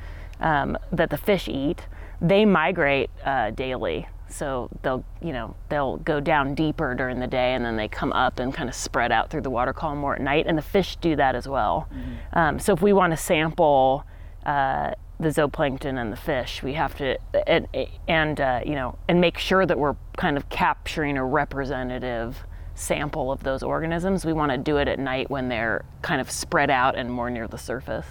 um, 0.41 0.79
that 0.93 1.11
the 1.11 1.19
fish 1.19 1.49
eat. 1.49 1.87
They 2.21 2.45
migrate 2.45 3.11
uh, 3.25 3.51
daily, 3.51 4.09
so 4.29 4.69
they'll 4.83 5.05
you 5.23 5.33
know 5.33 5.55
they'll 5.69 5.97
go 5.99 6.21
down 6.21 6.55
deeper 6.55 6.95
during 6.95 7.19
the 7.19 7.27
day 7.27 7.55
and 7.55 7.65
then 7.65 7.77
they 7.77 7.89
come 7.89 8.13
up 8.13 8.39
and 8.39 8.53
kind 8.53 8.69
of 8.69 8.75
spread 8.75 9.11
out 9.11 9.31
through 9.31 9.41
the 9.41 9.51
water 9.51 9.73
column 9.73 9.99
more 9.99 10.15
at 10.15 10.21
night 10.21 10.47
and 10.47 10.57
the 10.57 10.63
fish 10.63 10.97
do 10.97 11.17
that 11.17 11.35
as 11.35 11.49
well. 11.49 11.89
Um, 12.33 12.59
so 12.59 12.73
if 12.73 12.83
we 12.83 12.93
want 12.93 13.13
to 13.13 13.17
sample 13.17 14.05
uh, 14.45 14.93
the 15.21 15.29
zooplankton 15.29 16.01
and 16.01 16.13
the 16.13 16.17
fish 16.17 16.63
we 16.63 16.75
have 16.75 16.97
to 16.97 17.19
and, 17.47 17.67
and 18.07 18.41
uh, 18.41 18.61
you 18.65 18.75
know 18.75 18.97
and 19.09 19.21
make 19.21 19.39
sure 19.39 19.67
that 19.67 19.79
we're 19.79 19.97
kind 20.17 20.37
of 20.37 20.49
capturing 20.49 21.17
a 21.17 21.25
representative 21.25 22.45
sample 22.79 23.33
of 23.33 23.43
those 23.43 23.63
organisms. 23.63 24.25
We 24.25 24.33
want 24.33 24.53
to 24.53 24.59
do 24.59 24.77
it 24.79 24.89
at 24.89 24.99
night 24.99 25.31
when 25.31 25.49
they're 25.49 25.85
kind 26.03 26.21
of 26.21 26.31
spread 26.31 26.71
out 26.71 26.97
and 26.97 27.11
more 27.11 27.29
near 27.29 27.49
the 27.49 27.59
surface. 27.59 28.07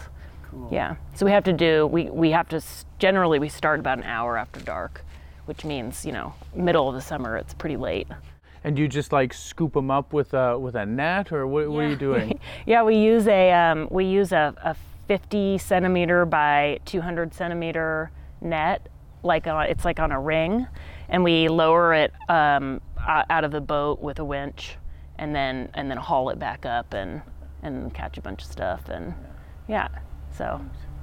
Cool. 0.49 0.69
Yeah. 0.71 0.95
So 1.15 1.25
we 1.25 1.31
have 1.31 1.43
to 1.45 1.53
do 1.53 1.87
we 1.87 2.09
we 2.09 2.31
have 2.31 2.49
to 2.49 2.61
generally 2.99 3.39
we 3.39 3.49
start 3.49 3.79
about 3.79 3.97
an 3.97 4.03
hour 4.03 4.37
after 4.37 4.59
dark, 4.59 5.03
which 5.47 5.65
means 5.65 6.05
you 6.05 6.11
know 6.11 6.33
middle 6.55 6.87
of 6.87 6.95
the 6.95 7.01
summer 7.01 7.37
it's 7.37 7.53
pretty 7.53 7.77
late. 7.77 8.07
And 8.63 8.77
you 8.77 8.87
just 8.87 9.11
like 9.11 9.33
scoop 9.33 9.73
them 9.73 9.89
up 9.89 10.13
with 10.13 10.33
a 10.33 10.57
with 10.57 10.75
a 10.75 10.85
net, 10.85 11.31
or 11.31 11.47
what, 11.47 11.69
what 11.69 11.85
are 11.85 11.89
you 11.89 11.95
doing? 11.95 12.39
Yeah, 12.65 12.83
we 12.83 12.97
use 12.97 13.27
a 13.27 13.51
um, 13.51 13.87
we 13.89 14.05
use 14.05 14.31
a, 14.31 14.53
a 14.63 14.75
50 15.07 15.57
centimeter 15.57 16.25
by 16.25 16.79
200 16.85 17.33
centimeter 17.33 18.11
net, 18.41 18.87
like 19.23 19.47
uh 19.47 19.65
it's 19.69 19.85
like 19.85 19.99
on 19.99 20.11
a 20.11 20.19
ring, 20.19 20.67
and 21.09 21.23
we 21.23 21.47
lower 21.47 21.93
it 21.93 22.11
um, 22.29 22.81
out 23.07 23.43
of 23.43 23.51
the 23.51 23.61
boat 23.61 24.01
with 24.01 24.19
a 24.19 24.25
winch, 24.25 24.75
and 25.17 25.33
then 25.33 25.69
and 25.73 25.89
then 25.89 25.97
haul 25.97 26.29
it 26.29 26.39
back 26.39 26.65
up 26.65 26.93
and 26.93 27.21
and 27.63 27.93
catch 27.93 28.17
a 28.17 28.21
bunch 28.21 28.43
of 28.43 28.51
stuff 28.51 28.89
and 28.89 29.13
yeah, 29.67 29.87
so 30.31 30.61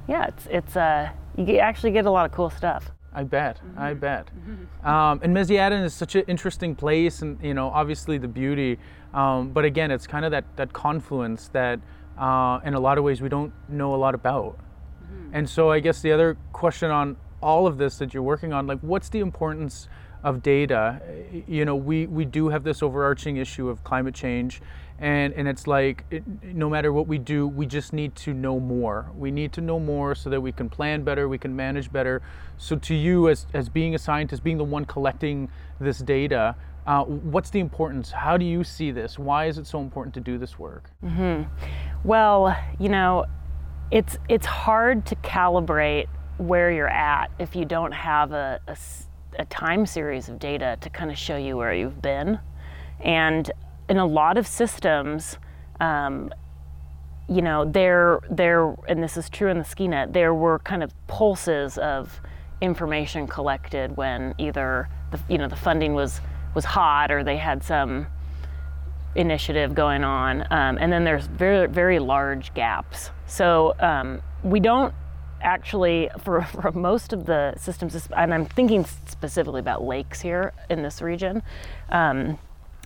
yeah, 0.09 0.27
it's 0.27 0.47
it's 0.51 0.77
uh 0.77 1.11
you 1.37 1.59
actually 1.59 1.91
get 1.91 2.07
a 2.07 2.11
lot 2.11 2.27
of 2.27 2.33
cool 2.33 2.51
stuff. 2.51 2.91
I 3.15 3.23
bet. 3.23 3.61
I 3.77 3.95
bet. 3.95 4.29
Um, 4.83 5.21
and 5.23 5.35
Meziadin 5.37 5.85
is 5.85 5.95
such 5.95 6.15
an 6.17 6.25
interesting 6.27 6.75
place, 6.75 7.23
and 7.23 7.39
you 7.43 7.55
know, 7.55 7.69
obviously 7.69 8.19
the 8.19 8.29
beauty. 8.29 8.79
Um, 9.13 9.51
but 9.51 9.65
again, 9.65 9.91
it's 9.91 10.07
kind 10.07 10.25
of 10.25 10.33
that 10.33 10.45
that 10.57 10.73
confluence 10.73 11.49
that, 11.49 11.79
uh, 12.19 12.59
in 12.65 12.75
a 12.75 12.81
lot 12.81 12.99
of 12.99 13.05
ways, 13.05 13.21
we 13.21 13.29
don't 13.29 13.53
know 13.69 13.95
a 13.95 13.97
lot 13.97 14.15
about. 14.15 14.59
And 15.33 15.49
so, 15.49 15.71
I 15.71 15.81
guess 15.81 16.03
the 16.03 16.13
other 16.13 16.37
question 16.53 16.91
on 16.91 17.17
all 17.41 17.67
of 17.67 17.79
this 17.79 17.99
that 17.99 18.15
you're 18.15 18.23
working 18.23 18.53
on, 18.53 18.67
like, 18.67 18.81
what's 18.81 19.09
the 19.09 19.21
importance 19.21 19.89
of 20.23 20.43
data? 20.43 21.01
You 21.47 21.65
know, 21.65 21.77
we 21.77 22.07
we 22.07 22.25
do 22.25 22.49
have 22.49 22.65
this 22.65 22.83
overarching 22.83 23.37
issue 23.37 23.69
of 23.69 23.85
climate 23.85 24.15
change. 24.15 24.61
And, 24.99 25.35
and 25.35 25.49
it's 25.49 25.67
like 25.67 26.05
it, 26.11 26.23
no 26.43 26.71
matter 26.71 26.93
what 26.93 27.09
we 27.09 27.19
do 27.19 27.49
we 27.49 27.67
just 27.67 27.93
need 27.93 28.15
to 28.17 28.33
know 28.33 28.61
more. 28.61 29.11
We 29.17 29.31
need 29.31 29.53
to 29.55 29.61
know 29.61 29.81
more 29.81 30.15
so 30.15 30.31
that 30.31 30.41
we 30.41 30.53
can 30.53 30.69
plan 30.69 31.03
better 31.03 31.29
we 31.29 31.39
can 31.39 31.55
manage 31.55 31.93
better. 31.93 32.23
So 32.59 32.77
to 32.77 32.95
you 32.95 33.29
as, 33.29 33.47
as 33.55 33.69
being 33.69 33.95
a 33.95 33.99
scientist 33.99 34.45
being 34.45 34.59
the 34.59 34.65
one 34.65 34.85
collecting 34.85 35.49
this 35.81 35.99
data 35.99 36.55
uh, 36.87 37.03
what's 37.05 37.49
the 37.51 37.61
importance? 37.61 38.11
How 38.11 38.37
do 38.37 38.45
you 38.45 38.63
see 38.63 38.91
this? 38.91 39.19
Why 39.19 39.47
is 39.47 39.57
it 39.57 39.67
so 39.67 39.81
important 39.81 40.13
to 40.15 40.21
do 40.21 40.37
this 40.37 40.59
work? 40.59 40.91
Well, 42.05 42.55
you 42.79 42.91
know, 42.91 43.25
it's 43.91 44.19
it's 44.29 44.47
hard 44.47 45.07
to 45.07 45.17
calibrate 45.17 46.09
where 46.37 46.71
you're 46.71 46.89
at 46.89 47.31
if 47.39 47.57
you 47.57 47.65
don't 47.65 47.93
have 47.93 48.33
a 48.33 48.61
a 49.39 49.45
time 49.47 49.87
series 49.87 50.29
of 50.29 50.39
data 50.39 50.77
to 50.81 50.91
kind 50.91 51.11
of 51.11 51.19
show 51.19 51.37
you 51.37 51.57
where 51.57 51.75
you've 51.75 52.03
been. 52.03 52.39
And 53.01 53.51
in 53.89 53.99
a 53.99 54.07
lot 54.07 54.39
of 54.39 54.47
systems, 54.47 55.39
um, 55.81 56.33
you 57.29 57.43
know, 57.43 57.65
there 57.65 58.21
there 58.31 58.75
and 58.89 59.03
this 59.03 59.17
is 59.17 59.31
true 59.31 59.51
in 59.51 59.59
the 59.59 59.65
Skeena, 59.65 60.13
there 60.13 60.35
were 60.35 60.59
kind 60.61 60.83
of 60.83 60.93
pulses 61.07 61.79
of 61.79 62.21
information 62.61 63.27
collected 63.27 63.97
when 63.97 64.35
either 64.39 64.89
the 65.11 65.21
you 65.29 65.39
know 65.39 65.49
the 65.49 65.57
funding 65.57 65.95
was 65.95 66.21
was 66.55 66.65
hot 66.65 67.11
or 67.11 67.25
they 67.25 67.37
had 67.37 67.63
some 67.63 68.07
initiative 69.15 69.75
going 69.75 70.05
on, 70.05 70.43
um, 70.51 70.77
and 70.79 70.93
then 70.93 71.05
there's 71.05 71.27
very 71.27 71.67
very 71.67 71.99
large 71.99 72.53
gaps. 72.55 73.11
So 73.27 73.75
um, 73.81 74.21
we 74.43 74.61
don't 74.61 74.95
actually 75.41 76.11
for, 76.19 76.43
for 76.61 76.73
most 76.73 77.13
of 77.13 77.27
the 77.27 77.55
systems, 77.57 78.09
and 78.17 78.35
I'm 78.35 78.47
thinking 78.47 78.85
specifically 78.85 79.61
about 79.61 79.83
lakes 79.83 80.21
here 80.21 80.53
in 80.69 80.83
this 80.83 81.01
region. 81.01 81.43
Um, 81.91 82.39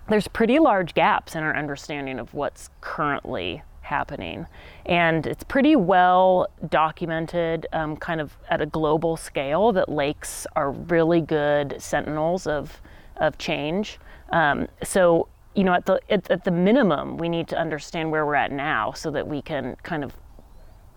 there's 0.09 0.29
pretty 0.29 0.59
large 0.59 0.95
gaps 0.95 1.35
in 1.35 1.43
our 1.43 1.55
understanding 1.55 2.19
of 2.19 2.33
what's 2.35 2.71
currently 2.81 3.63
happening. 3.83 4.47
And 4.87 5.27
it's 5.27 5.45
pretty 5.45 5.77
well 5.77 6.49
documented, 6.69 7.67
um, 7.73 7.97
kind 7.97 8.21
of 8.21 8.37
at 8.51 8.61
a 8.61 8.67
global 8.67 9.17
scale, 9.17 9.73
that 9.73 9.89
lakes 9.89 10.47
are 10.57 10.73
really 10.73 11.21
good 11.21 11.77
sentinels 11.79 12.47
of, 12.47 12.81
of 13.17 13.39
change. 13.39 13.99
Um, 14.31 14.69
so, 14.83 15.29
you 15.55 15.65
know, 15.65 15.73
at 15.73 15.87
the, 15.87 16.01
at, 16.11 16.31
at 16.31 16.45
the 16.45 16.51
minimum, 16.51 17.17
we 17.17 17.29
need 17.29 17.49
to 17.49 17.59
understand 17.59 18.11
where 18.11 18.27
we're 18.27 18.35
at 18.35 18.53
now 18.53 18.93
so 18.93 19.11
that 19.11 19.27
we 19.27 19.41
can 19.43 19.77
kind 19.83 20.05
of 20.05 20.15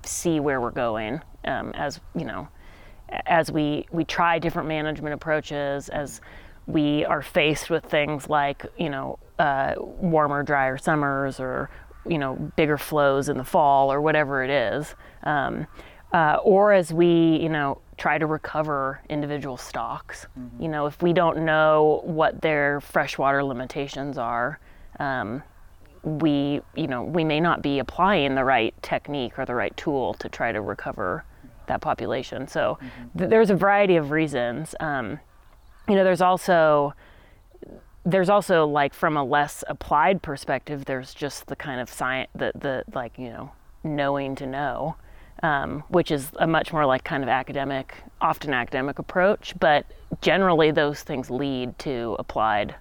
see 0.04 0.40
where 0.40 0.60
we're 0.62 0.72
going 0.72 1.22
um, 1.46 1.72
as 1.76 2.00
you 2.16 2.26
know 2.26 2.48
as 3.26 3.52
we 3.52 3.86
we 3.92 4.06
try 4.06 4.40
different 4.40 4.68
management 4.68 5.14
approaches 5.14 5.90
as 5.90 6.22
we 6.68 7.06
are 7.06 7.22
faced 7.22 7.70
with 7.70 7.86
things 7.86 8.30
like 8.30 8.66
you 8.78 8.90
know 8.90 9.20
uh, 9.40 9.74
warmer 9.78 10.44
drier 10.44 10.78
summers 10.78 11.40
or 11.40 11.70
you 12.08 12.18
know 12.18 12.36
bigger 12.56 12.78
flows 12.78 13.30
in 13.30 13.38
the 13.38 13.44
fall 13.44 13.92
or 13.92 14.02
whatever 14.02 14.44
it 14.44 14.50
is. 14.50 14.96
Um, 15.24 15.68
uh, 16.14 16.38
or 16.44 16.74
as 16.74 16.92
we 16.92 17.38
you 17.42 17.50
know 17.50 17.80
try 17.98 18.18
to 18.18 18.26
recover 18.26 19.02
individual 19.10 19.58
stocks. 19.58 20.28
You 20.60 20.68
know 20.68 20.86
if 20.86 21.02
we 21.02 21.14
don't 21.14 21.46
know 21.46 22.02
what 22.04 22.42
their 22.42 22.82
freshwater 22.82 23.44
limitations 23.44 24.18
are 24.18 24.60
um, 25.00 25.44
we 26.04 26.62
you 26.76 26.88
know 26.88 27.04
we 27.04 27.24
may 27.24 27.40
not 27.40 27.62
be 27.62 27.80
applying 27.80 28.36
the 28.36 28.44
right 28.44 28.74
technique 28.82 29.38
or 29.38 29.46
the 29.46 29.56
right 29.56 29.76
tool 29.78 30.14
to 30.16 30.30
try 30.30 30.52
to 30.52 30.62
recover 30.62 31.24
that 31.68 31.82
population. 31.82 32.48
So 32.48 32.78
th- 33.18 33.30
there's 33.30 33.50
a 33.50 33.56
variety 33.56 33.96
of 33.96 34.12
reasons. 34.12 34.76
Um, 34.80 35.20
you 35.88 35.96
know 35.96 36.04
there's 36.04 36.22
also 36.22 36.94
there's 38.06 38.30
also 38.30 38.66
like 38.66 38.94
from 38.94 39.16
a 39.18 39.24
less 39.24 39.64
applied 39.68 40.22
perspective 40.22 40.86
there's 40.86 41.14
just 41.14 41.48
the 41.48 41.56
kind 41.56 41.80
of 41.80 41.90
science 41.90 42.30
the, 42.36 42.52
the 42.56 42.84
like 42.94 43.18
you 43.18 43.30
know 43.30 43.52
knowing 43.84 44.36
to 44.36 44.46
know 44.46 44.96
um, 45.44 45.84
which 45.90 46.12
is 46.12 46.32
a 46.36 46.46
much 46.46 46.72
more 46.72 46.86
like 46.86 47.04
kind 47.04 47.24
of 47.24 47.30
academic 47.30 47.96
often 48.22 48.54
academic 48.54 49.00
approach 49.00 49.54
but 49.60 49.86
generally 50.22 50.72
those 50.72 51.02
things 51.02 51.30
lead 51.30 51.78
to 51.80 52.16
applied 52.20 52.76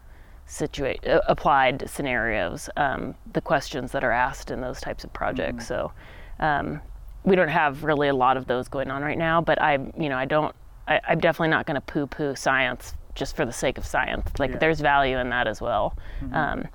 situa- 0.51 1.09
uh, 1.09 1.21
applied 1.29 1.89
scenarios, 1.89 2.69
um, 2.77 3.15
the 3.33 3.41
questions 3.41 3.93
that 3.93 4.05
are 4.05 4.11
asked 4.11 4.51
in 4.51 4.61
those 4.61 4.81
types 4.81 5.05
of 5.05 5.13
projects. 5.13 5.67
So 5.67 5.93
um, 6.41 6.81
we 7.25 7.37
don't 7.37 7.49
have 7.49 7.85
really 7.85 8.09
a 8.09 8.15
lot 8.15 8.37
of 8.37 8.47
those 8.47 8.69
going 8.69 8.91
on 8.91 9.03
right 9.03 9.17
now, 9.17 9.41
but 9.41 9.63
I, 9.63 9.75
you 9.99 10.09
know, 10.09 10.17
I 10.17 10.25
don't, 10.25 10.55
I, 10.91 11.01
I'm 11.09 11.21
definitely 11.21 11.49
not 11.49 11.65
going 11.65 11.77
to 11.77 11.81
poo-poo 11.81 12.35
science 12.35 12.95
just 13.15 13.37
for 13.37 13.47
the 13.47 13.53
sake 13.53 13.79
of 13.79 13.87
science. 13.87 14.29
Like 14.39 14.61
there's 14.61 14.81
value 14.81 15.17
in 15.17 15.31
that 15.31 15.47
as 15.47 15.61
well. 15.61 15.97
Um, 16.33 16.69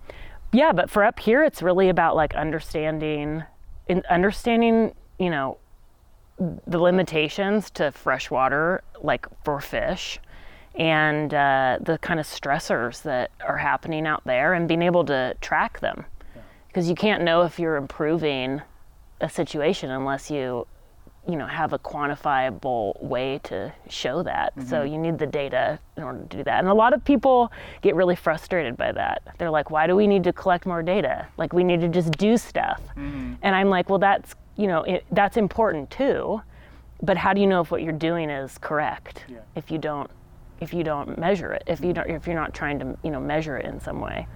yeah, 0.51 0.71
but 0.71 0.89
for 0.89 1.03
up 1.03 1.19
here, 1.19 1.43
it's 1.43 1.61
really 1.61 1.89
about 1.89 2.15
like 2.15 2.33
understanding, 2.33 3.43
in 3.87 4.01
understanding, 4.09 4.95
you 5.19 5.29
know, 5.29 5.57
the 6.67 6.79
limitations 6.79 7.69
to 7.71 7.91
freshwater, 7.91 8.83
like 9.01 9.27
for 9.43 9.59
fish, 9.61 10.19
and 10.75 11.33
uh, 11.33 11.77
the 11.81 11.97
kind 11.99 12.19
of 12.19 12.25
stressors 12.25 13.01
that 13.03 13.31
are 13.45 13.57
happening 13.57 14.05
out 14.05 14.21
there, 14.25 14.53
and 14.53 14.67
being 14.67 14.81
able 14.81 15.05
to 15.05 15.35
track 15.39 15.79
them. 15.79 16.05
Because 16.67 16.89
you 16.89 16.95
can't 16.95 17.23
know 17.23 17.43
if 17.43 17.57
you're 17.57 17.77
improving 17.77 18.61
a 19.21 19.29
situation 19.29 19.89
unless 19.91 20.29
you, 20.29 20.67
you 21.27 21.35
know, 21.35 21.47
have 21.47 21.73
a 21.73 21.79
quantifiable 21.79 23.01
way 23.01 23.39
to 23.43 23.73
show 23.89 24.21
that. 24.23 24.53
So 24.67 24.77
mm-hmm. 24.77 24.93
you 24.93 24.99
need 24.99 25.17
the 25.17 25.25
data 25.25 25.79
in 25.97 26.03
order 26.03 26.19
to 26.19 26.37
do 26.37 26.43
that. 26.43 26.59
And 26.59 26.67
a 26.67 26.73
lot 26.73 26.93
of 26.93 27.03
people 27.03 27.51
get 27.81 27.95
really 27.95 28.15
frustrated 28.15 28.77
by 28.77 28.91
that. 28.91 29.23
They're 29.37 29.49
like, 29.49 29.71
"Why 29.71 29.87
do 29.87 29.95
we 29.95 30.07
need 30.07 30.23
to 30.25 30.33
collect 30.33 30.65
more 30.65 30.83
data? 30.83 31.27
Like 31.37 31.53
we 31.53 31.63
need 31.63 31.81
to 31.81 31.87
just 31.87 32.11
do 32.11 32.37
stuff." 32.37 32.81
Mm-hmm. 32.95 33.33
And 33.41 33.55
I'm 33.55 33.69
like, 33.69 33.89
"Well, 33.89 33.99
that's 33.99 34.35
you 34.55 34.67
know, 34.67 34.83
it, 34.83 35.05
that's 35.11 35.35
important 35.37 35.89
too." 35.89 36.41
but 37.01 37.17
how 37.17 37.33
do 37.33 37.41
you 37.41 37.47
know 37.47 37.61
if 37.61 37.71
what 37.71 37.81
you're 37.81 37.91
doing 37.91 38.29
is 38.29 38.57
correct 38.57 39.25
if 39.55 39.69
you 39.71 39.77
don't 39.77 40.09
if 40.61 40.73
you 40.73 40.83
don't 40.83 41.17
measure 41.17 41.53
it 41.53 41.63
if 41.67 41.79
you 41.81 41.87
mm-hmm. 41.87 41.93
don't 41.93 42.09
if 42.09 42.27
you're 42.27 42.35
not 42.35 42.53
trying 42.53 42.79
to 42.79 42.97
you 43.03 43.11
know 43.11 43.19
measure 43.19 43.57
it 43.57 43.65
in 43.65 43.79
some 43.79 43.99
way 43.99 44.27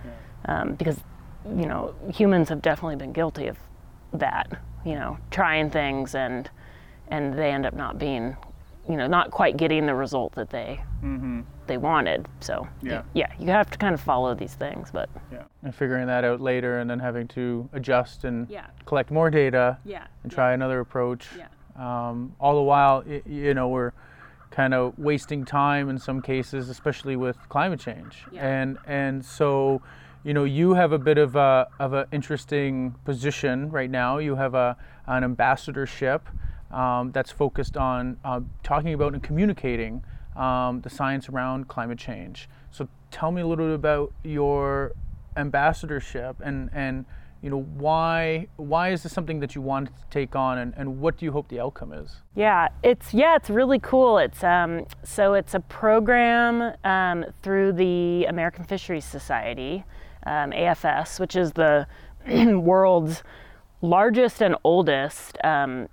um, 0.45 0.73
because 0.75 0.97
you 1.45 1.65
know 1.65 1.93
humans 2.13 2.49
have 2.49 2.61
definitely 2.61 2.95
been 2.95 3.13
guilty 3.13 3.47
of 3.47 3.57
that 4.13 4.61
you 4.85 4.95
know 4.95 5.17
trying 5.31 5.69
things 5.69 6.15
and 6.15 6.49
and 7.09 7.33
they 7.33 7.51
end 7.51 7.65
up 7.65 7.73
not 7.73 7.97
being 7.99 8.35
you 8.87 8.95
know 8.97 9.07
not 9.07 9.29
quite 9.31 9.57
getting 9.57 9.85
the 9.85 9.93
result 9.93 10.33
that 10.35 10.49
they 10.49 10.79
they 11.67 11.77
wanted 11.77 12.27
so 12.39 12.67
Yeah. 12.81 13.03
yeah 13.13 13.31
you 13.39 13.47
have 13.47 13.69
to 13.71 13.77
kind 13.77 13.93
of 13.93 14.01
follow 14.01 14.33
these 14.33 14.55
things 14.55 14.89
but 14.91 15.09
Yeah. 15.31 15.43
And 15.63 15.75
figuring 15.75 16.07
that 16.07 16.23
out 16.23 16.41
later 16.41 16.79
and 16.79 16.89
then 16.89 16.99
having 16.99 17.27
to 17.29 17.69
adjust 17.73 18.23
and 18.23 18.49
Yeah. 18.49 18.65
collect 18.85 19.11
more 19.11 19.29
data 19.29 19.77
yeah 19.85 20.07
and 20.23 20.31
try 20.31 20.53
another 20.53 20.79
approach. 20.79 21.27
Yeah. 21.37 21.47
Um, 21.75 22.35
all 22.39 22.55
the 22.55 22.61
while, 22.63 23.03
you 23.25 23.53
know, 23.53 23.69
we're 23.69 23.93
kind 24.51 24.73
of 24.73 24.97
wasting 24.99 25.45
time 25.45 25.87
in 25.89 25.97
some 25.97 26.21
cases, 26.21 26.67
especially 26.69 27.15
with 27.15 27.37
climate 27.47 27.79
change. 27.79 28.25
Yeah. 28.31 28.45
And 28.45 28.77
and 28.87 29.23
so, 29.23 29.81
you 30.23 30.33
know, 30.33 30.43
you 30.43 30.73
have 30.73 30.91
a 30.91 30.97
bit 30.97 31.17
of 31.17 31.35
a 31.35 31.67
of 31.79 31.93
an 31.93 32.05
interesting 32.11 32.95
position 33.05 33.69
right 33.69 33.89
now. 33.91 34.17
You 34.17 34.35
have 34.35 34.55
a 34.55 34.75
an 35.07 35.23
ambassadorship 35.23 36.27
um, 36.71 37.11
that's 37.11 37.31
focused 37.31 37.77
on 37.77 38.17
uh, 38.23 38.41
talking 38.63 38.93
about 38.93 39.13
and 39.13 39.23
communicating 39.23 40.03
um, 40.35 40.81
the 40.81 40.89
science 40.89 41.29
around 41.29 41.67
climate 41.67 41.97
change. 41.97 42.49
So 42.71 42.87
tell 43.11 43.31
me 43.31 43.41
a 43.41 43.47
little 43.47 43.67
bit 43.67 43.75
about 43.75 44.13
your 44.23 44.93
ambassadorship 45.35 46.37
and 46.43 46.69
and 46.73 47.05
you 47.41 47.49
know, 47.49 47.61
why 47.61 48.47
why 48.57 48.89
is 48.89 49.03
this 49.03 49.13
something 49.13 49.39
that 49.39 49.55
you 49.55 49.61
want 49.61 49.87
to 49.87 49.93
take 50.09 50.35
on, 50.35 50.57
and, 50.57 50.73
and 50.75 50.99
what 50.99 51.17
do 51.17 51.25
you 51.25 51.31
hope 51.31 51.47
the 51.47 51.59
outcome 51.59 51.93
is? 51.93 52.17
Yeah, 52.35 52.67
it's 52.83 53.13
yeah, 53.13 53.35
it's 53.35 53.49
really 53.49 53.79
cool. 53.79 54.17
It's 54.17 54.43
um, 54.43 54.85
so 55.03 55.35
it's 55.35 55.53
a 55.53 55.61
program 55.61 56.73
um, 56.83 57.25
through 57.41 57.73
the 57.73 58.25
American 58.25 58.65
Fisheries 58.65 59.05
Society, 59.05 59.85
um, 60.25 60.51
AFS, 60.51 61.19
which 61.19 61.37
is 61.37 61.53
the 61.53 61.87
world's 62.27 63.23
largest 63.81 64.41
and 64.41 64.57
oldest 64.65 65.37
um, 65.45 65.87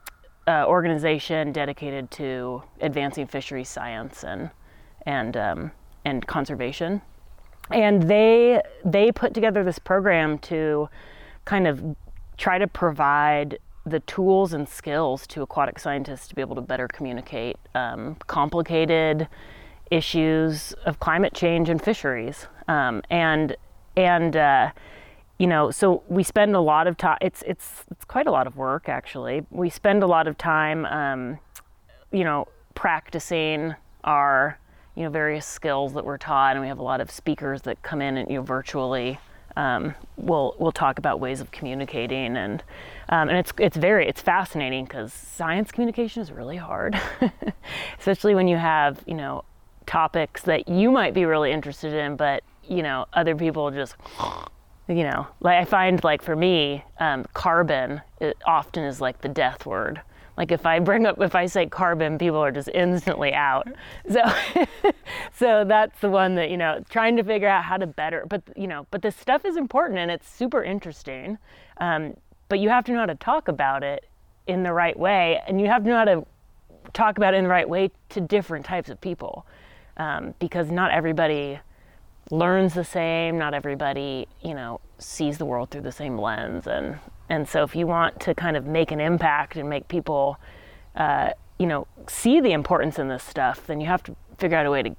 uh, 0.46 0.64
organization 0.66 1.52
dedicated 1.52 2.10
to 2.12 2.62
advancing 2.80 3.26
fisheries 3.26 3.68
science 3.68 4.24
and 4.24 4.50
and 5.04 5.36
um, 5.36 5.70
and 6.04 6.26
conservation. 6.26 7.02
And 7.70 8.02
they 8.02 8.62
they 8.84 9.10
put 9.12 9.34
together 9.34 9.64
this 9.64 9.78
program 9.78 10.38
to 10.38 10.88
kind 11.44 11.66
of 11.66 11.96
try 12.36 12.58
to 12.58 12.66
provide 12.66 13.58
the 13.84 14.00
tools 14.00 14.52
and 14.52 14.68
skills 14.68 15.26
to 15.28 15.42
aquatic 15.42 15.78
scientists 15.78 16.26
to 16.28 16.34
be 16.34 16.40
able 16.40 16.56
to 16.56 16.60
better 16.60 16.88
communicate 16.88 17.56
um, 17.74 18.16
complicated 18.26 19.28
issues 19.90 20.72
of 20.84 20.98
climate 20.98 21.32
change 21.32 21.68
and 21.68 21.80
fisheries. 21.80 22.46
Um, 22.68 23.02
and 23.10 23.56
and 23.96 24.36
uh, 24.36 24.70
you 25.38 25.46
know, 25.46 25.70
so 25.70 26.02
we 26.08 26.22
spend 26.22 26.56
a 26.56 26.60
lot 26.60 26.86
of 26.86 26.96
time. 26.96 27.18
It's 27.20 27.42
it's 27.46 27.84
it's 27.90 28.04
quite 28.04 28.26
a 28.26 28.30
lot 28.30 28.46
of 28.46 28.56
work 28.56 28.88
actually. 28.88 29.44
We 29.50 29.68
spend 29.68 30.02
a 30.02 30.06
lot 30.06 30.26
of 30.26 30.38
time, 30.38 30.86
um, 30.86 31.38
you 32.10 32.24
know, 32.24 32.48
practicing 32.74 33.74
our 34.04 34.58
you 34.94 35.02
know 35.02 35.10
various 35.10 35.44
skills 35.44 35.92
that 35.92 36.04
we're 36.04 36.16
taught, 36.16 36.52
and 36.52 36.62
we 36.62 36.68
have 36.68 36.78
a 36.78 36.82
lot 36.82 37.00
of 37.00 37.10
speakers 37.10 37.62
that 37.62 37.82
come 37.82 38.00
in 38.00 38.16
and 38.16 38.30
you 38.30 38.36
know 38.36 38.42
virtually. 38.42 39.18
Um, 39.56 39.94
we'll 40.16 40.54
we'll 40.58 40.72
talk 40.72 40.98
about 40.98 41.18
ways 41.18 41.40
of 41.40 41.50
communicating 41.50 42.36
and 42.36 42.62
um, 43.08 43.28
and 43.28 43.38
it's 43.38 43.52
it's 43.58 43.76
very 43.76 44.06
it's 44.06 44.20
fascinating 44.20 44.84
because 44.84 45.12
science 45.12 45.70
communication 45.70 46.22
is 46.22 46.32
really 46.32 46.56
hard, 46.56 46.98
especially 47.98 48.34
when 48.34 48.48
you 48.48 48.56
have 48.56 49.02
you 49.06 49.14
know 49.14 49.44
topics 49.84 50.42
that 50.42 50.68
you 50.68 50.90
might 50.90 51.14
be 51.14 51.24
really 51.24 51.52
interested 51.52 51.92
in, 51.92 52.16
but 52.16 52.42
you 52.66 52.82
know 52.82 53.06
other 53.12 53.36
people 53.36 53.70
just 53.70 53.96
you 54.88 55.02
know 55.02 55.26
like 55.40 55.58
I 55.58 55.64
find 55.64 56.02
like 56.04 56.22
for 56.22 56.36
me 56.36 56.84
um, 57.00 57.24
carbon 57.34 58.02
it 58.20 58.36
often 58.46 58.84
is 58.84 59.00
like 59.00 59.20
the 59.20 59.28
death 59.28 59.66
word 59.66 60.00
like 60.36 60.52
if 60.52 60.66
I 60.66 60.78
bring 60.80 61.06
up 61.06 61.20
if 61.20 61.34
I 61.34 61.46
say 61.46 61.66
carbon, 61.66 62.18
people 62.18 62.38
are 62.38 62.52
just 62.52 62.68
instantly 62.74 63.32
out. 63.32 63.68
So 64.10 64.22
so 65.32 65.64
that's 65.64 65.98
the 66.00 66.08
one 66.08 66.34
that, 66.36 66.50
you 66.50 66.56
know, 66.56 66.80
trying 66.90 67.16
to 67.16 67.24
figure 67.24 67.48
out 67.48 67.64
how 67.64 67.76
to 67.76 67.86
better 67.86 68.24
but 68.28 68.42
you 68.56 68.66
know, 68.66 68.86
but 68.90 69.02
this 69.02 69.16
stuff 69.16 69.44
is 69.44 69.56
important 69.56 69.98
and 69.98 70.10
it's 70.10 70.28
super 70.28 70.62
interesting. 70.62 71.38
Um, 71.78 72.14
but 72.48 72.60
you 72.60 72.68
have 72.68 72.84
to 72.84 72.92
know 72.92 73.00
how 73.00 73.06
to 73.06 73.14
talk 73.16 73.48
about 73.48 73.82
it 73.82 74.06
in 74.46 74.62
the 74.62 74.72
right 74.72 74.96
way 74.96 75.40
and 75.46 75.60
you 75.60 75.66
have 75.66 75.82
to 75.84 75.88
know 75.88 75.96
how 75.96 76.04
to 76.04 76.26
talk 76.92 77.16
about 77.16 77.34
it 77.34 77.38
in 77.38 77.44
the 77.44 77.50
right 77.50 77.68
way 77.68 77.90
to 78.10 78.20
different 78.20 78.64
types 78.64 78.90
of 78.90 79.00
people. 79.00 79.46
Um, 79.96 80.34
because 80.38 80.70
not 80.70 80.90
everybody 80.90 81.58
learns 82.30 82.74
the 82.74 82.84
same, 82.84 83.38
not 83.38 83.54
everybody, 83.54 84.26
you 84.42 84.54
know, 84.54 84.80
sees 84.98 85.38
the 85.38 85.44
world 85.44 85.70
through 85.70 85.82
the 85.82 85.92
same 85.92 86.18
lens 86.18 86.66
and 86.66 86.98
and 87.28 87.48
so 87.48 87.62
if 87.62 87.74
you 87.74 87.86
want 87.86 88.20
to 88.20 88.34
kind 88.34 88.56
of 88.56 88.66
make 88.66 88.92
an 88.92 89.00
impact 89.00 89.56
and 89.56 89.68
make 89.68 89.88
people, 89.88 90.38
uh, 90.94 91.30
you 91.58 91.66
know, 91.66 91.86
see 92.08 92.40
the 92.40 92.52
importance 92.52 92.98
in 92.98 93.08
this 93.08 93.24
stuff, 93.24 93.66
then 93.66 93.80
you 93.80 93.86
have 93.86 94.02
to 94.04 94.14
figure 94.38 94.56
out 94.56 94.66
a 94.66 94.70
way 94.70 94.82
to, 94.82 94.96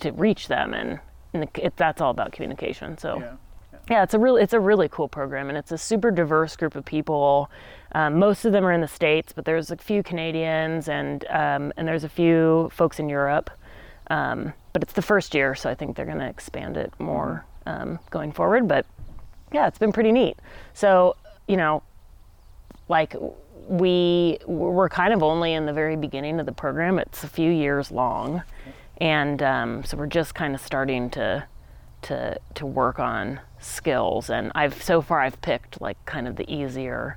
to 0.00 0.12
reach 0.12 0.48
them. 0.48 0.74
And, 0.74 1.00
and 1.32 1.48
it, 1.54 1.76
that's 1.76 2.00
all 2.00 2.10
about 2.10 2.32
communication. 2.32 2.98
So. 2.98 3.20
Yeah. 3.20 3.36
Yeah, 3.88 4.04
it's 4.04 4.14
a 4.14 4.20
really 4.20 4.40
it's 4.42 4.52
a 4.52 4.60
really 4.60 4.88
cool 4.88 5.08
program, 5.08 5.48
and 5.48 5.58
it's 5.58 5.72
a 5.72 5.78
super 5.78 6.12
diverse 6.12 6.54
group 6.54 6.76
of 6.76 6.84
people. 6.84 7.50
Um, 7.90 8.20
most 8.20 8.44
of 8.44 8.52
them 8.52 8.64
are 8.64 8.70
in 8.70 8.80
the 8.80 8.86
states, 8.86 9.32
but 9.32 9.44
there's 9.44 9.72
a 9.72 9.76
few 9.76 10.04
Canadians 10.04 10.88
and 10.88 11.24
um, 11.28 11.72
and 11.76 11.88
there's 11.88 12.04
a 12.04 12.08
few 12.08 12.70
folks 12.72 13.00
in 13.00 13.08
Europe. 13.08 13.50
Um, 14.10 14.52
but 14.72 14.82
it's 14.82 14.92
the 14.92 15.02
first 15.02 15.34
year, 15.34 15.54
so 15.54 15.70
I 15.70 15.74
think 15.74 15.96
they're 15.96 16.06
going 16.06 16.18
to 16.18 16.28
expand 16.28 16.76
it 16.76 16.92
more 16.98 17.44
um, 17.66 17.98
going 18.10 18.32
forward. 18.32 18.68
But 18.68 18.84
yeah, 19.52 19.66
it's 19.66 19.78
been 19.78 19.92
pretty 19.92 20.12
neat. 20.12 20.36
So 20.74 21.16
you 21.46 21.56
know, 21.56 21.82
like 22.88 23.16
we 23.68 24.38
we're 24.46 24.88
kind 24.88 25.12
of 25.12 25.22
only 25.22 25.54
in 25.54 25.66
the 25.66 25.72
very 25.72 25.96
beginning 25.96 26.40
of 26.40 26.46
the 26.46 26.52
program. 26.52 26.98
It's 26.98 27.24
a 27.24 27.28
few 27.28 27.50
years 27.50 27.90
long, 27.90 28.42
and 29.00 29.42
um, 29.42 29.84
so 29.84 29.96
we're 29.96 30.06
just 30.06 30.34
kind 30.34 30.54
of 30.54 30.60
starting 30.60 31.10
to 31.10 31.44
to 32.02 32.38
to 32.54 32.66
work 32.66 32.98
on 32.98 33.40
skills. 33.58 34.30
And 34.30 34.52
I've 34.54 34.82
so 34.82 35.02
far 35.02 35.20
I've 35.20 35.40
picked 35.42 35.80
like 35.80 36.04
kind 36.04 36.28
of 36.28 36.36
the 36.36 36.52
easier. 36.52 37.16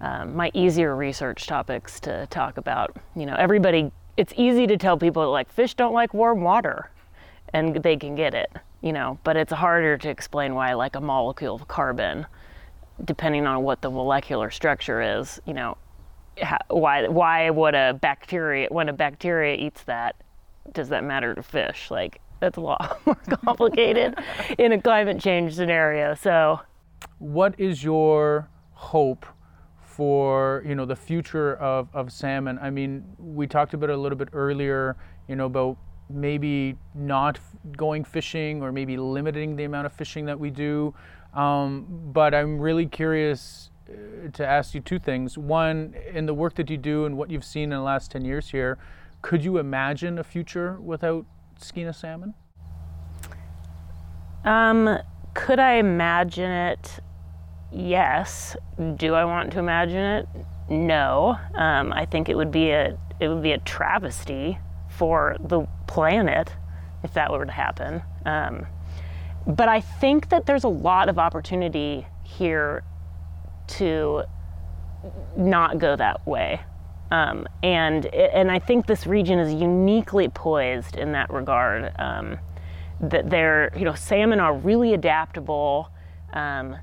Um, 0.00 0.36
my 0.36 0.52
easier 0.54 0.94
research 0.94 1.48
topics 1.48 1.98
to 2.00 2.28
talk 2.30 2.56
about. 2.56 2.96
You 3.16 3.26
know, 3.26 3.34
everybody, 3.34 3.90
it's 4.18 4.32
easy 4.36 4.66
to 4.66 4.76
tell 4.76 4.98
people 4.98 5.30
like 5.30 5.50
fish 5.50 5.74
don't 5.74 5.94
like 5.94 6.12
warm 6.12 6.42
water 6.42 6.90
and 7.54 7.76
they 7.76 7.96
can 7.96 8.16
get 8.16 8.34
it, 8.34 8.50
you 8.82 8.92
know, 8.92 9.16
but 9.22 9.36
it's 9.36 9.52
harder 9.52 9.96
to 9.96 10.10
explain 10.10 10.54
why 10.56 10.74
like 10.74 10.96
a 10.96 11.00
molecule 11.00 11.54
of 11.54 11.68
carbon 11.68 12.26
depending 13.04 13.46
on 13.46 13.62
what 13.62 13.80
the 13.80 13.88
molecular 13.88 14.50
structure 14.50 15.00
is, 15.00 15.40
you 15.46 15.54
know, 15.54 15.78
why 16.68 17.06
why 17.06 17.48
would 17.48 17.76
a 17.76 17.94
bacteria 17.94 18.66
when 18.70 18.88
a 18.88 18.92
bacteria 18.92 19.54
eats 19.54 19.84
that 19.84 20.16
does 20.72 20.88
that 20.88 21.04
matter 21.04 21.32
to 21.36 21.42
fish? 21.42 21.88
Like 21.88 22.20
that's 22.40 22.58
a 22.58 22.60
lot 22.60 23.00
more 23.06 23.14
complicated 23.44 24.18
in 24.58 24.72
a 24.72 24.82
climate 24.82 25.20
change 25.20 25.54
scenario. 25.54 26.14
So, 26.14 26.60
what 27.18 27.54
is 27.58 27.84
your 27.84 28.48
hope 28.72 29.26
for 29.98 30.62
you 30.64 30.76
know 30.76 30.86
the 30.86 30.94
future 30.94 31.56
of, 31.56 31.88
of 31.92 32.12
salmon? 32.12 32.56
I 32.62 32.70
mean, 32.70 33.04
we 33.18 33.48
talked 33.48 33.74
about 33.74 33.90
it 33.90 33.96
a 33.96 33.98
little 33.98 34.16
bit 34.16 34.28
earlier. 34.32 34.96
You 35.26 35.34
know 35.34 35.46
about 35.46 35.76
maybe 36.08 36.76
not 36.94 37.40
going 37.76 38.04
fishing 38.04 38.62
or 38.62 38.70
maybe 38.70 38.96
limiting 38.96 39.56
the 39.56 39.64
amount 39.64 39.86
of 39.86 39.92
fishing 39.92 40.24
that 40.26 40.38
we 40.38 40.50
do. 40.50 40.94
Um, 41.34 41.84
but 42.12 42.32
I'm 42.32 42.60
really 42.60 42.86
curious 42.86 43.70
uh, 43.90 44.30
to 44.34 44.46
ask 44.46 44.72
you 44.72 44.80
two 44.80 45.00
things. 45.00 45.36
One, 45.36 45.94
in 46.14 46.26
the 46.26 46.34
work 46.34 46.54
that 46.54 46.70
you 46.70 46.76
do 46.76 47.04
and 47.04 47.18
what 47.18 47.28
you've 47.28 47.44
seen 47.44 47.64
in 47.64 47.70
the 47.70 47.80
last 47.80 48.12
10 48.12 48.24
years 48.24 48.50
here, 48.50 48.78
could 49.20 49.44
you 49.44 49.58
imagine 49.58 50.18
a 50.18 50.24
future 50.24 50.80
without 50.80 51.26
Skeena 51.60 51.92
salmon? 51.92 52.34
Um, 54.44 54.98
could 55.34 55.58
I 55.58 55.72
imagine 55.72 56.50
it? 56.50 57.00
Yes. 57.70 58.56
Do 58.96 59.14
I 59.14 59.24
want 59.24 59.52
to 59.52 59.58
imagine 59.58 59.98
it? 59.98 60.28
No. 60.68 61.38
Um, 61.54 61.92
I 61.92 62.06
think 62.06 62.28
it 62.28 62.36
would 62.36 62.50
be 62.50 62.70
a 62.70 62.98
it 63.20 63.28
would 63.28 63.42
be 63.42 63.52
a 63.52 63.58
travesty 63.58 64.58
for 64.88 65.36
the 65.40 65.66
planet 65.86 66.54
if 67.02 67.12
that 67.14 67.32
were 67.32 67.44
to 67.44 67.52
happen. 67.52 68.02
Um, 68.24 68.66
but 69.46 69.68
I 69.68 69.80
think 69.80 70.28
that 70.28 70.46
there's 70.46 70.64
a 70.64 70.68
lot 70.68 71.08
of 71.08 71.18
opportunity 71.18 72.06
here 72.22 72.84
to 73.66 74.24
not 75.36 75.78
go 75.78 75.96
that 75.96 76.26
way. 76.26 76.60
Um, 77.10 77.46
and 77.62 78.06
and 78.06 78.50
I 78.50 78.58
think 78.58 78.86
this 78.86 79.06
region 79.06 79.38
is 79.38 79.54
uniquely 79.54 80.28
poised 80.28 80.96
in 80.96 81.12
that 81.12 81.30
regard. 81.32 81.92
Um, 81.98 82.38
that 83.00 83.30
they're 83.30 83.72
you 83.76 83.84
know 83.84 83.94
salmon 83.94 84.40
are 84.40 84.54
really 84.54 84.92
adaptable. 84.92 85.90
Um, 86.32 86.76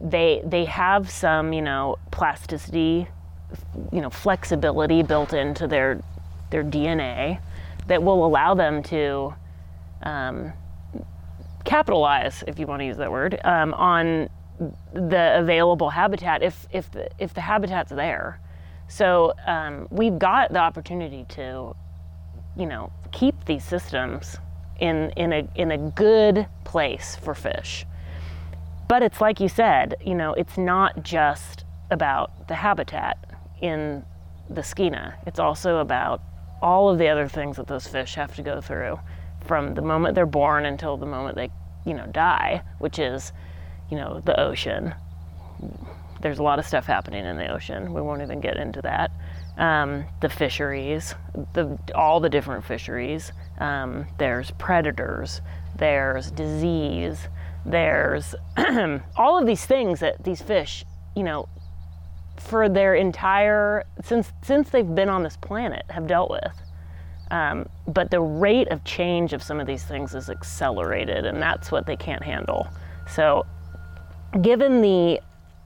they 0.00 0.42
they 0.44 0.64
have 0.64 1.10
some 1.10 1.52
you 1.52 1.62
know 1.62 1.98
plasticity, 2.10 3.08
you 3.92 4.00
know 4.00 4.10
flexibility 4.10 5.02
built 5.02 5.32
into 5.32 5.66
their 5.66 6.00
their 6.50 6.64
DNA 6.64 7.40
that 7.86 8.02
will 8.02 8.24
allow 8.24 8.54
them 8.54 8.82
to 8.82 9.34
um, 10.02 10.52
capitalize, 11.64 12.44
if 12.46 12.58
you 12.58 12.66
want 12.66 12.80
to 12.80 12.86
use 12.86 12.96
that 12.96 13.10
word, 13.10 13.40
um, 13.44 13.74
on 13.74 14.28
the 14.92 15.38
available 15.38 15.90
habitat 15.90 16.42
if 16.42 16.66
if 16.72 16.90
the 16.90 17.08
if 17.18 17.34
the 17.34 17.40
habitat's 17.40 17.90
there. 17.90 18.40
So 18.88 19.34
um, 19.46 19.86
we've 19.90 20.18
got 20.18 20.52
the 20.52 20.60
opportunity 20.60 21.26
to, 21.30 21.76
you 22.56 22.66
know, 22.66 22.90
keep 23.12 23.44
these 23.44 23.64
systems 23.64 24.36
in 24.80 25.10
in 25.16 25.32
a 25.32 25.48
in 25.54 25.72
a 25.72 25.78
good 25.78 26.46
place 26.64 27.16
for 27.16 27.34
fish. 27.34 27.84
But 28.88 29.02
it's 29.02 29.20
like 29.20 29.38
you 29.38 29.48
said, 29.48 29.96
you 30.04 30.14
know, 30.14 30.32
it's 30.32 30.56
not 30.56 31.02
just 31.02 31.64
about 31.90 32.48
the 32.48 32.54
habitat 32.54 33.18
in 33.60 34.04
the 34.48 34.62
Skeena. 34.62 35.14
It's 35.26 35.38
also 35.38 35.78
about 35.78 36.22
all 36.62 36.88
of 36.88 36.98
the 36.98 37.08
other 37.08 37.28
things 37.28 37.56
that 37.56 37.66
those 37.66 37.86
fish 37.86 38.14
have 38.14 38.34
to 38.36 38.42
go 38.42 38.60
through 38.60 38.98
from 39.46 39.74
the 39.74 39.82
moment 39.82 40.14
they're 40.14 40.26
born 40.26 40.66
until 40.66 40.96
the 40.96 41.06
moment 41.06 41.36
they, 41.36 41.50
you 41.84 41.94
know, 41.94 42.06
die, 42.06 42.62
which 42.78 42.98
is, 42.98 43.32
you 43.90 43.96
know, 43.96 44.20
the 44.24 44.38
ocean. 44.40 44.94
There's 46.20 46.38
a 46.38 46.42
lot 46.42 46.58
of 46.58 46.66
stuff 46.66 46.86
happening 46.86 47.24
in 47.24 47.36
the 47.36 47.48
ocean. 47.48 47.94
We 47.94 48.00
won't 48.00 48.22
even 48.22 48.40
get 48.40 48.56
into 48.56 48.82
that. 48.82 49.12
Um, 49.56 50.04
the 50.20 50.28
fisheries, 50.28 51.14
the 51.52 51.78
all 51.94 52.20
the 52.20 52.28
different 52.28 52.64
fisheries. 52.64 53.32
Um, 53.58 54.06
there's 54.18 54.50
predators. 54.52 55.40
There's 55.76 56.30
disease. 56.30 57.28
There's 57.68 58.34
all 59.16 59.38
of 59.38 59.46
these 59.46 59.64
things 59.66 60.00
that 60.00 60.24
these 60.24 60.40
fish, 60.40 60.84
you 61.14 61.22
know, 61.22 61.48
for 62.38 62.68
their 62.68 62.94
entire 62.94 63.84
since 64.02 64.32
since 64.42 64.70
they've 64.70 64.94
been 64.94 65.08
on 65.08 65.22
this 65.22 65.36
planet 65.36 65.84
have 65.90 66.06
dealt 66.06 66.30
with. 66.30 66.62
Um, 67.30 67.68
but 67.86 68.10
the 68.10 68.20
rate 68.20 68.68
of 68.68 68.84
change 68.84 69.34
of 69.34 69.42
some 69.42 69.60
of 69.60 69.66
these 69.66 69.84
things 69.84 70.14
is 70.14 70.30
accelerated, 70.30 71.26
and 71.26 71.42
that's 71.42 71.70
what 71.70 71.86
they 71.86 71.96
can't 71.96 72.22
handle. 72.22 72.66
So, 73.06 73.44
given 74.40 74.80
the 74.80 75.20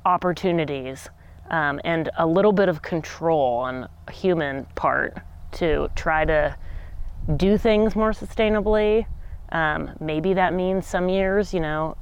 opportunities 0.04 1.08
um, 1.50 1.80
and 1.84 2.10
a 2.18 2.26
little 2.26 2.52
bit 2.52 2.68
of 2.68 2.82
control 2.82 3.58
on 3.58 3.88
human 4.10 4.64
part 4.74 5.18
to 5.52 5.88
try 5.94 6.24
to 6.24 6.56
do 7.36 7.56
things 7.56 7.94
more 7.94 8.10
sustainably, 8.10 9.06
um, 9.52 9.90
maybe 10.00 10.34
that 10.34 10.54
means 10.54 10.86
some 10.86 11.08
years, 11.08 11.54
you 11.54 11.60
know, 11.60 11.96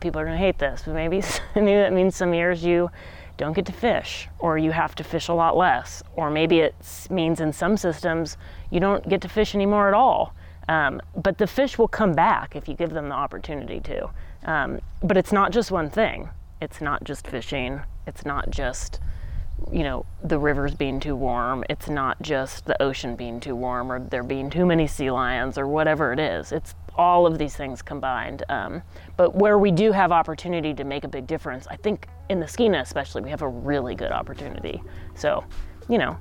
people 0.00 0.20
are 0.20 0.24
going 0.24 0.36
to 0.36 0.44
hate 0.44 0.58
this, 0.58 0.82
but 0.84 0.94
maybe, 0.94 1.22
maybe 1.54 1.74
that 1.74 1.92
means 1.92 2.14
some 2.14 2.34
years 2.34 2.62
you 2.62 2.90
don't 3.36 3.54
get 3.54 3.66
to 3.66 3.72
fish, 3.72 4.28
or 4.38 4.58
you 4.58 4.70
have 4.70 4.94
to 4.96 5.02
fish 5.02 5.28
a 5.28 5.32
lot 5.32 5.56
less, 5.56 6.02
or 6.14 6.30
maybe 6.30 6.60
it 6.60 6.74
means 7.10 7.40
in 7.40 7.52
some 7.52 7.76
systems 7.76 8.36
you 8.70 8.78
don't 8.78 9.08
get 9.08 9.20
to 9.22 9.28
fish 9.28 9.54
anymore 9.54 9.88
at 9.88 9.94
all. 9.94 10.34
Um, 10.68 11.00
but 11.16 11.38
the 11.38 11.46
fish 11.46 11.78
will 11.78 11.88
come 11.88 12.12
back 12.12 12.56
if 12.56 12.68
you 12.68 12.74
give 12.74 12.90
them 12.90 13.08
the 13.08 13.14
opportunity 13.14 13.80
to. 13.80 14.10
Um, 14.44 14.80
but 15.02 15.16
it's 15.16 15.32
not 15.32 15.52
just 15.52 15.70
one 15.70 15.90
thing. 15.90 16.28
It's 16.60 16.80
not 16.80 17.04
just 17.04 17.26
fishing. 17.26 17.82
It's 18.06 18.24
not 18.24 18.50
just, 18.50 19.00
you 19.72 19.82
know, 19.82 20.06
the 20.22 20.38
rivers 20.38 20.74
being 20.74 21.00
too 21.00 21.16
warm. 21.16 21.64
It's 21.68 21.88
not 21.88 22.20
just 22.22 22.66
the 22.66 22.80
ocean 22.82 23.16
being 23.16 23.40
too 23.40 23.54
warm 23.54 23.90
or 23.90 24.00
there 24.00 24.22
being 24.22 24.50
too 24.50 24.66
many 24.66 24.86
sea 24.86 25.10
lions 25.10 25.58
or 25.58 25.66
whatever 25.66 26.12
it 26.12 26.18
is. 26.18 26.52
It's 26.52 26.74
all 26.96 27.26
of 27.26 27.38
these 27.38 27.56
things 27.56 27.82
combined. 27.82 28.44
Um, 28.48 28.82
but 29.16 29.34
where 29.34 29.58
we 29.58 29.70
do 29.70 29.92
have 29.92 30.12
opportunity 30.12 30.74
to 30.74 30.84
make 30.84 31.04
a 31.04 31.08
big 31.08 31.26
difference, 31.26 31.66
I 31.68 31.76
think 31.76 32.08
in 32.28 32.40
the 32.40 32.46
Skeena 32.46 32.80
especially, 32.80 33.22
we 33.22 33.30
have 33.30 33.42
a 33.42 33.48
really 33.48 33.94
good 33.94 34.12
opportunity. 34.12 34.82
So, 35.14 35.44
you 35.88 35.98
know, 35.98 36.16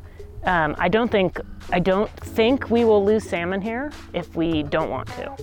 um, 0.46 0.76
I 0.78 0.90
don't 0.90 1.10
think 1.10 1.40
I 1.72 1.80
don't 1.80 2.12
think 2.12 2.70
we 2.70 2.84
will 2.84 3.04
lose 3.04 3.24
salmon 3.24 3.62
here 3.62 3.92
if 4.14 4.36
we 4.36 4.64
don't 4.64 4.90
want 4.90 5.08
to. 5.10 5.36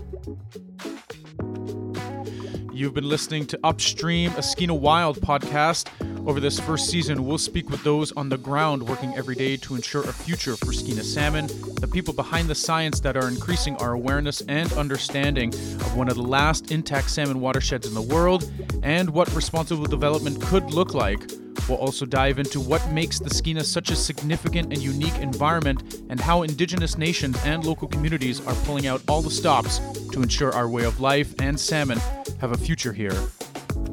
You've 2.81 2.95
been 2.95 3.11
listening 3.11 3.45
to 3.49 3.61
Upstream, 3.63 4.31
a 4.39 4.43
Skeena 4.43 4.73
Wild 4.73 5.21
podcast. 5.21 5.91
Over 6.27 6.41
this 6.41 6.59
first 6.59 6.89
season, 6.89 7.27
we'll 7.27 7.37
speak 7.37 7.69
with 7.69 7.85
those 7.85 8.11
on 8.13 8.31
the 8.31 8.39
ground 8.39 8.89
working 8.89 9.15
every 9.17 9.35
day 9.35 9.59
to 9.59 9.75
ensure 9.75 10.03
a 10.05 10.15
future 10.15 10.57
for 10.57 10.73
Skeena 10.73 11.03
salmon, 11.03 11.49
the 11.79 11.87
people 11.87 12.15
behind 12.15 12.49
the 12.49 12.55
science 12.55 12.99
that 13.01 13.19
are 13.19 13.29
increasing 13.29 13.77
our 13.77 13.93
awareness 13.93 14.41
and 14.49 14.73
understanding 14.73 15.53
of 15.53 15.95
one 15.95 16.09
of 16.09 16.15
the 16.15 16.23
last 16.23 16.71
intact 16.71 17.11
salmon 17.11 17.43
watersheds 17.43 17.87
in 17.87 17.93
the 17.93 18.01
world, 18.01 18.51
and 18.83 19.11
what 19.11 19.31
responsible 19.35 19.85
development 19.85 20.41
could 20.41 20.73
look 20.73 20.95
like. 20.95 21.21
We'll 21.69 21.79
also 21.79 22.05
dive 22.07 22.39
into 22.39 22.61
what 22.61 22.91
makes 22.91 23.19
the 23.19 23.31
Skeena 23.31 23.65
such 23.65 23.91
a 23.91 23.97
significant 23.97 24.73
and 24.73 24.83
unique 24.83 25.17
environment 25.19 26.03
and 26.09 26.19
how 26.19 26.43
Indigenous 26.43 26.99
nations 26.99 27.39
and 27.45 27.65
local 27.65 27.89
communities 27.89 28.45
are 28.47 28.55
pulling 28.65 28.87
out 28.87 29.03
all 29.09 29.23
the 29.23 29.31
stops 29.31 29.79
to 30.13 30.23
ensure 30.23 30.53
our 30.53 30.69
way 30.69 30.85
of 30.85 31.01
life 31.01 31.35
and 31.41 31.59
salmon 31.59 32.01
have 32.41 32.53
a 32.53 32.59
future 32.59 32.93
here. 32.93 33.15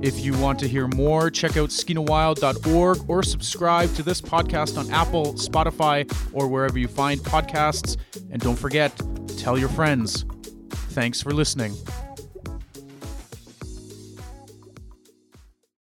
If 0.01 0.23
you 0.23 0.33
want 0.33 0.59
to 0.59 0.67
hear 0.67 0.87
more, 0.87 1.31
check 1.31 1.57
out 1.57 1.69
skeenawild.org 1.69 3.09
or 3.09 3.23
subscribe 3.23 3.93
to 3.95 4.03
this 4.03 4.21
podcast 4.21 4.77
on 4.77 4.91
Apple, 4.91 5.33
Spotify, 5.33 6.11
or 6.33 6.47
wherever 6.47 6.77
you 6.77 6.87
find 6.87 7.19
podcasts. 7.19 7.97
And 8.31 8.41
don't 8.41 8.57
forget, 8.57 8.91
tell 9.37 9.57
your 9.57 9.69
friends. 9.69 10.25
Thanks 10.91 11.21
for 11.21 11.31
listening. 11.31 11.75